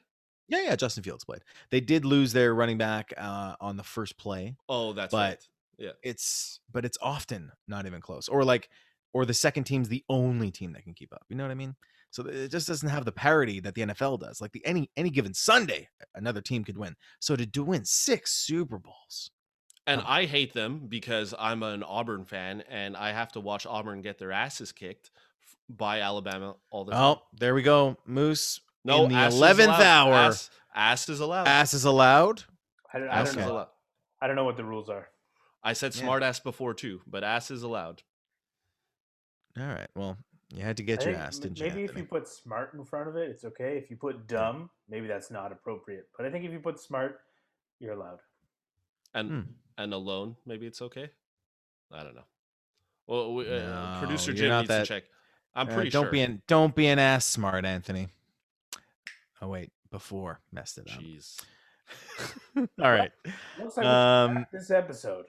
Yeah, 0.47 0.63
yeah, 0.63 0.75
Justin 0.75 1.01
Fields 1.03 1.23
played. 1.23 1.41
They 1.69 1.79
did 1.79 2.03
lose 2.03 2.33
their 2.33 2.53
running 2.53 2.77
back 2.77 3.13
uh, 3.17 3.55
on 3.61 3.77
the 3.77 3.83
first 3.83 4.17
play. 4.17 4.57
Oh, 4.67 4.91
that's 4.91 5.13
But- 5.13 5.17
right. 5.17 5.47
Yeah. 5.77 5.91
It's 6.03 6.59
but 6.71 6.83
it's 6.83 6.97
often 7.01 7.51
not 7.69 7.85
even 7.85 8.01
close. 8.01 8.27
Or 8.27 8.43
like 8.43 8.69
or 9.13 9.25
the 9.25 9.33
second 9.33 9.63
team's 9.63 9.87
the 9.87 10.03
only 10.09 10.51
team 10.51 10.73
that 10.73 10.83
can 10.83 10.93
keep 10.93 11.13
up. 11.13 11.23
You 11.29 11.37
know 11.37 11.43
what 11.45 11.51
I 11.51 11.55
mean? 11.55 11.75
So 12.11 12.25
it 12.27 12.49
just 12.49 12.67
doesn't 12.67 12.89
have 12.89 13.05
the 13.05 13.11
parity 13.11 13.59
that 13.61 13.73
the 13.73 13.81
NFL 13.83 14.19
does. 14.19 14.41
Like 14.41 14.51
the 14.51 14.65
any 14.65 14.89
any 14.97 15.09
given 15.09 15.33
Sunday, 15.33 15.87
another 16.13 16.41
team 16.41 16.63
could 16.63 16.77
win. 16.77 16.95
So 17.19 17.35
to 17.35 17.45
do 17.45 17.63
win 17.63 17.85
six 17.85 18.33
Super 18.45 18.77
Bowls. 18.77 19.31
And 19.87 20.01
Come 20.01 20.11
I 20.11 20.25
hate 20.25 20.53
them 20.53 20.87
because 20.87 21.33
I'm 21.39 21.63
an 21.63 21.81
Auburn 21.83 22.25
fan 22.25 22.63
and 22.69 22.95
I 22.95 23.13
have 23.13 23.31
to 23.31 23.39
watch 23.39 23.65
Auburn 23.65 24.01
get 24.01 24.19
their 24.19 24.31
asses 24.31 24.71
kicked 24.71 25.09
by 25.69 26.01
Alabama 26.01 26.55
all 26.69 26.85
the 26.85 26.91
time. 26.91 27.01
Oh, 27.01 27.21
there 27.39 27.55
we 27.55 27.63
go. 27.63 27.97
Moose. 28.05 28.59
no, 28.83 29.05
in 29.05 29.09
the 29.09 29.15
11th 29.15 29.79
hour. 29.79 30.13
Ass, 30.13 30.49
ass 30.75 31.09
is 31.09 31.19
allowed. 31.19 31.47
Ass 31.47 31.73
is 31.73 31.85
allowed. 31.85 32.43
I 32.93 32.99
don't, 32.99 33.09
I 33.09 33.19
Ass 33.21 33.27
don't 33.33 33.39
is 33.39 33.45
know. 33.47 33.53
allowed. 33.53 33.67
I 34.21 34.27
don't 34.27 34.35
know 34.35 34.43
what 34.45 34.57
the 34.57 34.65
rules 34.65 34.89
are. 34.89 35.07
I 35.63 35.73
said 35.73 35.95
Yeah. 35.95 36.01
smart 36.03 36.23
ass 36.23 36.39
before 36.39 36.73
too, 36.73 37.01
but 37.07 37.23
ass 37.23 37.49
is 37.51 37.63
allowed. 37.63 38.03
All 39.59 39.65
right. 39.65 39.89
Well, 39.95 40.17
you 40.53 40.61
had 40.63 40.77
to 40.77 40.83
get 40.83 41.05
I 41.05 41.11
your 41.11 41.19
ass, 41.19 41.37
m- 41.37 41.41
didn't 41.43 41.59
you? 41.59 41.65
maybe 41.67 41.83
if 41.83 41.95
you 41.97 42.03
put 42.03 42.27
smart 42.27 42.73
in 42.73 42.83
front 42.85 43.07
of 43.09 43.15
it, 43.15 43.29
it's 43.29 43.43
okay. 43.45 43.77
If 43.77 43.89
you 43.89 43.95
put 43.95 44.27
dumb, 44.27 44.69
maybe 44.89 45.07
that's 45.07 45.31
not 45.31 45.51
appropriate. 45.51 46.07
But 46.17 46.25
I 46.25 46.29
think 46.31 46.45
if 46.45 46.51
you 46.51 46.59
put 46.59 46.79
smart, 46.79 47.21
you're 47.79 47.93
allowed. 47.93 48.19
And 49.13 49.29
Hmm. 49.29 49.41
and 49.77 49.93
alone, 49.93 50.35
maybe 50.45 50.67
it's 50.67 50.81
okay. 50.81 51.09
I 51.91 52.03
don't 52.03 52.15
know. 52.15 52.25
Well, 53.07 53.33
we, 53.33 53.49
uh, 53.49 53.99
producer 53.99 54.33
Jim 54.33 54.51
needs 54.57 54.67
that- 54.69 54.81
to 54.81 54.85
check. 54.87 55.03
I'm 55.53 55.67
Uh, 55.67 55.73
pretty 55.73 55.89
don't 55.89 56.05
sure. 56.05 56.11
be 56.11 56.21
an 56.21 56.41
don't 56.47 56.73
be 56.75 56.87
an 56.87 56.97
ass 56.99 57.25
smart, 57.25 57.65
Anthony. 57.65 58.07
Oh 59.41 59.47
wait, 59.49 59.71
before 59.89 60.39
messed 60.51 60.77
it 60.77 60.89
up. 60.89 60.99
Jeez. 60.99 61.41
All 62.55 62.91
right. 62.91 63.11
Looks 63.59 63.75
like 63.75 63.85
um, 63.85 64.45
this 64.53 64.71
episode. 64.71 65.25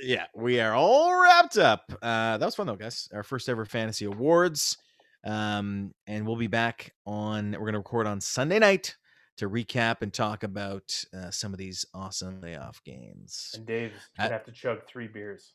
Yeah, 0.00 0.26
we 0.34 0.60
are 0.60 0.74
all 0.74 1.20
wrapped 1.20 1.58
up. 1.58 1.84
Uh, 2.02 2.38
that 2.38 2.44
was 2.44 2.54
fun 2.54 2.66
though, 2.66 2.76
guys. 2.76 3.08
Our 3.12 3.22
first 3.22 3.48
ever 3.48 3.64
fantasy 3.64 4.04
awards. 4.04 4.76
Um, 5.24 5.92
and 6.06 6.26
we'll 6.26 6.36
be 6.36 6.46
back 6.46 6.94
on. 7.06 7.52
We're 7.52 7.66
gonna 7.66 7.78
record 7.78 8.06
on 8.06 8.20
Sunday 8.20 8.58
night 8.58 8.96
to 9.38 9.48
recap 9.48 10.02
and 10.02 10.12
talk 10.12 10.42
about 10.42 11.04
uh, 11.16 11.30
some 11.30 11.52
of 11.52 11.58
these 11.58 11.84
awesome 11.94 12.40
playoff 12.40 12.82
games. 12.84 13.52
And 13.54 13.66
Dave's 13.66 13.94
I- 14.18 14.22
gonna 14.24 14.34
have 14.34 14.44
to 14.44 14.52
chug 14.52 14.86
three 14.86 15.08
beers. 15.08 15.52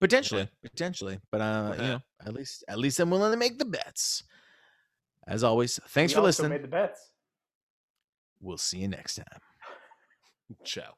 Potentially, 0.00 0.48
potentially, 0.62 1.18
but 1.30 1.40
uh, 1.42 1.74
you 1.76 1.82
know, 1.82 2.00
at 2.24 2.32
least 2.32 2.64
at 2.68 2.78
least 2.78 2.98
I'm 3.00 3.10
willing 3.10 3.32
to 3.32 3.36
make 3.36 3.58
the 3.58 3.66
bets. 3.66 4.22
As 5.26 5.44
always, 5.44 5.78
thanks 5.88 6.12
We 6.12 6.14
for 6.14 6.20
also 6.20 6.26
listening. 6.28 6.50
Made 6.52 6.62
the 6.64 6.68
bets. 6.68 7.10
We'll 8.40 8.56
see 8.56 8.78
you 8.78 8.88
next 8.88 9.16
time. 9.16 9.40
Ciao. 10.64 10.94